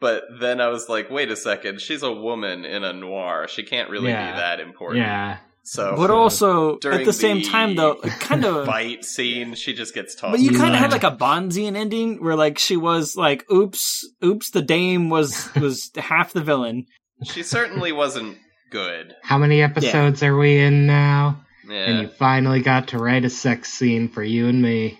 but 0.00 0.24
then 0.40 0.60
I 0.60 0.68
was 0.68 0.88
like, 0.88 1.10
wait 1.10 1.30
a 1.30 1.36
second, 1.36 1.80
she's 1.80 2.02
a 2.02 2.12
woman 2.12 2.64
in 2.64 2.84
a 2.84 2.92
noir. 2.92 3.46
She 3.48 3.62
can't 3.62 3.90
really 3.90 4.10
Yeah. 4.10 4.32
be 4.32 4.36
that 4.38 4.60
important. 4.60 5.04
Yeah. 5.04 5.38
So 5.64 5.96
but 5.96 6.10
also 6.10 6.76
at 6.76 6.80
during 6.80 7.04
the 7.04 7.12
same 7.12 7.38
the 7.42 7.44
time, 7.48 7.74
though, 7.76 7.96
kind 7.96 8.44
of. 8.46 8.64
fight 8.74 9.04
scene, 9.04 9.54
she 9.54 9.74
just 9.74 9.94
gets 9.94 10.14
tossed. 10.14 10.32
But 10.32 10.40
you 10.40 10.52
kind 10.58 10.72
of 10.74 10.80
had 10.80 10.92
like 10.92 11.04
a 11.04 11.10
Bonzian 11.10 11.76
ending 11.76 12.22
where 12.22 12.36
like 12.36 12.58
she 12.58 12.76
was 12.78 13.16
like, 13.16 13.44
"Oops, 13.52 14.06
oops," 14.24 14.50
the 14.50 14.62
dame 14.62 15.10
was 15.10 15.50
was 15.60 15.90
half 15.96 16.32
the 16.32 16.40
villain. 16.40 16.86
she 17.22 17.42
certainly 17.42 17.92
wasn't 17.92 18.38
good. 18.70 19.14
How 19.22 19.36
many 19.36 19.60
episodes 19.60 20.22
are 20.22 20.36
we 20.38 20.58
in 20.58 20.86
now? 20.86 21.44
And 21.70 22.00
you 22.00 22.08
finally 22.08 22.62
got 22.62 22.88
to 22.88 22.98
write 22.98 23.26
a 23.26 23.30
sex 23.30 23.70
scene 23.70 24.08
for 24.08 24.22
you 24.22 24.48
and 24.48 24.62
me. 24.62 24.98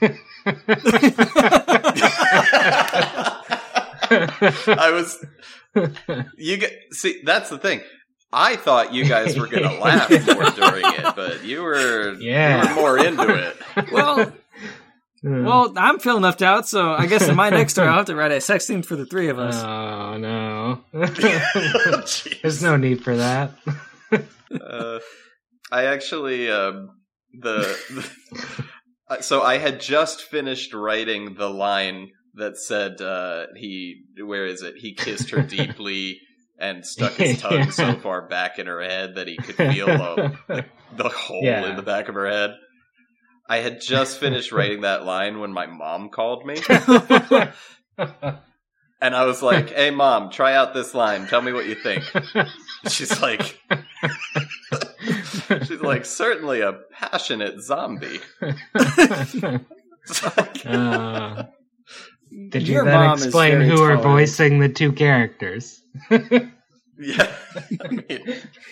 I 4.40 4.90
was 4.92 5.24
you 6.36 6.56
get 6.56 6.72
see 6.92 7.20
that's 7.24 7.50
the 7.50 7.58
thing. 7.58 7.80
I 8.32 8.56
thought 8.56 8.92
you 8.94 9.04
guys 9.06 9.38
were 9.38 9.46
gonna 9.48 9.72
laugh 9.80 10.08
more 10.10 10.50
during 10.50 10.84
it, 10.86 11.16
but 11.16 11.44
you 11.44 11.62
were 11.62 12.14
Yeah. 12.20 12.62
you 12.62 12.68
were 12.68 12.74
more 12.80 12.98
into 12.98 13.34
it. 13.48 13.90
Well, 13.92 14.32
well, 15.22 15.72
I'm 15.76 15.98
feeling 15.98 16.22
left 16.22 16.40
out, 16.42 16.68
so 16.68 16.92
I 16.92 17.06
guess 17.06 17.28
in 17.28 17.34
my 17.36 17.50
next 17.50 17.72
story, 17.74 17.88
I'll 17.88 17.96
have 17.98 18.06
to 18.06 18.14
write 18.16 18.32
a 18.32 18.40
sex 18.40 18.66
scene 18.66 18.82
for 18.82 18.96
the 18.96 19.04
three 19.06 19.28
of 19.28 19.38
us. 19.38 19.60
Oh 19.62 20.16
no. 20.16 20.80
There's 22.42 22.62
no 22.62 22.76
need 22.76 23.02
for 23.02 23.16
that. 23.16 23.52
Uh, 24.12 24.98
I 25.72 25.84
actually 25.86 26.50
um, 26.50 26.90
the, 27.40 27.76
the 29.08 29.22
so 29.22 29.42
I 29.42 29.58
had 29.58 29.80
just 29.80 30.22
finished 30.22 30.72
writing 30.72 31.34
the 31.34 31.48
line 31.50 32.10
that 32.34 32.56
said 32.58 33.00
uh, 33.00 33.46
he 33.56 34.02
where 34.24 34.46
is 34.46 34.62
it 34.62 34.74
he 34.76 34.94
kissed 34.94 35.30
her 35.30 35.42
deeply 35.58 36.20
and 36.58 36.84
stuck 36.86 37.12
his 37.12 37.40
tongue 37.42 37.70
so 37.70 37.94
far 38.00 38.28
back 38.28 38.58
in 38.58 38.66
her 38.66 38.82
head 38.82 39.14
that 39.16 39.26
he 39.26 39.36
could 39.36 39.56
feel 39.56 39.86
the, 39.86 40.64
the 40.96 41.08
hole 41.08 41.40
Yeah. 41.42 41.68
in 41.70 41.76
the 41.76 41.82
back 41.82 42.08
of 42.08 42.14
her 42.14 42.28
head. 42.30 42.54
I 43.48 43.56
had 43.58 43.80
just 43.80 44.18
finished 44.18 44.52
writing 44.52 44.82
that 44.82 45.04
line 45.04 45.40
when 45.40 45.52
my 45.52 45.66
mom 45.66 46.10
called 46.10 46.46
me, 46.46 46.54
and 47.98 49.14
I 49.14 49.24
was 49.24 49.42
like, 49.42 49.70
"Hey, 49.70 49.90
mom, 49.90 50.30
try 50.30 50.54
out 50.54 50.72
this 50.74 50.94
line. 50.94 51.26
Tell 51.26 51.42
me 51.42 51.52
what 51.52 51.66
you 51.66 51.74
think." 51.74 52.04
She's 52.88 53.20
like, 53.20 53.58
she's 55.66 55.80
like, 55.80 56.04
certainly 56.04 56.60
a 56.60 56.74
passionate 56.92 57.60
zombie. 57.60 58.20
It's 58.42 60.22
like, 60.36 60.66
Uh, 60.66 61.44
did 62.50 62.68
you 62.68 62.84
then 62.84 63.12
explain 63.12 63.52
very 63.52 63.68
who 63.68 63.82
are 63.82 63.96
voicing 63.96 64.60
the 64.60 64.68
two 64.68 64.92
characters? 64.92 65.80
yeah. 66.10 67.32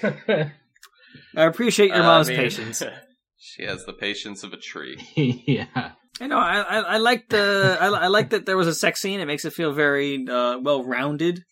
I 0.03 1.45
appreciate 1.45 1.89
your 1.89 1.97
I 1.97 2.03
mom's 2.03 2.29
mean, 2.29 2.37
patience. 2.39 2.83
She 3.41 3.63
has 3.65 3.87
the 3.87 3.93
patience 3.93 4.43
of 4.43 4.53
a 4.53 4.57
tree. 4.57 4.99
yeah. 5.47 5.93
I 6.21 6.27
know. 6.27 6.39
I 6.39 6.61
I, 6.61 6.79
I 6.81 6.97
like 6.99 7.29
the 7.29 7.77
I, 7.81 7.87
I 7.87 8.07
like 8.09 8.31
that 8.31 8.47
there 8.47 8.57
was 8.57 8.67
a 8.67 8.75
sex 8.75 9.01
scene. 9.01 9.21
It 9.21 9.27
makes 9.27 9.45
it 9.45 9.53
feel 9.53 9.73
very 9.73 10.27
uh, 10.29 10.59
well 10.59 10.85
rounded. 10.85 11.45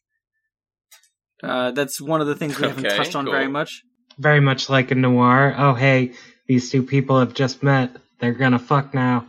Uh, 1.42 1.70
that's 1.70 2.00
one 2.00 2.20
of 2.20 2.26
the 2.26 2.34
things 2.34 2.58
we 2.58 2.66
haven't 2.66 2.86
Okay, 2.86 2.96
touched 2.96 3.14
on 3.14 3.24
cool. 3.24 3.32
very 3.32 3.48
much. 3.48 3.82
Very 4.18 4.40
much 4.40 4.68
like 4.68 4.90
a 4.90 4.94
noir. 4.96 5.54
Oh, 5.56 5.74
hey, 5.74 6.12
these 6.48 6.70
two 6.70 6.82
people 6.82 7.20
have 7.20 7.34
just 7.34 7.62
met. 7.62 7.96
They're 8.20 8.32
gonna 8.32 8.58
fuck 8.58 8.92
now. 8.92 9.26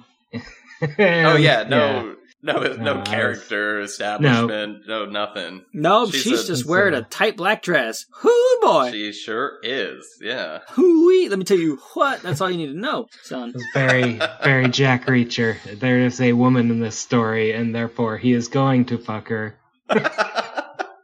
Oh 0.99 1.35
yeah, 1.35 1.63
no, 1.63 2.01
no, 2.01 2.15
no, 2.41 2.53
No, 2.53 2.93
I 2.93 2.97
was- 2.99 3.07
character 3.09 3.81
establishment, 3.81 4.87
no, 4.87 5.05
nothing. 5.05 5.65
No, 5.73 6.09
She's 6.09 6.21
she's, 6.21 6.43
a- 6.43 6.47
just 6.47 6.65
wearing 6.65 6.93
a- 6.93 6.99
a 6.99 7.01
tight 7.01 7.35
black 7.37 7.61
dress. 7.63 8.05
Hoo 8.21 8.57
boy, 8.61 8.91
She 8.91 9.11
sure 9.11 9.53
is. 9.63 10.05
Yeah. 10.21 10.59
hooey. 10.69 11.29
Let 11.29 11.39
me 11.39 11.45
tell 11.45 11.57
you 11.57 11.79
what. 11.93 12.21
That's 12.21 12.39
all 12.41 12.49
you 12.49 12.57
need 12.57 12.73
to 12.73 12.79
know, 12.79 13.07
son. 13.23 13.53
It's 13.55 13.63
very, 13.73 14.19
very 14.43 14.69
Jack 14.69 15.07
Reacher. 15.07 15.57
There 15.79 15.99
is 15.99 16.21
a 16.21 16.33
woman 16.33 16.69
in 16.71 16.79
this 16.79 16.97
story, 16.97 17.53
and 17.53 17.73
therefore 17.73 18.17
he 18.17 18.33
is 18.33 18.47
going 18.47 18.85
to 18.85 18.97
fuck 18.97 19.27
her. 19.29 19.57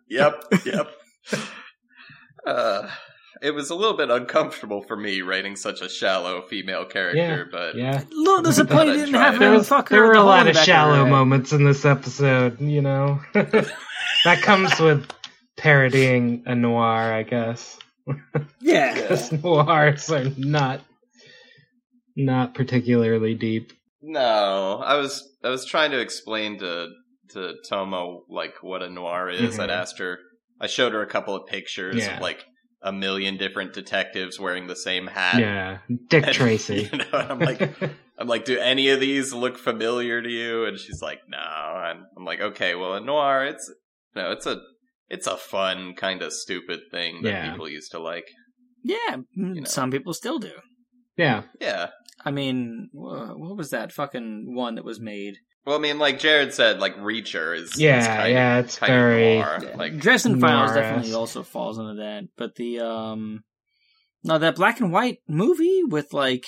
yep. 0.09 0.43
Yep. 0.65 0.89
Uh, 2.45 2.89
it 3.43 3.51
was 3.53 3.69
a 3.69 3.75
little 3.75 3.95
bit 3.97 4.09
uncomfortable 4.09 4.81
for 4.81 4.95
me 4.95 5.21
writing 5.21 5.55
such 5.55 5.81
a 5.81 5.89
shallow 5.89 6.41
female 6.43 6.85
character, 6.85 7.47
but 7.51 7.75
Yeah. 7.75 8.01
A 8.01 8.05
little 8.15 8.41
disappointed 8.41 8.93
you 8.93 9.05
didn't 9.05 9.15
have 9.15 9.33
There 9.39 9.49
There, 9.49 9.57
was, 9.57 9.67
fuck 9.67 9.89
there 9.89 10.03
were 10.03 10.13
a 10.13 10.23
lot 10.23 10.41
of 10.41 10.45
the 10.47 10.53
back 10.53 10.59
her 10.61 10.65
shallow 10.65 11.03
head. 11.03 11.11
moments 11.11 11.51
in 11.51 11.63
this 11.65 11.83
episode, 11.85 12.59
you 12.61 12.81
know. 12.81 13.19
that 13.33 14.41
comes 14.41 14.79
with 14.79 15.05
parodying 15.57 16.43
a 16.45 16.55
noir, 16.55 17.13
I 17.13 17.23
guess. 17.23 17.77
Yeah. 18.61 18.93
Because 18.93 19.31
noirs 19.31 20.09
are 20.11 20.29
not 20.37 20.81
not 22.15 22.53
particularly 22.53 23.33
deep. 23.35 23.73
No, 24.01 24.81
I 24.83 24.95
was 24.95 25.23
I 25.43 25.49
was 25.49 25.65
trying 25.65 25.91
to 25.91 25.99
explain 25.99 26.59
to 26.59 26.87
to 27.31 27.55
Tomo 27.69 28.23
like 28.29 28.55
what 28.61 28.83
a 28.83 28.89
noir 28.89 29.29
is. 29.29 29.59
I'd 29.59 29.69
Mhm. 29.69 29.73
asked 29.77 29.99
her. 29.99 30.19
I 30.61 30.67
showed 30.67 30.93
her 30.93 31.01
a 31.01 31.07
couple 31.07 31.35
of 31.35 31.47
pictures 31.47 31.97
Yeah. 32.05 32.15
of 32.17 32.21
like 32.21 32.45
a 32.83 32.91
million 32.91 33.37
different 33.37 33.73
detectives 33.73 34.39
wearing 34.39 34.67
the 34.67 34.75
same 34.75 35.07
hat. 35.07 35.39
Yeah. 35.39 35.77
Dick 36.09 36.25
And, 36.25 36.33
Tracy. 36.35 36.89
You 36.91 36.97
know, 36.99 37.05
and 37.13 37.31
I'm 37.31 37.39
like, 37.39 37.61
I'm 38.19 38.27
like, 38.27 38.45
do 38.45 38.59
any 38.59 38.89
of 38.89 38.99
these 38.99 39.33
look 39.33 39.57
familiar 39.57 40.21
to 40.21 40.29
you? 40.29 40.65
And 40.65 40.77
she's 40.77 41.01
like, 41.01 41.19
no. 41.27 41.37
And 41.37 41.99
I'm 42.17 42.25
like, 42.25 42.41
okay, 42.41 42.75
well, 42.75 42.93
a 42.95 42.99
noir, 42.99 43.45
it's 43.45 43.71
no, 44.15 44.31
it's 44.31 44.45
a 44.45 44.61
it's 45.09 45.27
a 45.27 45.37
fun 45.37 45.93
kind 45.95 46.21
of 46.21 46.33
stupid 46.33 46.79
thing 46.91 47.21
that 47.23 47.29
Yeah. 47.29 47.51
people 47.51 47.69
used 47.69 47.91
to 47.91 47.99
like. 47.99 48.25
Yeah. 48.83 48.97
mm, 49.37 49.55
know. 49.55 49.63
Some 49.63 49.89
people 49.91 50.13
still 50.13 50.39
do. 50.39 50.51
yeah. 51.17 51.43
Yeah. 51.59 51.87
I 52.25 52.31
mean, 52.31 52.89
what 52.93 53.57
was 53.57 53.69
that 53.71 53.91
fucking 53.91 54.53
one 54.55 54.75
that 54.75 54.85
was 54.85 54.99
made? 55.01 55.35
Well, 55.65 55.77
I 55.77 55.79
mean, 55.79 55.97
like 55.97 56.19
Jared 56.19 56.53
said, 56.53 56.79
like 56.79 56.97
Reacher 56.97 57.55
is 57.57 57.71
is 57.71 57.79
Yeah, 57.79 58.17
kind 58.17 58.33
yeah, 58.33 58.57
of, 58.59 58.65
it's 58.65 58.77
kind 58.77 58.91
very- 58.91 59.39
of 59.39 59.61
noir. 59.63 59.73
like 59.77 59.97
Dresden 59.97 60.39
Files 60.41 60.71
noir-esque. 60.71 60.75
definitely 60.75 61.13
also 61.13 61.43
falls 61.43 61.77
into 61.79 61.95
that. 61.95 62.23
But 62.37 62.55
the 62.55 62.79
um, 62.81 63.43
no, 64.23 64.37
that 64.37 64.55
black 64.55 64.79
and 64.81 64.91
white 64.91 65.19
movie 65.27 65.83
with 65.85 66.11
like, 66.13 66.45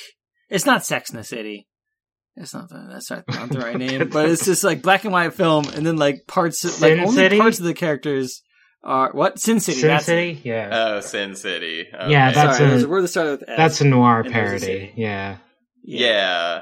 it's 0.49 0.65
not 0.65 0.85
Sex 0.85 1.11
in 1.11 1.17
the 1.17 1.23
City. 1.23 1.67
It's 2.35 2.53
not 2.53 2.67
the, 2.67 2.87
that's 2.91 3.09
not, 3.09 3.23
not 3.29 3.47
the 3.49 3.59
right 3.59 3.77
name, 3.77 4.09
but 4.09 4.27
it's 4.29 4.43
just 4.43 4.65
like 4.65 4.81
black 4.81 5.05
and 5.05 5.13
white 5.13 5.33
film, 5.33 5.65
and 5.69 5.85
then 5.85 5.95
like 5.95 6.27
parts, 6.27 6.65
of, 6.65 6.81
like 6.81 6.99
only 6.99 7.13
City? 7.13 7.37
parts 7.39 7.59
of 7.59 7.65
the 7.65 7.73
characters 7.73 8.41
are 8.83 9.11
what 9.13 9.39
Sin 9.39 9.61
City. 9.61 9.79
Sin 9.79 9.87
that's 9.87 10.03
it. 10.03 10.07
City? 10.07 10.41
Yeah. 10.43 10.69
oh, 10.71 10.99
Sin 10.99 11.35
City. 11.35 11.85
Okay. 11.93 12.11
Yeah, 12.11 12.31
that's 12.33 12.57
Sorry, 12.57 12.67
a- 12.67 12.71
there's 12.71 12.83
a 12.83 12.89
word 12.89 13.03
that 13.03 13.07
started 13.07 13.39
with 13.39 13.49
S. 13.49 13.55
That's 13.57 13.79
a 13.81 13.85
noir 13.85 14.19
and 14.19 14.27
a 14.27 14.31
parody. 14.31 14.59
city. 14.59 14.93
Yeah. 14.97 15.37
yeah. 15.83 16.61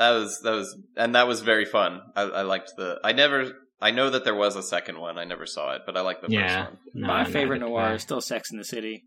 That 0.00 0.10
was 0.12 0.40
that 0.40 0.52
was 0.52 0.76
and 0.96 1.14
that 1.14 1.28
was 1.28 1.42
very 1.42 1.66
fun. 1.66 2.00
I, 2.16 2.22
I 2.22 2.42
liked 2.42 2.72
the. 2.76 2.98
I 3.04 3.12
never. 3.12 3.52
I 3.82 3.90
know 3.92 4.08
that 4.10 4.24
there 4.24 4.34
was 4.34 4.56
a 4.56 4.62
second 4.62 4.98
one. 4.98 5.16
I 5.18 5.24
never 5.24 5.44
saw 5.46 5.74
it, 5.74 5.82
but 5.86 5.96
I 5.96 6.00
like 6.00 6.22
the 6.22 6.28
Yeah. 6.30 6.66
first 6.66 6.78
No, 6.94 7.06
My 7.06 7.22
no, 7.24 7.30
favorite 7.30 7.60
no. 7.60 7.68
noir 7.68 7.94
is 7.94 8.02
still 8.02 8.20
Sex 8.22 8.50
in 8.50 8.56
the 8.58 8.64
City. 8.64 9.04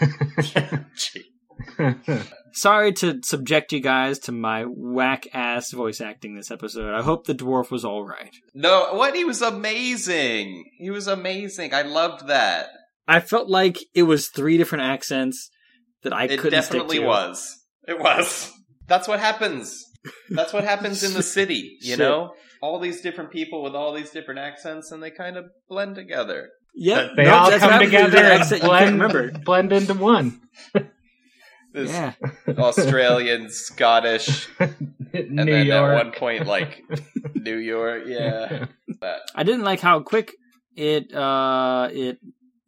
Sorry 2.52 2.92
to 2.94 3.20
subject 3.22 3.72
you 3.72 3.80
guys 3.80 4.18
to 4.20 4.32
my 4.32 4.64
whack 4.66 5.26
ass 5.32 5.70
voice 5.72 6.00
acting 6.00 6.34
this 6.34 6.50
episode. 6.50 6.94
I 6.94 7.02
hope 7.02 7.26
the 7.26 7.34
dwarf 7.34 7.70
was 7.70 7.84
all 7.84 8.04
right. 8.04 8.34
no, 8.54 8.94
what 8.94 9.14
he 9.14 9.24
was 9.24 9.40
amazing. 9.42 10.64
He 10.78 10.90
was 10.90 11.06
amazing. 11.06 11.72
I 11.74 11.82
loved 11.82 12.26
that. 12.28 12.68
I 13.06 13.20
felt 13.20 13.48
like 13.48 13.78
it 13.94 14.04
was 14.04 14.28
three 14.28 14.56
different 14.58 14.84
accents 14.84 15.50
that 16.02 16.12
I 16.12 16.24
it 16.24 16.38
couldn't 16.40 16.52
definitely 16.60 16.96
stick 16.96 17.02
to. 17.04 17.08
was. 17.08 17.58
It 17.86 17.98
was. 18.00 18.50
That's 18.86 19.06
what 19.08 19.20
happens. 19.20 19.84
That's 20.30 20.52
what 20.52 20.64
happens 20.64 21.02
in 21.02 21.14
the 21.14 21.22
city. 21.36 21.76
You 21.80 21.90
Shit. 21.90 21.98
know, 21.98 22.32
all 22.62 22.78
these 22.80 23.00
different 23.00 23.30
people 23.30 23.62
with 23.62 23.74
all 23.74 23.92
these 23.92 24.10
different 24.10 24.40
accents, 24.40 24.90
and 24.92 25.02
they 25.02 25.10
kind 25.10 25.36
of 25.36 25.46
blend 25.68 25.94
together. 25.96 26.48
Yeah, 26.74 27.08
they 27.16 27.24
nope, 27.24 27.34
all 27.34 27.50
that's 27.50 27.62
come 27.64 27.82
together 27.82 28.16
and 28.18 28.26
accent 28.42 28.62
blend, 28.62 28.92
remember. 29.00 29.32
blend 29.44 29.72
into 29.72 29.94
one. 29.94 30.40
This 31.72 31.90
Yeah, 31.92 32.14
Australian, 32.58 33.48
Scottish, 33.48 34.48
and 34.58 35.30
New 35.30 35.44
then 35.44 35.66
York. 35.66 35.98
at 35.98 36.04
one 36.04 36.12
point 36.12 36.46
like 36.46 36.82
New 37.36 37.58
York. 37.58 38.02
Yeah, 38.06 38.66
I 39.36 39.42
didn't 39.44 39.62
like 39.62 39.78
how 39.80 40.00
quick 40.00 40.34
it 40.74 41.14
uh 41.14 41.88
it 41.92 42.18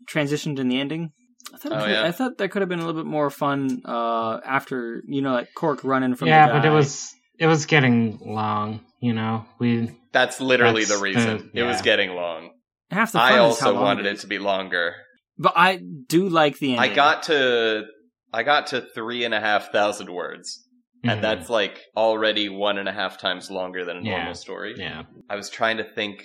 transitioned 0.09 0.61
in 0.61 0.69
the 0.69 0.79
ending. 0.79 1.11
I 1.53 1.59
thought, 1.59 1.73
Oh, 1.73 1.81
could- 1.85 1.91
yeah? 1.91 2.05
I 2.05 2.13
thought 2.13 2.39
that 2.39 2.51
could 2.53 2.63
have 2.63 2.69
been 2.69 2.79
a 2.79 2.87
little 2.87 3.03
bit 3.03 3.11
more 3.11 3.29
fun 3.29 3.83
uh 3.85 4.39
after 4.45 5.03
you 5.07 5.21
know 5.21 5.33
like 5.33 5.49
Cork 5.55 5.83
running 5.83 6.15
from 6.15 6.29
yeah, 6.29 6.47
the 6.47 6.53
but 6.55 6.65
it 6.65 6.71
was 6.71 7.13
it 7.43 7.47
was 7.47 7.67
getting 7.67 8.19
long. 8.25 8.81
You 9.01 9.15
know, 9.15 9.45
we 9.59 9.91
that's 10.13 10.41
literally 10.41 10.85
That's, 10.85 10.97
the 10.97 11.03
reason. 11.03 11.39
uh, 11.39 11.61
It 11.61 11.63
was 11.65 11.83
getting 11.83 12.11
long. 12.11 12.51
half 12.91 13.13
the 13.13 13.19
fun 13.19 13.33
I 13.33 13.39
also 13.39 13.73
long 13.73 13.83
wanted 13.83 14.07
it 14.07 14.11
it 14.11 14.15
is. 14.15 14.21
to 14.23 14.27
be 14.29 14.39
longer. 14.39 14.95
but 15.39 15.55
I 15.57 15.81
do 16.09 16.29
like 16.29 16.59
the 16.59 16.75
ending. 16.77 16.91
I 16.93 16.95
got 16.95 17.25
to 17.25 17.85
I 18.33 18.43
got 18.45 18.69
to 18.69 18.81
three 18.95 19.25
and 19.25 19.35
a 19.35 19.41
half 19.41 19.73
thousand 19.73 20.09
words, 20.11 20.67
Mhm. 21.05 21.13
and 21.13 21.25
that's 21.25 21.49
like 21.51 21.81
already 21.97 22.49
one 22.49 22.79
and 22.79 22.89
a 22.89 22.93
half 22.93 23.19
times 23.19 23.51
longer 23.51 23.85
than 23.85 23.97
a 23.99 24.03
Yeah. 24.03 24.17
normal 24.19 24.35
story. 24.35 24.75
yeah. 24.79 25.03
I 25.29 25.37
was 25.37 25.51
trying 25.51 25.79
to 25.79 25.85
think 25.85 26.23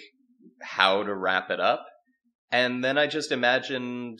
how 0.61 1.03
to 1.03 1.13
wrap 1.15 1.49
it 1.49 1.59
up, 1.59 1.85
and 2.51 2.83
then 2.83 2.97
I 2.97 3.07
just 3.07 3.31
imagined 3.31 4.19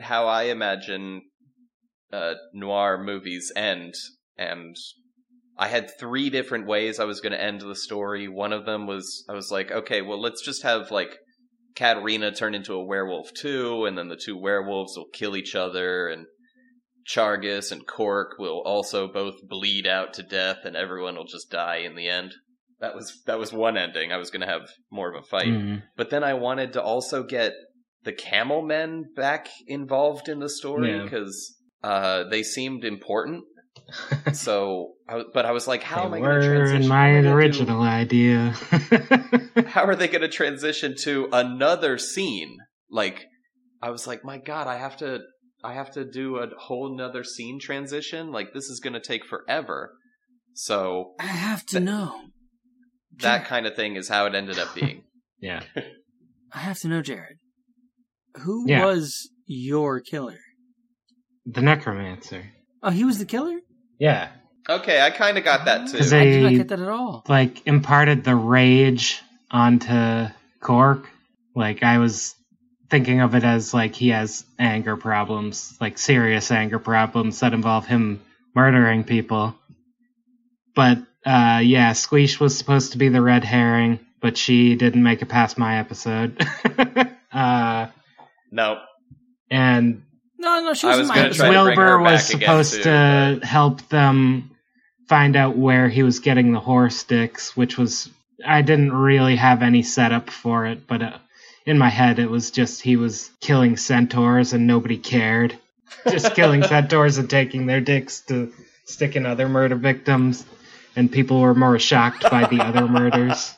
how 0.00 0.26
I 0.28 0.44
imagine 0.44 1.22
uh, 2.12 2.34
noir 2.54 3.02
movies 3.02 3.52
end, 3.56 3.94
and 4.36 4.74
I 5.58 5.68
had 5.68 5.90
three 5.98 6.30
different 6.30 6.66
ways 6.66 6.98
I 6.98 7.04
was 7.04 7.20
going 7.20 7.32
to 7.32 7.42
end 7.42 7.60
the 7.60 7.74
story. 7.74 8.26
One 8.28 8.52
of 8.52 8.64
them 8.64 8.86
was 8.86 9.24
I 9.28 9.32
was 9.34 9.50
like, 9.50 9.70
okay, 9.70 10.02
well, 10.02 10.20
let's 10.20 10.42
just 10.42 10.62
have 10.62 10.90
like 10.90 11.16
Katarina 11.76 12.32
turn 12.32 12.54
into 12.54 12.74
a 12.74 12.84
werewolf 12.84 13.32
too, 13.34 13.84
and 13.86 13.96
then 13.96 14.08
the 14.08 14.16
two 14.22 14.36
werewolves 14.36 14.94
will 14.96 15.08
kill 15.12 15.36
each 15.36 15.54
other, 15.54 16.08
and 16.08 16.26
Chargus 17.06 17.72
and 17.72 17.86
Cork 17.86 18.36
will 18.38 18.62
also 18.64 19.08
both 19.12 19.34
bleed 19.48 19.86
out 19.86 20.12
to 20.14 20.22
death, 20.22 20.58
and 20.64 20.76
everyone 20.76 21.16
will 21.16 21.24
just 21.26 21.50
die 21.50 21.78
in 21.78 21.96
the 21.96 22.08
end. 22.08 22.32
That 22.80 22.94
was 22.94 23.22
that 23.26 23.38
was 23.38 23.52
one 23.52 23.76
ending. 23.76 24.12
I 24.12 24.16
was 24.16 24.30
going 24.30 24.40
to 24.40 24.46
have 24.52 24.68
more 24.90 25.12
of 25.14 25.22
a 25.22 25.26
fight, 25.26 25.46
Mhm. 25.46 25.82
but 25.96 26.10
then 26.10 26.24
I 26.24 26.34
wanted 26.34 26.72
to 26.74 26.82
also 26.82 27.22
get 27.22 27.54
the 28.04 28.12
Camel 28.12 28.62
Men 28.62 29.04
back 29.14 29.48
involved 29.66 30.28
in 30.28 30.40
the 30.40 30.48
story 30.48 30.90
Yeah. 30.96 31.04
because 31.04 31.56
uh, 31.84 32.24
they 32.24 32.42
seemed 32.42 32.84
important. 32.84 33.44
So, 34.32 34.94
I, 35.08 35.12
w- 35.12 35.30
but 35.34 35.44
I 35.46 35.52
was 35.52 35.66
like, 35.66 35.82
how 35.82 36.00
They 36.00 36.06
am 36.06 36.14
I 36.14 36.20
going 36.20 36.40
to 36.40 36.46
transition? 36.48 36.82
in 36.84 36.88
How 36.90 36.94
am 36.96 37.00
I 37.02 37.06
my 37.08 37.14
gonna 37.16 37.28
do- 37.28 37.34
original 37.36 37.82
idea. 37.82 38.54
how 39.68 39.84
are 39.84 39.94
they 39.96 40.08
going 40.08 40.22
to 40.22 40.28
transition 40.28 40.94
to 41.02 41.28
another 41.32 41.98
scene? 41.98 42.56
Like, 42.90 43.24
I 43.82 43.90
was 43.90 44.06
like, 44.06 44.24
my 44.24 44.38
God, 44.38 44.66
I 44.66 44.76
have 44.78 44.96
to, 44.98 45.20
I 45.64 45.74
have 45.74 45.90
to 45.92 46.04
do 46.04 46.36
a 46.36 46.48
whole 46.58 46.96
nother 46.96 47.24
scene 47.24 47.58
transition. 47.60 48.32
Like, 48.32 48.52
this 48.54 48.64
is 48.70 48.80
going 48.80 48.94
to 48.94 49.00
take 49.00 49.24
forever. 49.26 49.92
So 50.54 51.14
I 51.20 51.26
have 51.26 51.64
to 51.66 51.80
know. 51.80 52.20
that 53.20 53.44
kind 53.46 53.66
of 53.66 53.74
thing 53.76 53.96
is 53.96 54.08
how 54.08 54.26
it 54.26 54.34
ended 54.34 54.58
up 54.58 54.74
being. 54.74 55.02
yeah. 55.40 55.62
I 56.52 56.58
have 56.58 56.78
to 56.80 56.88
know, 56.88 57.02
Jared. 57.02 57.38
Who 58.42 58.64
Yeah. 58.68 58.84
was 58.86 59.30
your 59.46 60.00
killer? 60.00 60.38
The 61.44 61.60
necromancer. 61.62 62.52
Oh, 62.82 62.90
he 62.90 63.04
was 63.04 63.18
the 63.18 63.24
killer? 63.26 63.58
Yeah. 64.02 64.28
okay, 64.68 65.00
I 65.00 65.10
kind 65.10 65.38
of 65.38 65.44
got 65.44 65.66
that 65.66 65.88
too. 65.88 65.98
Is 65.98 66.12
I 66.12 66.18
it- 66.18 66.24
did 66.32 66.42
not 66.42 66.48
They- 66.50 66.56
get 66.56 66.68
that 66.68 66.80
at 66.80 66.88
all. 66.88 67.22
like 67.28 67.64
imparted 67.66 68.24
the 68.24 68.34
rage 68.34 69.20
onto 69.50 70.26
Cork. 70.60 71.08
Like 71.54 71.82
I 71.84 71.98
was 71.98 72.34
thinking 72.90 73.20
of 73.20 73.34
it 73.34 73.44
as 73.44 73.72
like 73.72 73.94
he 73.94 74.08
has 74.08 74.44
anger 74.58 74.96
problems, 74.96 75.76
like 75.80 75.98
serious 75.98 76.50
anger 76.50 76.78
problems 76.80 77.40
that 77.40 77.54
involve 77.54 77.86
him 77.86 78.20
murdering 78.54 79.04
people. 79.04 79.54
But 80.74 80.98
uh 81.24 81.60
yeah, 81.62 81.92
Squeesh 81.92 82.40
was 82.40 82.56
supposed 82.58 82.92
to 82.92 82.98
be 82.98 83.08
the 83.08 83.22
red 83.22 83.44
herring, 83.44 84.00
but 84.20 84.36
she 84.36 84.74
didn't 84.74 85.02
make 85.04 85.22
it 85.22 85.28
past 85.28 85.58
my 85.58 85.78
episode. 85.78 86.44
uh 87.32 87.86
no, 88.50 88.80
and 89.50 90.02
No, 90.42 90.60
no, 90.60 90.74
she 90.74 90.88
I 90.88 90.90
was, 90.90 90.98
was 90.98 91.02
in 91.02 91.08
my 91.08 91.14
gonna 91.14 91.26
episode. 91.28 91.44
try 91.44 91.54
to 91.54 91.62
bring 91.62 91.76
her 91.76 91.98
Wilbur 91.98 92.02
was 92.02 92.22
back 92.26 92.34
again, 92.34 92.40
supposed 92.40 92.74
too, 92.74 92.82
to 92.82 93.40
help 93.44 93.88
them 93.88 94.50
find 95.08 95.36
out 95.36 95.56
where 95.56 95.88
he 95.88 96.02
was 96.02 96.18
getting 96.18 96.52
the 96.52 96.58
horse 96.58 96.96
sticks, 96.96 97.56
which 97.56 97.78
was 97.78 98.10
I 98.44 98.62
didn't 98.62 98.92
really 98.92 99.36
have 99.36 99.62
any 99.62 99.84
setup 99.84 100.30
for 100.30 100.66
it, 100.66 100.88
but 100.88 101.00
uh, 101.00 101.18
in 101.64 101.78
my 101.78 101.90
head 101.90 102.18
it 102.18 102.28
was 102.28 102.50
just 102.50 102.82
he 102.82 102.96
was 102.96 103.30
killing 103.40 103.76
centaurs 103.76 104.52
and 104.52 104.66
nobody 104.66 104.98
cared, 104.98 105.56
just 106.10 106.34
killing 106.34 106.64
centaurs 106.64 107.18
and 107.18 107.30
taking 107.30 107.66
their 107.66 107.80
dicks 107.80 108.22
to 108.22 108.52
stick 108.84 109.14
in 109.14 109.26
other 109.26 109.48
murder 109.48 109.76
victims, 109.76 110.44
and 110.96 111.12
people 111.12 111.40
were 111.40 111.54
more 111.54 111.78
shocked 111.78 112.28
by 112.28 112.48
the 112.48 112.60
other 112.60 112.88
murders. 112.88 113.54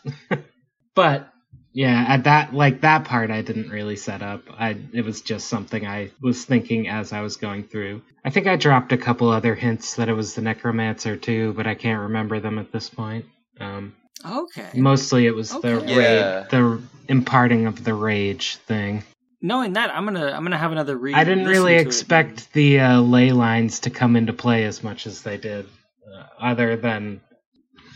but 0.94 1.32
yeah, 1.74 2.04
at 2.08 2.24
that 2.24 2.54
like 2.54 2.82
that 2.82 3.04
part 3.04 3.32
I 3.32 3.42
didn't 3.42 3.68
really 3.68 3.96
set 3.96 4.22
up. 4.22 4.42
I 4.56 4.76
it 4.92 5.04
was 5.04 5.20
just 5.20 5.48
something 5.48 5.84
I 5.84 6.12
was 6.22 6.44
thinking 6.44 6.88
as 6.88 7.12
I 7.12 7.20
was 7.20 7.36
going 7.36 7.64
through. 7.64 8.00
I 8.24 8.30
think 8.30 8.46
I 8.46 8.54
dropped 8.54 8.92
a 8.92 8.96
couple 8.96 9.28
other 9.28 9.56
hints 9.56 9.96
that 9.96 10.08
it 10.08 10.12
was 10.14 10.34
the 10.34 10.40
necromancer 10.40 11.16
too, 11.16 11.52
but 11.54 11.66
I 11.66 11.74
can't 11.74 12.00
remember 12.02 12.38
them 12.38 12.60
at 12.60 12.70
this 12.70 12.88
point. 12.88 13.26
Um, 13.60 13.92
Okay. 14.24 14.70
mostly 14.74 15.26
it 15.26 15.34
was 15.34 15.50
the 15.50 15.82
Yeah. 15.84 15.96
rage, 15.96 16.48
the 16.50 16.80
imparting 17.08 17.66
of 17.66 17.82
the 17.82 17.92
rage 17.92 18.56
thing. 18.68 19.02
Knowing 19.42 19.72
that, 19.72 19.90
I'm 19.94 20.04
gonna 20.04 20.30
I'm 20.30 20.44
gonna 20.44 20.56
have 20.56 20.72
another 20.72 20.96
read. 20.96 21.16
I 21.16 21.24
didn't 21.24 21.46
really 21.48 21.74
to 21.74 21.80
it. 21.80 21.86
expect 21.86 22.52
the 22.52 22.78
uh, 22.80 23.00
ley 23.00 23.32
lines 23.32 23.80
to 23.80 23.90
come 23.90 24.14
into 24.14 24.32
play 24.32 24.64
as 24.64 24.84
much 24.84 25.08
as 25.08 25.22
they 25.22 25.38
did, 25.38 25.66
uh, 26.06 26.22
other 26.40 26.76
than 26.76 27.20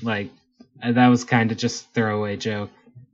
like 0.02 0.30
that 0.82 1.06
was 1.08 1.22
kind 1.24 1.52
of 1.52 1.58
just 1.58 1.92
throwaway 1.94 2.36
joke 2.36 2.70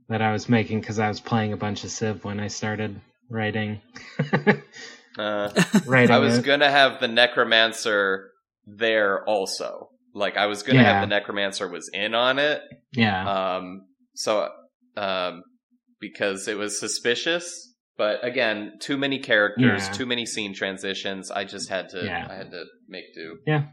that 0.09 0.21
I 0.21 0.31
was 0.31 0.47
making 0.49 0.79
because 0.81 0.99
I 0.99 1.07
was 1.07 1.19
playing 1.19 1.53
a 1.53 1.57
bunch 1.57 1.83
of 1.83 1.89
Civ 1.91 2.23
when 2.23 2.39
I 2.39 2.47
started 2.47 2.99
writing. 3.29 3.81
uh, 5.17 5.49
writing 5.85 6.11
I 6.15 6.19
was 6.19 6.37
it. 6.39 6.45
gonna 6.45 6.69
have 6.69 6.99
the 6.99 7.07
necromancer 7.07 8.31
there 8.65 9.23
also. 9.25 9.89
Like 10.13 10.37
I 10.37 10.45
was 10.45 10.63
gonna 10.63 10.79
Yeah. 10.79 10.93
have 10.99 11.01
the 11.09 11.15
necromancer 11.15 11.67
was 11.69 11.89
in 11.93 12.13
on 12.13 12.39
it. 12.39 12.61
yeah, 12.93 13.55
Um, 13.57 13.87
so, 14.13 14.49
um, 14.97 15.43
because 15.99 16.47
it 16.47 16.57
was 16.57 16.79
suspicious. 16.79 17.73
But 17.97 18.25
again, 18.25 18.73
too 18.81 18.97
many 18.97 19.19
characters, 19.19 19.87
Yeah. 19.87 19.91
too 19.93 20.05
many 20.05 20.25
scene 20.25 20.53
transitions. 20.53 21.31
I 21.31 21.45
just 21.45 21.69
had 21.69 21.89
to, 21.89 22.03
Yeah. 22.03 22.27
I 22.29 22.35
had 22.35 22.51
to 22.51 22.65
make 22.89 23.05
do. 23.15 23.37
Yeah. 23.47 23.67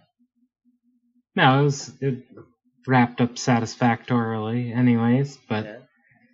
No, 1.35 1.61
it 1.61 1.65
was 1.65 1.93
it 2.01 2.25
wrapped 2.87 3.21
up 3.21 3.37
satisfactorily, 3.39 4.73
anyways. 4.73 5.39
But 5.49 5.83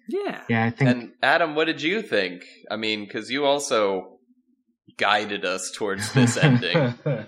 Yeah. 0.08 0.20
Yeah. 0.24 0.40
yeah, 0.48 0.64
I 0.64 0.70
think 0.70 0.90
And 0.90 1.12
Adam, 1.22 1.54
what 1.54 1.66
did 1.66 1.82
you 1.82 2.02
think? 2.02 2.44
I 2.70 2.76
mean, 2.76 3.04
because 3.04 3.30
you 3.30 3.44
also 3.44 4.18
guided 4.96 5.44
us 5.44 5.70
towards 5.74 6.12
this 6.12 6.36
ending. 6.42 6.94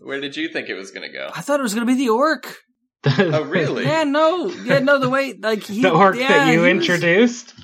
Where 0.00 0.20
did 0.20 0.36
you 0.36 0.48
think 0.48 0.68
it 0.68 0.74
was 0.74 0.90
going 0.92 1.06
to 1.10 1.12
go? 1.12 1.30
I 1.34 1.40
thought 1.40 1.58
it 1.58 1.62
was 1.64 1.74
gonna 1.74 1.86
be 1.86 1.94
the 1.94 2.10
orc. 2.10 2.54
Oh, 3.18 3.42
really? 3.44 3.84
Yeah, 3.84 4.02
no, 4.04 4.48
yeah, 4.50 4.80
no. 4.80 4.98
The 4.98 5.08
way, 5.08 5.32
like 5.32 5.62
he, 5.62 5.82
the 5.82 5.90
orc 5.90 6.16
yeah, 6.16 6.28
that 6.28 6.46
you 6.52 6.64
he 6.64 6.74
was- 6.74 6.88
introduced. 6.88 7.54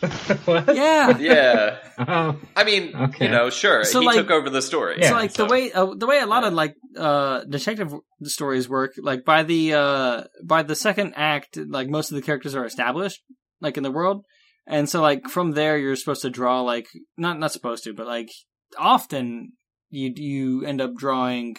Yeah. 0.48 1.18
Yeah, 1.18 1.76
Oh, 1.98 2.36
I 2.56 2.62
mean, 2.64 2.94
Okay. 2.94 3.26
you 3.26 3.30
know, 3.30 3.50
sure, 3.50 3.84
So, 3.84 4.00
he 4.00 4.06
like- 4.06 4.16
took 4.16 4.30
over 4.30 4.48
the 4.48 4.62
story. 4.62 4.96
Yeah. 5.00 5.08
so 5.10 5.14
like 5.16 5.32
the 5.34 5.44
way 5.46 5.72
uh, 5.72 5.86
the 5.96 6.06
way 6.06 6.20
a 6.20 6.26
lot 6.26 6.44
of 6.44 6.52
like 6.54 6.74
uh 6.96 7.42
detective 7.44 7.92
stories 8.22 8.68
work 8.68 8.92
like 8.96 9.24
by 9.24 9.42
the 9.42 9.74
uh 9.74 10.22
by 10.44 10.62
the 10.62 10.76
second 10.76 11.14
act 11.16 11.56
like 11.56 11.88
most 11.88 12.10
of 12.12 12.16
the 12.16 12.22
characters 12.22 12.54
are 12.54 12.64
established 12.64 13.20
like 13.64 13.76
in 13.76 13.82
the 13.82 13.90
world 13.90 14.24
and 14.66 14.88
so 14.88 15.00
like 15.00 15.20
mm-hmm. 15.20 15.28
from 15.28 15.52
there 15.52 15.76
you're 15.76 15.96
supposed 15.96 16.22
to 16.22 16.30
draw 16.30 16.60
like 16.60 16.86
not 17.16 17.38
not 17.38 17.52
supposed 17.52 17.84
to 17.84 17.92
but 17.92 18.06
like 18.06 18.30
often 18.78 19.52
you 19.90 20.12
you 20.14 20.64
end 20.64 20.80
up 20.80 20.94
drawing 20.94 21.56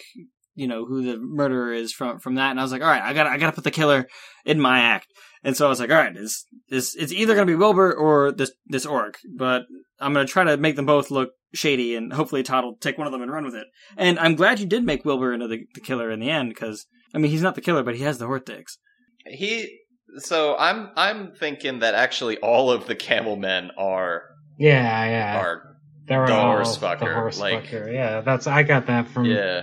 you 0.55 0.67
know 0.67 0.85
who 0.85 1.03
the 1.03 1.17
murderer 1.17 1.73
is 1.73 1.91
from 1.91 2.19
from 2.19 2.35
that 2.35 2.51
and 2.51 2.59
I 2.59 2.63
was 2.63 2.71
like 2.71 2.81
all 2.81 2.87
right 2.87 3.01
I 3.01 3.13
got 3.13 3.23
to 3.23 3.29
I 3.29 3.37
got 3.37 3.47
to 3.47 3.55
put 3.55 3.63
the 3.63 3.71
killer 3.71 4.07
in 4.45 4.59
my 4.59 4.79
act 4.79 5.07
and 5.43 5.55
so 5.55 5.65
I 5.65 5.69
was 5.69 5.79
like 5.79 5.89
all 5.89 5.97
right 5.97 6.15
it's 6.15 6.45
it's, 6.69 6.95
it's 6.95 7.11
either 7.11 7.35
going 7.35 7.47
to 7.47 7.51
be 7.51 7.57
Wilbur 7.57 7.93
or 7.93 8.31
this 8.31 8.51
this 8.65 8.85
orc 8.85 9.17
but 9.37 9.63
I'm 9.99 10.13
going 10.13 10.25
to 10.25 10.31
try 10.31 10.43
to 10.43 10.57
make 10.57 10.75
them 10.75 10.85
both 10.85 11.11
look 11.11 11.31
shady 11.53 11.95
and 11.95 12.13
hopefully 12.13 12.43
Todd 12.43 12.63
will 12.63 12.77
take 12.77 12.97
one 12.97 13.07
of 13.07 13.13
them 13.13 13.21
and 13.21 13.31
run 13.31 13.45
with 13.45 13.55
it 13.55 13.67
and 13.97 14.19
I'm 14.19 14.35
glad 14.35 14.59
you 14.59 14.65
did 14.65 14.83
make 14.83 15.05
Wilbur 15.05 15.33
into 15.33 15.47
the, 15.47 15.65
the 15.73 15.81
killer 15.81 16.09
in 16.09 16.19
the 16.19 16.29
end 16.29 16.49
because 16.49 16.85
I 17.15 17.17
mean 17.17 17.31
he's 17.31 17.41
not 17.41 17.55
the 17.55 17.61
killer, 17.61 17.81
but 17.81 17.95
he 17.95 18.03
has 18.03 18.17
the 18.17 18.27
Hortix. 18.27 18.77
he. 19.25 19.79
So 20.17 20.55
I'm 20.57 20.89
I'm 20.95 21.31
thinking 21.33 21.79
that 21.79 21.93
actually 21.95 22.37
all 22.37 22.71
of 22.71 22.87
the 22.87 22.95
camel 22.95 23.35
men 23.35 23.71
are 23.77 24.23
yeah, 24.57 25.05
yeah. 25.05 25.39
are 25.41 25.77
They're 26.07 26.25
the 26.27 26.33
all 26.33 26.53
horse 26.53 26.77
the 26.77 26.85
fucker, 26.87 27.13
horse 27.13 27.39
like- 27.39 27.65
fucker. 27.65 27.91
Yeah, 27.93 28.21
that's 28.21 28.47
I 28.47 28.63
got 28.63 28.87
that 28.87 29.07
from. 29.09 29.25
yeah 29.25 29.61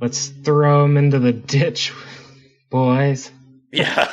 Let's 0.00 0.28
throw 0.28 0.82
them 0.82 0.96
into 0.96 1.18
the 1.18 1.32
ditch, 1.32 1.92
boys. 2.70 3.30
yeah 3.72 4.10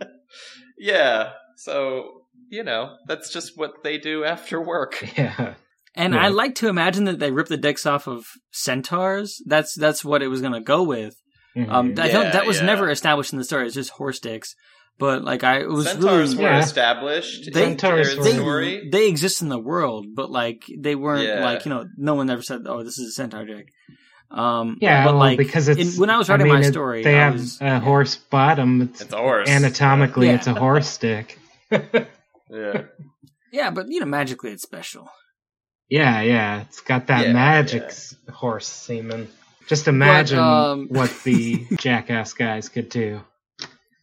yeah. 0.78 1.30
So 1.56 2.22
you 2.48 2.62
know 2.64 2.96
that's 3.06 3.32
just 3.32 3.56
what 3.56 3.82
they 3.82 3.98
do 3.98 4.24
after 4.24 4.60
work. 4.60 5.06
Yeah, 5.16 5.54
And 5.94 6.14
Yeah. 6.14 6.24
I 6.24 6.28
like 6.28 6.54
to 6.56 6.68
imagine 6.68 7.04
that 7.04 7.18
they 7.18 7.30
rip 7.30 7.48
the 7.48 7.56
dicks 7.56 7.84
off 7.86 8.06
of 8.08 8.24
centaurs. 8.50 9.42
That's 9.46 9.74
that's 9.74 10.04
what 10.04 10.22
it 10.22 10.28
was 10.28 10.40
going 10.40 10.54
to 10.54 10.60
go 10.60 10.82
with. 10.82 11.14
Mhm. 11.56 11.68
Um, 11.70 11.94
I 11.98 12.06
Yeah, 12.06 12.12
don't, 12.12 12.32
that 12.32 12.46
was 12.46 12.58
yeah. 12.60 12.66
never 12.66 12.90
established 12.90 13.32
in 13.32 13.38
the 13.38 13.44
story. 13.44 13.66
It's 13.66 13.74
just 13.74 13.90
horse 13.90 14.18
dicks. 14.18 14.54
But 14.98 15.24
like 15.24 15.42
I 15.42 15.60
it 15.60 15.68
was 15.68 15.86
Centaurs 15.88 16.34
really 16.36 16.44
were 16.44 16.50
Yeah. 16.50 16.60
established 16.60 17.50
They- 17.52 17.64
Centaurs 17.64 18.16
were- 18.16 18.22
they, 18.24 18.32
story. 18.34 18.88
they 18.92 19.08
exist 19.08 19.42
in 19.42 19.48
the 19.48 19.58
world, 19.58 20.06
but 20.14 20.30
like 20.30 20.62
they 20.78 20.94
weren't 20.94 21.26
Yeah. 21.26 21.44
like 21.44 21.64
you 21.64 21.70
know 21.70 21.86
no 21.96 22.14
one 22.14 22.30
ever 22.30 22.42
said 22.42 22.62
oh 22.66 22.82
this 22.84 22.98
is 22.98 23.08
a 23.08 23.12
centaur 23.12 23.44
dick. 23.44 23.68
Um, 24.30 24.78
yeah, 24.80 25.04
but 25.04 25.10
well, 25.12 25.18
like 25.18 25.38
because 25.38 25.68
it's 25.68 25.94
in, 25.96 26.00
when 26.00 26.08
I 26.08 26.16
was 26.16 26.30
I 26.30 26.34
writing 26.34 26.46
mean, 26.46 26.54
my 26.62 26.66
it- 26.66 26.72
story, 26.72 27.02
they 27.02 27.16
I 27.16 27.24
have 27.24 27.34
was, 27.34 27.60
a 27.60 27.80
horse 27.80 28.16
bottom. 28.16 28.80
It's, 28.82 29.00
It's 29.02 29.12
a 29.12 29.18
horse. 29.18 29.48
anatomically, 29.48 30.28
Yeah. 30.28 30.34
it's 30.36 30.46
a 30.46 30.54
horse 30.54 30.96
dick. 30.98 31.38
Yeah. 32.50 32.82
yeah, 33.50 33.70
but 33.70 33.86
you 33.88 34.00
know 34.00 34.06
magically 34.06 34.50
it's 34.52 34.62
special. 34.62 35.08
yeah, 35.88 36.20
yeah, 36.22 36.60
it's 36.62 36.80
got 36.80 37.06
that 37.08 37.26
Yeah, 37.28 37.32
magic 37.32 37.82
yeah. 37.90 38.34
horse 38.34 38.68
semen. 38.68 39.28
Just 39.68 39.88
imagine 39.88 40.38
um, 40.38 40.88
what 40.90 41.10
the 41.24 41.66
jackass 41.78 42.34
guys 42.34 42.68
could 42.68 42.88
do. 42.90 43.20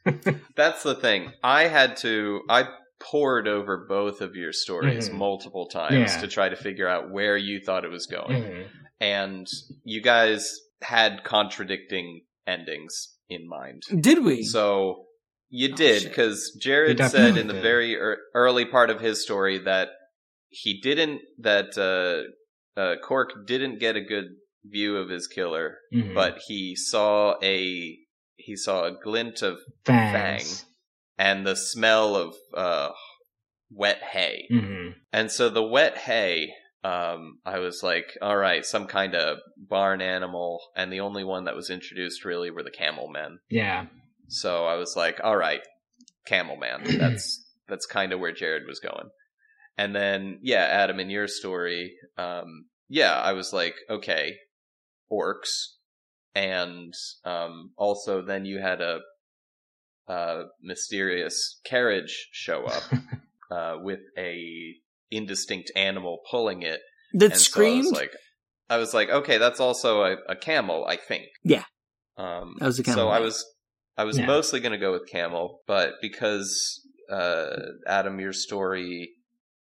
That's 0.56 0.84
the 0.84 0.96
thing. 0.96 1.32
I 1.44 1.64
had 1.68 1.98
to. 1.98 2.42
I 2.50 2.66
poured 3.02 3.48
over 3.48 3.86
both 3.88 4.20
of 4.22 4.36
your 4.36 4.52
stories 4.52 5.10
Mhm. 5.10 5.14
multiple 5.14 5.68
times 5.68 6.14
Yeah. 6.16 6.22
to 6.22 6.28
try 6.28 6.50
to 6.50 6.56
figure 6.58 6.88
out 6.88 7.12
where 7.12 7.38
you 7.38 7.60
thought 7.62 7.86
it 7.86 7.92
was 7.92 8.06
going, 8.08 8.44
Mhm. 8.44 8.68
and 9.00 9.48
you 9.84 10.02
guys 10.02 10.60
had 10.82 11.24
contradicting 11.24 12.26
endings 12.46 13.16
in 13.30 13.48
mind. 13.48 13.84
Did 14.02 14.24
we? 14.26 14.44
So 14.44 15.06
you 15.50 15.70
Oh, 15.72 15.76
did 15.76 16.04
because 16.04 16.52
Jared 16.62 17.00
said 17.06 17.38
in 17.38 17.48
the 17.48 17.54
did. 17.54 17.62
very 17.64 17.92
ear 17.94 18.18
early 18.34 18.66
part 18.66 18.90
of 18.90 19.00
his 19.00 19.22
story 19.24 19.58
that 19.60 19.90
he 20.50 20.80
didn't 20.82 21.22
that 21.40 21.78
uh, 21.78 22.80
uh, 22.80 22.96
Cork 23.04 23.46
didn't 23.48 23.80
get 23.80 23.96
a 23.96 24.02
good 24.02 24.26
view 24.66 24.98
of 24.98 25.10
his 25.10 25.28
killer, 25.28 25.78
Mhm. 25.94 26.14
but 26.14 26.40
he 26.48 26.76
saw 26.76 27.36
a 27.42 27.98
he 28.40 28.56
saw 28.56 28.86
a 28.86 28.92
glint 28.92 29.42
of 29.42 29.60
fangs. 29.86 30.66
and 31.18 31.46
the 31.46 31.56
smell 31.56 32.16
of 32.16 32.36
uh, 32.54 32.90
wet 33.72 34.02
hay. 34.12 34.48
hmm 34.50 34.90
And 35.14 35.32
so 35.32 35.50
the 35.50 35.64
wet 35.64 35.98
hay, 35.98 36.54
um, 36.84 37.40
I 37.46 37.60
was 37.60 37.84
like, 37.84 38.18
all 38.22 38.38
right, 38.38 38.66
some 38.66 38.88
kind 38.88 39.14
of 39.16 39.40
barn 39.58 40.02
animal. 40.02 40.62
And 40.76 40.92
the 40.92 41.02
only 41.02 41.24
one 41.24 41.44
that 41.46 41.56
was 41.56 41.70
introduced 41.70 42.24
really 42.26 42.50
were 42.52 42.64
the 42.64 42.72
camel 42.72 43.08
men. 43.10 43.40
Yeah. 43.50 43.88
So 44.30 44.66
I 44.66 44.76
was 44.76 44.96
like, 44.96 45.20
all 45.24 45.36
right, 45.38 45.62
camel 46.26 46.56
man. 46.56 46.84
That's 47.00 47.46
that's 47.68 47.86
kind 47.86 48.14
of 48.14 48.20
where 48.20 48.32
Jared 48.32 48.64
was 48.68 48.80
going. 48.80 49.10
And 49.78 49.96
then, 49.96 50.40
yeah, 50.42 50.64
Adam, 50.64 51.00
in 51.00 51.10
your 51.12 51.28
story, 51.28 51.94
um, 52.18 52.66
yeah, 52.88 53.14
I 53.14 53.34
was 53.34 53.54
like, 53.54 53.76
okay, 53.90 54.36
orcs, 55.12 55.76
and 56.36 56.94
um, 57.26 57.72
also 57.78 58.22
then 58.22 58.46
you 58.46 58.60
had 58.60 58.82
a, 58.82 59.00
a 60.08 60.44
mysterious 60.62 61.60
carriage 61.66 62.30
show 62.32 62.66
up 62.66 62.84
uh, 63.52 63.78
with 63.82 64.00
a 64.18 64.74
indistinct 65.12 65.72
animal 65.76 66.20
pulling 66.30 66.62
it. 66.62 66.80
that 67.14 67.32
and 67.32 67.40
screamed. 67.40 67.86
So 67.86 67.90
I 67.90 67.92
was 67.92 68.00
like, 68.02 68.12
I 68.70 68.78
was 68.78 68.94
like, 68.94 69.10
okay, 69.10 69.38
that's 69.38 69.60
also 69.60 70.04
a, 70.04 70.16
a 70.30 70.36
camel, 70.36 70.86
I 70.88 70.96
think. 70.96 71.26
Yeah. 71.44 71.64
Um, 72.18 72.56
That 72.60 72.68
was 72.68 72.80
a 72.80 72.84
camel, 72.84 73.04
So 73.06 73.10
I 73.10 73.20
was, 73.20 73.44
I 73.98 74.04
was 74.04 74.18
Yeah. 74.20 74.28
mostly 74.28 74.60
going 74.60 74.74
to 74.74 74.78
go 74.78 74.92
with 74.92 75.10
camel, 75.10 75.62
but 75.66 75.94
because 76.02 76.80
uh, 77.12 77.56
Adam, 77.88 78.20
your 78.20 78.34
story 78.34 79.12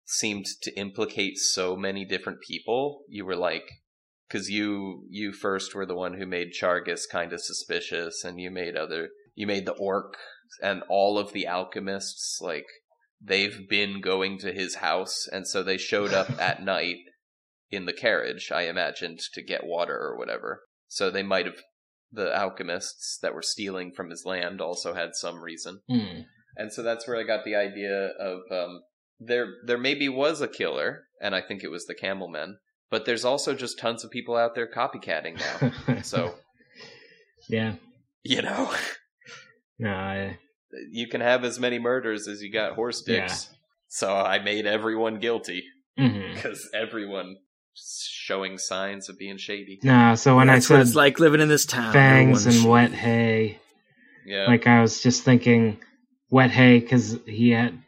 seemed 0.06 0.46
to 0.62 0.72
implicate 0.78 1.36
so 1.36 1.76
many 1.76 2.04
different 2.04 2.38
people, 2.46 3.02
you 3.08 3.24
were 3.26 3.36
like, 3.36 3.64
because 4.34 4.50
you 4.50 5.04
you 5.08 5.32
first 5.32 5.76
were 5.76 5.86
the 5.86 5.94
one 5.94 6.14
who 6.14 6.26
made 6.26 6.52
Chargus 6.52 7.02
kind 7.08 7.32
of 7.32 7.40
suspicious, 7.40 8.24
and 8.24 8.40
you 8.40 8.50
made 8.50 8.76
other, 8.76 9.10
you 9.36 9.46
made 9.46 9.64
the 9.64 9.76
orc 9.78 10.16
and 10.60 10.82
all 10.88 11.18
of 11.18 11.32
the 11.32 11.46
alchemists 11.46 12.40
like 12.40 12.66
they've 13.22 13.68
been 13.68 14.00
going 14.00 14.38
to 14.38 14.52
his 14.52 14.76
house, 14.76 15.28
and 15.30 15.46
so 15.46 15.62
they 15.62 15.78
showed 15.78 16.12
up 16.12 16.30
at 16.40 16.64
night 16.64 16.96
in 17.70 17.86
the 17.86 17.92
carriage, 17.92 18.50
I 18.52 18.62
imagined, 18.62 19.20
to 19.34 19.42
get 19.42 19.66
water 19.66 19.96
or 19.96 20.18
whatever. 20.18 20.62
So 20.88 21.10
they 21.10 21.22
might 21.22 21.46
have 21.46 21.60
the 22.10 22.36
alchemists 22.36 23.18
that 23.22 23.34
were 23.34 23.42
stealing 23.42 23.92
from 23.92 24.10
his 24.10 24.24
land 24.24 24.60
also 24.60 24.94
had 24.94 25.10
some 25.14 25.42
reason. 25.42 25.80
Mm. 25.88 26.24
And 26.56 26.72
so 26.72 26.82
that's 26.82 27.06
where 27.06 27.18
I 27.18 27.22
got 27.22 27.44
the 27.44 27.54
idea 27.54 28.08
of 28.18 28.40
um, 28.50 28.80
there 29.20 29.46
there 29.64 29.78
maybe 29.78 30.08
was 30.08 30.40
a 30.40 30.48
killer, 30.48 31.04
and 31.20 31.36
I 31.36 31.40
think 31.40 31.62
it 31.62 31.70
was 31.70 31.86
the 31.86 31.94
camel 31.94 32.28
men, 32.28 32.58
but 32.90 33.04
there's 33.04 33.24
also 33.24 33.54
just 33.54 33.78
tons 33.78 34.04
of 34.04 34.10
people 34.10 34.36
out 34.36 34.54
there 34.54 34.68
copycatting 34.70 35.38
now. 35.40 36.00
so, 36.02 36.34
yeah. 37.48 37.74
you 38.22 38.42
know, 38.42 38.72
No, 39.78 39.90
I, 39.90 40.38
you 40.90 41.08
can 41.08 41.20
have 41.20 41.44
as 41.44 41.58
many 41.58 41.78
murders 41.78 42.28
as 42.28 42.42
you 42.42 42.52
got 42.52 42.74
horse 42.74 43.02
dicks. 43.02 43.50
So 43.88 44.12
I 44.12 44.38
made 44.40 44.66
everyone 44.66 45.18
guilty 45.18 45.64
mm-hmm. 45.98 46.34
because 46.34 46.68
everyone 46.74 47.36
showing 47.74 48.58
signs 48.58 49.08
of 49.08 49.18
being 49.18 49.36
shady. 49.36 49.78
No, 49.82 50.14
so 50.14 50.36
when 50.36 50.46
That's 50.46 50.70
I 50.70 50.74
what 50.74 50.78
said 50.80 50.86
it's 50.86 50.96
like 50.96 51.18
living 51.18 51.40
in 51.40 51.48
this 51.48 51.66
town. 51.66 51.92
fangs 51.92 52.46
and 52.46 52.54
Everyone's 52.56 52.90
wet 52.90 52.98
hay, 52.98 53.58
Yeah. 54.26 54.46
like 54.46 54.66
I 54.66 54.80
was 54.80 55.02
just 55.02 55.22
thinking 55.22 55.78
wet 56.30 56.50
hay 56.50 56.80
because 56.80 57.18
he 57.26 57.50
had 57.50 57.80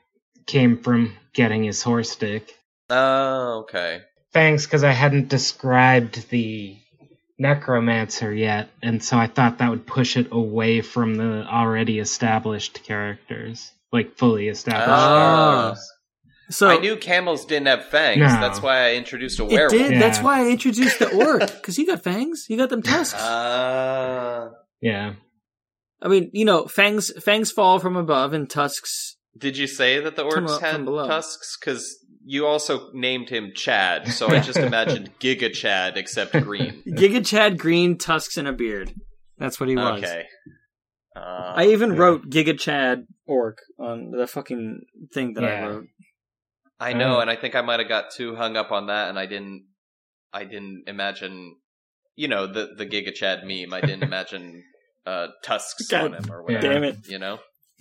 came 0.47 0.79
from 0.79 1.17
getting 1.35 1.65
his 1.65 1.83
horse 1.83 2.15
dick. 2.17 2.55
Oh, 2.91 3.65
okay. 3.65 4.03
Fangs 4.37 4.67
because 4.67 4.85
I 4.85 4.93
hadn't 4.93 5.29
described 5.29 6.29
the 6.31 6.77
necromancer 7.39 8.33
yet, 8.33 8.69
and 8.83 9.03
so 9.03 9.17
I 9.17 9.27
thought 9.27 9.59
that 9.59 9.71
would 9.71 9.87
push 9.87 10.17
it 10.17 10.29
away 10.31 10.81
from 10.81 11.17
the 11.17 11.47
already 11.47 11.99
established 11.99 12.83
characters, 12.85 13.73
like 13.93 14.17
fully 14.17 14.49
established. 14.49 14.89
Ah. 14.89 15.63
characters. 15.63 15.93
So 16.51 16.69
I 16.69 16.79
knew 16.79 16.97
camels 16.97 17.45
didn't 17.45 17.67
have 17.67 17.87
fangs. 17.87 18.21
No. 18.21 18.29
That's 18.29 18.63
why 18.63 18.89
I 18.89 18.95
introduced 18.95 19.41
a 19.41 19.45
it 19.45 19.53
werewolf. 19.53 19.73
did. 19.73 20.01
That's 20.01 20.21
why 20.21 20.43
I 20.43 20.49
introduced 20.51 21.01
the 21.01 21.13
orc 21.13 21.41
because 21.41 21.77
he 21.77 21.85
got 21.85 22.05
fangs. 22.05 22.45
He 22.47 22.57
got 22.57 22.69
them 22.71 22.83
tusks. 22.83 23.19
Ah. 23.21 24.51
Yeah. 24.81 25.15
I 26.01 26.09
mean, 26.09 26.31
you 26.33 26.45
know, 26.45 26.67
fangs 26.67 27.11
fangs 27.25 27.51
fall 27.51 27.79
from 27.79 27.97
above 27.97 28.33
and 28.33 28.49
tusks. 28.49 29.17
Did 29.37 29.57
you 29.57 29.67
say 29.67 29.99
that 30.01 30.15
the 30.15 30.25
orcs 30.25 30.61
had 30.61 30.87
tusks? 30.87 31.59
Because 31.59 31.99
you 32.29 32.45
also 32.47 32.91
named 32.93 33.29
him 33.31 33.53
Chad, 33.55 34.09
so 34.09 34.27
I 34.29 34.41
just 34.41 34.59
imagined 34.71 35.11
Giga 35.21 35.53
Chad 35.53 35.97
except 35.97 36.33
green. 36.33 36.83
Giga 36.87 37.25
Chad 37.25 37.59
green 37.59 37.97
tusks 37.99 38.37
and 38.37 38.49
a 38.49 38.53
beard. 38.53 38.93
That's 39.39 39.61
what 39.61 39.69
he 39.69 39.77
was. 39.77 40.03
Okay. 40.03 40.25
Uh, 41.15 41.53
I 41.57 41.67
even 41.69 41.93
Yeah. 41.93 41.99
wrote 41.99 42.29
Giga 42.29 42.59
Chad 42.59 43.07
orc 43.27 43.59
on 43.79 44.11
the 44.11 44.27
fucking 44.27 44.81
thing 45.15 45.35
that 45.35 45.45
I 45.45 45.63
wrote. 45.67 45.87
I 46.79 46.93
know, 46.93 47.17
Oh. 47.17 47.21
and 47.21 47.31
I 47.31 47.37
think 47.37 47.55
I 47.55 47.63
might 47.63 47.81
have 47.81 47.89
got 47.89 48.11
too 48.11 48.35
hung 48.37 48.57
up 48.57 48.71
on 48.73 48.89
that, 48.89 49.09
and 49.09 49.19
I 49.19 49.27
didn't. 49.27 49.65
I 50.33 50.45
didn't 50.45 50.85
imagine, 50.87 51.57
you 52.17 52.29
know, 52.29 52.47
the 52.47 52.75
the 52.77 52.85
Giga 52.85 53.15
Chad 53.15 53.45
meme. 53.45 53.73
I 53.73 53.81
didn't 53.81 54.03
imagine 54.11 54.63
uh, 55.07 55.29
tusks 55.45 55.87
God 55.89 56.15
on 56.15 56.23
him 56.25 56.31
or 56.33 56.43
whatever. 56.43 56.69
Damn 56.75 56.85
it. 56.85 56.97
You 57.09 57.19
know, 57.19 57.39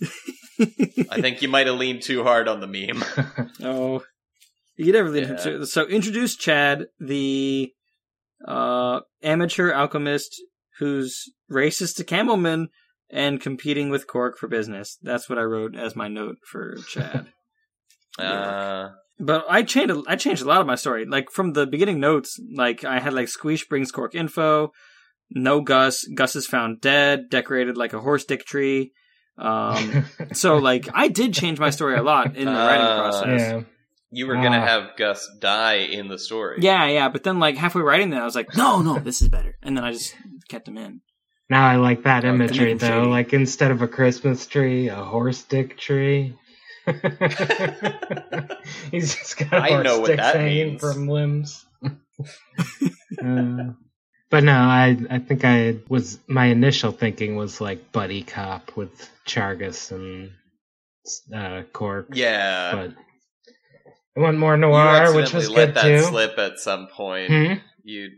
I 1.10 1.20
think 1.20 1.42
you 1.42 1.48
might 1.48 1.66
have 1.66 1.76
leaned 1.76 2.02
too 2.02 2.22
hard 2.22 2.48
on 2.48 2.60
the 2.60 2.66
meme. 2.66 3.04
Oh, 3.62 4.02
you 4.76 4.84
get 4.86 4.94
everything. 4.94 5.28
Yeah. 5.30 5.36
So, 5.36 5.64
so 5.64 5.86
introduce 5.86 6.36
Chad, 6.36 6.86
the 7.00 7.72
uh, 8.46 9.00
amateur 9.22 9.72
alchemist 9.72 10.40
who's 10.78 11.24
racist 11.50 11.96
to 11.96 12.04
camelmen 12.04 12.66
and 13.10 13.40
competing 13.40 13.88
with 13.90 14.06
Cork 14.06 14.36
for 14.38 14.48
business. 14.48 14.98
That's 15.02 15.28
what 15.28 15.38
I 15.38 15.42
wrote 15.42 15.76
as 15.76 15.94
my 15.96 16.08
note 16.08 16.36
for 16.50 16.76
Chad. 16.88 17.26
Uh, 18.18 18.92
but 19.20 19.44
I 19.46 19.62
changed. 19.62 19.94
I 20.08 20.16
changed 20.16 20.40
a 20.40 20.46
lot 20.46 20.62
of 20.62 20.66
my 20.66 20.74
story. 20.74 21.04
Like 21.04 21.30
from 21.30 21.52
the 21.52 21.66
beginning 21.66 22.00
notes, 22.00 22.40
like 22.56 22.82
I 22.82 22.98
had 22.98 23.12
like 23.12 23.26
Squeesh 23.28 23.68
brings 23.68 23.92
Cork 23.92 24.14
info. 24.14 24.72
No 25.30 25.60
Gus. 25.60 26.04
Gus 26.14 26.34
is 26.34 26.46
found 26.46 26.80
dead, 26.80 27.28
decorated 27.28 27.76
like 27.76 27.92
a 27.92 28.00
horse 28.00 28.24
dick 28.24 28.46
tree. 28.46 28.92
Um, 29.36 30.06
so 30.32 30.56
like 30.56 30.88
I 30.94 31.08
did 31.08 31.34
change 31.34 31.58
my 31.58 31.68
story 31.68 31.98
a 31.98 32.02
lot 32.02 32.36
in 32.36 32.46
the 32.46 32.52
writing 32.52 32.86
Uh, 32.86 32.96
process. 32.96 33.40
yeah. 33.40 33.60
You 34.10 34.26
were 34.26 34.34
gonna 34.34 34.58
Ah. 34.58 34.66
have 34.66 34.96
Gus 34.96 35.28
die 35.40 35.74
in 35.78 36.08
the 36.08 36.18
story. 36.18 36.58
Yeah, 36.60 36.86
yeah, 36.86 37.08
but 37.08 37.22
then 37.24 37.38
like 37.40 37.56
halfway 37.56 37.82
writing 37.82 38.10
that, 38.10 38.22
I 38.22 38.24
was 38.24 38.34
like, 38.36 38.54
no, 38.56 38.82
no, 38.82 38.98
this 38.98 39.20
is 39.22 39.28
better, 39.28 39.56
and 39.62 39.76
then 39.76 39.84
I 39.84 39.92
just 39.92 40.14
kept 40.48 40.68
him 40.68 40.78
in. 40.78 41.00
Now 41.48 41.66
I 41.66 41.76
like 41.76 42.02
that 42.04 42.24
Okay. 42.24 42.34
imagery 42.34 42.74
Make 42.74 42.82
'em 42.82 42.88
though. 42.90 43.00
shady. 43.02 43.10
Like 43.10 43.32
instead 43.32 43.70
of 43.70 43.82
a 43.82 43.88
Christmas 43.88 44.46
tree, 44.46 44.88
a 44.88 44.96
horse 44.96 45.42
dick 45.44 45.76
tree. 45.78 46.34
He's 48.90 49.14
just 49.14 49.36
got 49.38 49.52
I 49.54 49.68
horse 49.70 49.84
know 49.84 49.98
what 50.00 50.06
sticks 50.06 50.22
that 50.22 50.36
hanging 50.36 50.66
means. 50.68 50.80
from 50.80 51.08
limbs. 51.08 51.64
uh, 51.84 53.72
but 54.30 54.44
no, 54.44 54.52
I 54.56 54.96
I 55.10 55.18
think 55.18 55.44
I 55.44 55.78
was 55.88 56.18
my 56.28 56.46
initial 56.46 56.92
thinking 56.92 57.36
was 57.36 57.60
like 57.60 57.92
buddy 57.92 58.22
cop 58.22 58.76
with 58.76 59.10
Chargus 59.26 59.90
and 59.92 60.30
uh, 61.34 61.62
Cork. 61.72 62.08
Yeah. 62.12 62.74
but 62.74 62.94
I 64.16 64.20
want 64.20 64.38
more 64.38 64.54
you 64.54 64.60
noir, 64.60 65.14
which 65.14 65.26
accidentally 65.34 65.38
was 65.38 65.50
let 65.50 65.66
good 65.66 65.74
that 65.74 65.82
too. 65.82 66.02
slip 66.04 66.38
at 66.38 66.58
some 66.58 66.88
point. 66.88 67.28
Hmm? 67.30 67.52
You 67.84 68.10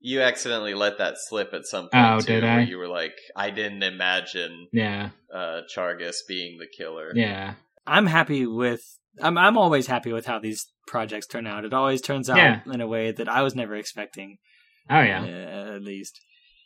you 0.00 0.20
accidentally 0.22 0.74
let 0.74 0.98
that 0.98 1.14
slip 1.18 1.52
at 1.52 1.66
some 1.66 1.88
point 1.90 2.06
Oh, 2.06 2.20
too, 2.20 2.34
did 2.34 2.42
where 2.44 2.60
I? 2.60 2.62
you 2.62 2.78
were 2.78 2.86
like, 2.88 3.14
I 3.34 3.50
didn't 3.50 3.82
imagine 3.82 4.68
Yeah, 4.72 5.10
uh, 5.34 5.62
Chargus 5.74 6.18
being 6.28 6.58
the 6.58 6.66
killer. 6.76 7.12
yeah, 7.14 7.54
I'm 7.86 8.06
happy 8.06 8.46
with. 8.46 8.80
I'm 9.20 9.36
I'm 9.36 9.58
always 9.58 9.86
happy 9.88 10.12
with 10.12 10.26
how 10.26 10.38
these 10.38 10.66
projects 10.86 11.26
turn 11.26 11.46
out. 11.46 11.64
It 11.64 11.72
always 11.74 12.00
turns 12.00 12.30
out 12.30 12.36
Yeah. 12.36 12.60
in 12.72 12.80
a 12.80 12.86
way 12.86 13.10
that 13.10 13.28
I 13.28 13.42
was 13.42 13.54
never 13.56 13.74
expecting. 13.74 14.38
oh 14.88 15.00
yeah. 15.00 15.22
uh, 15.22 15.74
at 15.76 15.82
least, 15.82 16.20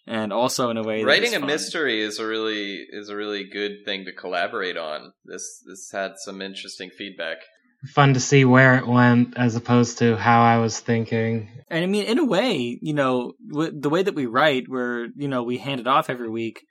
and 0.07 0.33
also 0.33 0.69
in 0.71 0.77
a 0.77 0.83
way 0.83 1.03
Writing 1.03 1.31
is 1.31 1.35
a 1.37 1.41
fun. 1.41 1.47
mystery 1.49 2.03
is 2.03 2.19
a 2.19 2.27
really 2.27 2.85
is 2.91 3.09
a 3.09 3.17
really 3.17 3.45
good 3.45 3.85
thing 3.87 4.05
to 4.05 4.13
collaborate 4.13 4.77
on. 4.77 5.15
This 5.25 5.63
this 5.67 5.91
had 5.93 6.13
some 6.19 6.43
interesting 6.43 6.91
feedback. 6.91 7.39
Fun 7.87 8.15
to 8.15 8.21
see 8.21 8.45
where 8.45 8.77
it 8.77 8.87
went 8.87 9.37
as 9.37 9.57
opposed 9.57 9.99
to 9.99 10.17
how 10.17 10.43
I 10.43 10.59
was 10.59 10.79
thinking. 10.81 11.49
And 11.69 11.83
I 11.83 11.87
mean, 11.87 12.05
in 12.05 12.19
a 12.19 12.25
way, 12.25 12.79
you 12.83 12.93
know, 12.95 13.33
w- 13.51 13.73
the 13.79 13.89
way 13.91 14.03
that 14.03 14.15
we 14.15 14.27
write, 14.27 14.65
where 14.69 15.07
you 15.17 15.29
know 15.29 15.43
we 15.43 15.59
hand 15.59 15.81
it 15.81 15.87
off 15.87 16.11
every 16.11 16.29
week. 16.29 16.65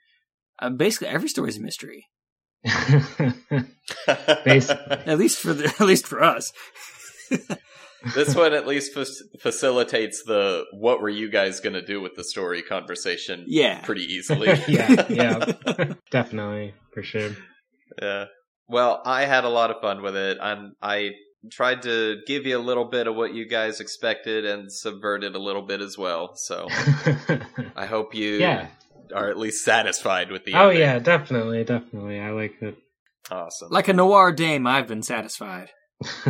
Uh, 0.58 0.70
basically, 0.70 1.08
every 1.08 1.28
story 1.28 1.48
is 1.48 1.56
a 1.56 1.60
mystery. 1.60 2.06
At 4.06 5.18
least 5.18 5.38
for 5.40 5.52
the, 5.52 5.64
at 5.80 5.86
least 5.86 6.06
for 6.06 6.22
us. 6.22 6.52
this 8.14 8.34
one 8.34 8.52
at 8.52 8.66
least 8.66 8.92
fac- 8.94 9.40
facilitates 9.40 10.22
the 10.24 10.64
what 10.72 11.00
were 11.00 11.08
you 11.08 11.30
guys 11.30 11.60
going 11.60 11.72
to 11.74 11.84
do 11.84 12.00
with 12.00 12.14
the 12.14 12.24
story 12.24 12.62
conversation 12.62 13.44
Yeah. 13.48 13.80
pretty 13.84 14.02
easily. 14.04 14.48
yeah, 14.68 15.06
yeah, 15.08 15.52
definitely 16.10 16.74
for 16.92 17.02
sure. 17.02 17.30
Yeah. 18.00 18.26
Well, 18.68 19.02
I 19.04 19.24
had 19.26 19.44
a 19.44 19.48
lot 19.48 19.70
of 19.70 19.80
fun 19.80 20.02
with 20.02 20.16
it. 20.16 20.38
I'm 20.40 20.74
I 20.82 21.12
tried 21.50 21.82
to 21.82 22.18
give 22.26 22.46
you 22.46 22.56
a 22.56 22.60
little 22.60 22.84
bit 22.84 23.06
of 23.06 23.16
what 23.16 23.34
you 23.34 23.46
guys 23.46 23.80
expected 23.80 24.44
and 24.46 24.70
subvert 24.72 25.24
it 25.24 25.34
a 25.34 25.38
little 25.40 25.62
bit 25.62 25.80
as 25.80 25.98
well. 25.98 26.36
So 26.36 26.68
I 27.76 27.86
hope 27.86 28.14
you 28.14 28.34
yeah. 28.36 28.68
are 29.14 29.28
at 29.28 29.36
least 29.38 29.64
satisfied 29.64 30.30
with 30.30 30.44
the 30.44 30.54
Oh 30.54 30.68
ending. 30.68 30.82
yeah, 30.82 30.98
definitely, 31.00 31.64
definitely. 31.64 32.20
I 32.20 32.30
like 32.30 32.54
it. 32.62 32.76
Awesome. 33.30 33.68
Like 33.70 33.88
a 33.88 33.92
noir 33.92 34.32
dame, 34.32 34.66
I've 34.66 34.86
been 34.88 35.02
satisfied. 35.02 35.70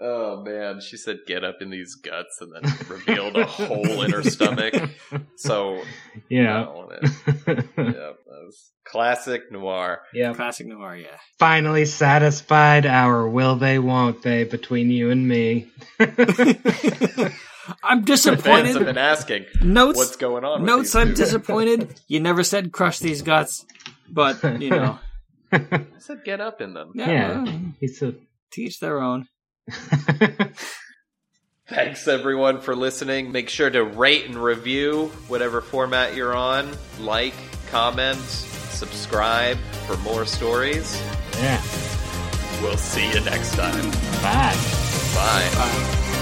oh 0.00 0.42
man, 0.44 0.80
she 0.80 0.96
said 0.96 1.18
get 1.26 1.44
up 1.44 1.56
in 1.60 1.70
these 1.70 1.94
guts 1.96 2.38
and 2.40 2.52
then 2.54 2.72
revealed 2.88 3.36
a 3.36 3.44
hole 3.46 4.02
in 4.02 4.10
her 4.12 4.22
stomach. 4.22 4.74
So 5.36 5.82
yeah. 6.28 6.62
no, 6.64 6.88
it- 6.92 7.10
yeah, 7.46 7.54
that 7.76 8.16
was 8.26 8.70
classic 8.84 9.50
noir. 9.52 10.00
Yeah. 10.14 10.32
Classic 10.34 10.66
noir, 10.66 10.96
yeah. 10.96 11.16
Finally 11.38 11.84
satisfied 11.86 12.86
our 12.86 13.28
will 13.28 13.56
they 13.56 13.78
won't 13.78 14.22
they 14.22 14.44
between 14.44 14.90
you 14.90 15.10
and 15.10 15.26
me. 15.28 15.70
I'm 17.84 18.02
disappointed. 18.04 18.42
Fans 18.42 18.44
have 18.44 18.64
disappointed. 18.64 18.84
been 18.86 18.98
asking 18.98 19.44
Notes, 19.62 19.98
what's 19.98 20.16
going 20.16 20.44
on. 20.44 20.64
notes. 20.64 20.92
these 20.92 20.96
I'm 20.96 21.08
two. 21.08 21.14
disappointed. 21.16 22.00
You 22.08 22.20
never 22.20 22.42
said 22.42 22.72
crush 22.72 22.98
these 22.98 23.20
guts, 23.20 23.66
but 24.08 24.42
you 24.60 24.70
know, 24.70 24.98
I 25.52 25.86
said 25.98 26.24
get 26.24 26.40
up 26.40 26.60
in 26.62 26.72
them. 26.72 26.92
yeah. 26.94 27.10
Yeah. 27.10 27.42
well, 27.44 27.62
He 27.80 27.88
said 27.88 28.16
teach 28.50 28.80
their 28.80 29.00
own. 29.02 29.28
Thanks 31.68 32.08
everyone 32.08 32.60
for 32.60 32.74
listening. 32.74 33.30
Make 33.30 33.50
sure 33.50 33.68
to 33.68 33.84
rate 33.84 34.24
and 34.24 34.36
review 34.36 35.12
whatever 35.28 35.60
format 35.60 36.14
you're 36.16 36.34
on. 36.34 36.70
Like, 36.98 37.34
comment, 37.70 38.18
subscribe 38.20 39.58
for 39.86 39.96
more 39.98 40.24
stories. 40.24 40.98
Yeah. 41.36 41.62
We'll 42.62 42.78
see 42.78 43.08
you 43.08 43.20
next 43.20 43.54
time. 43.54 43.90
Bye. 44.22 44.56
Bye. 45.14 45.50
Bye. 45.54 46.14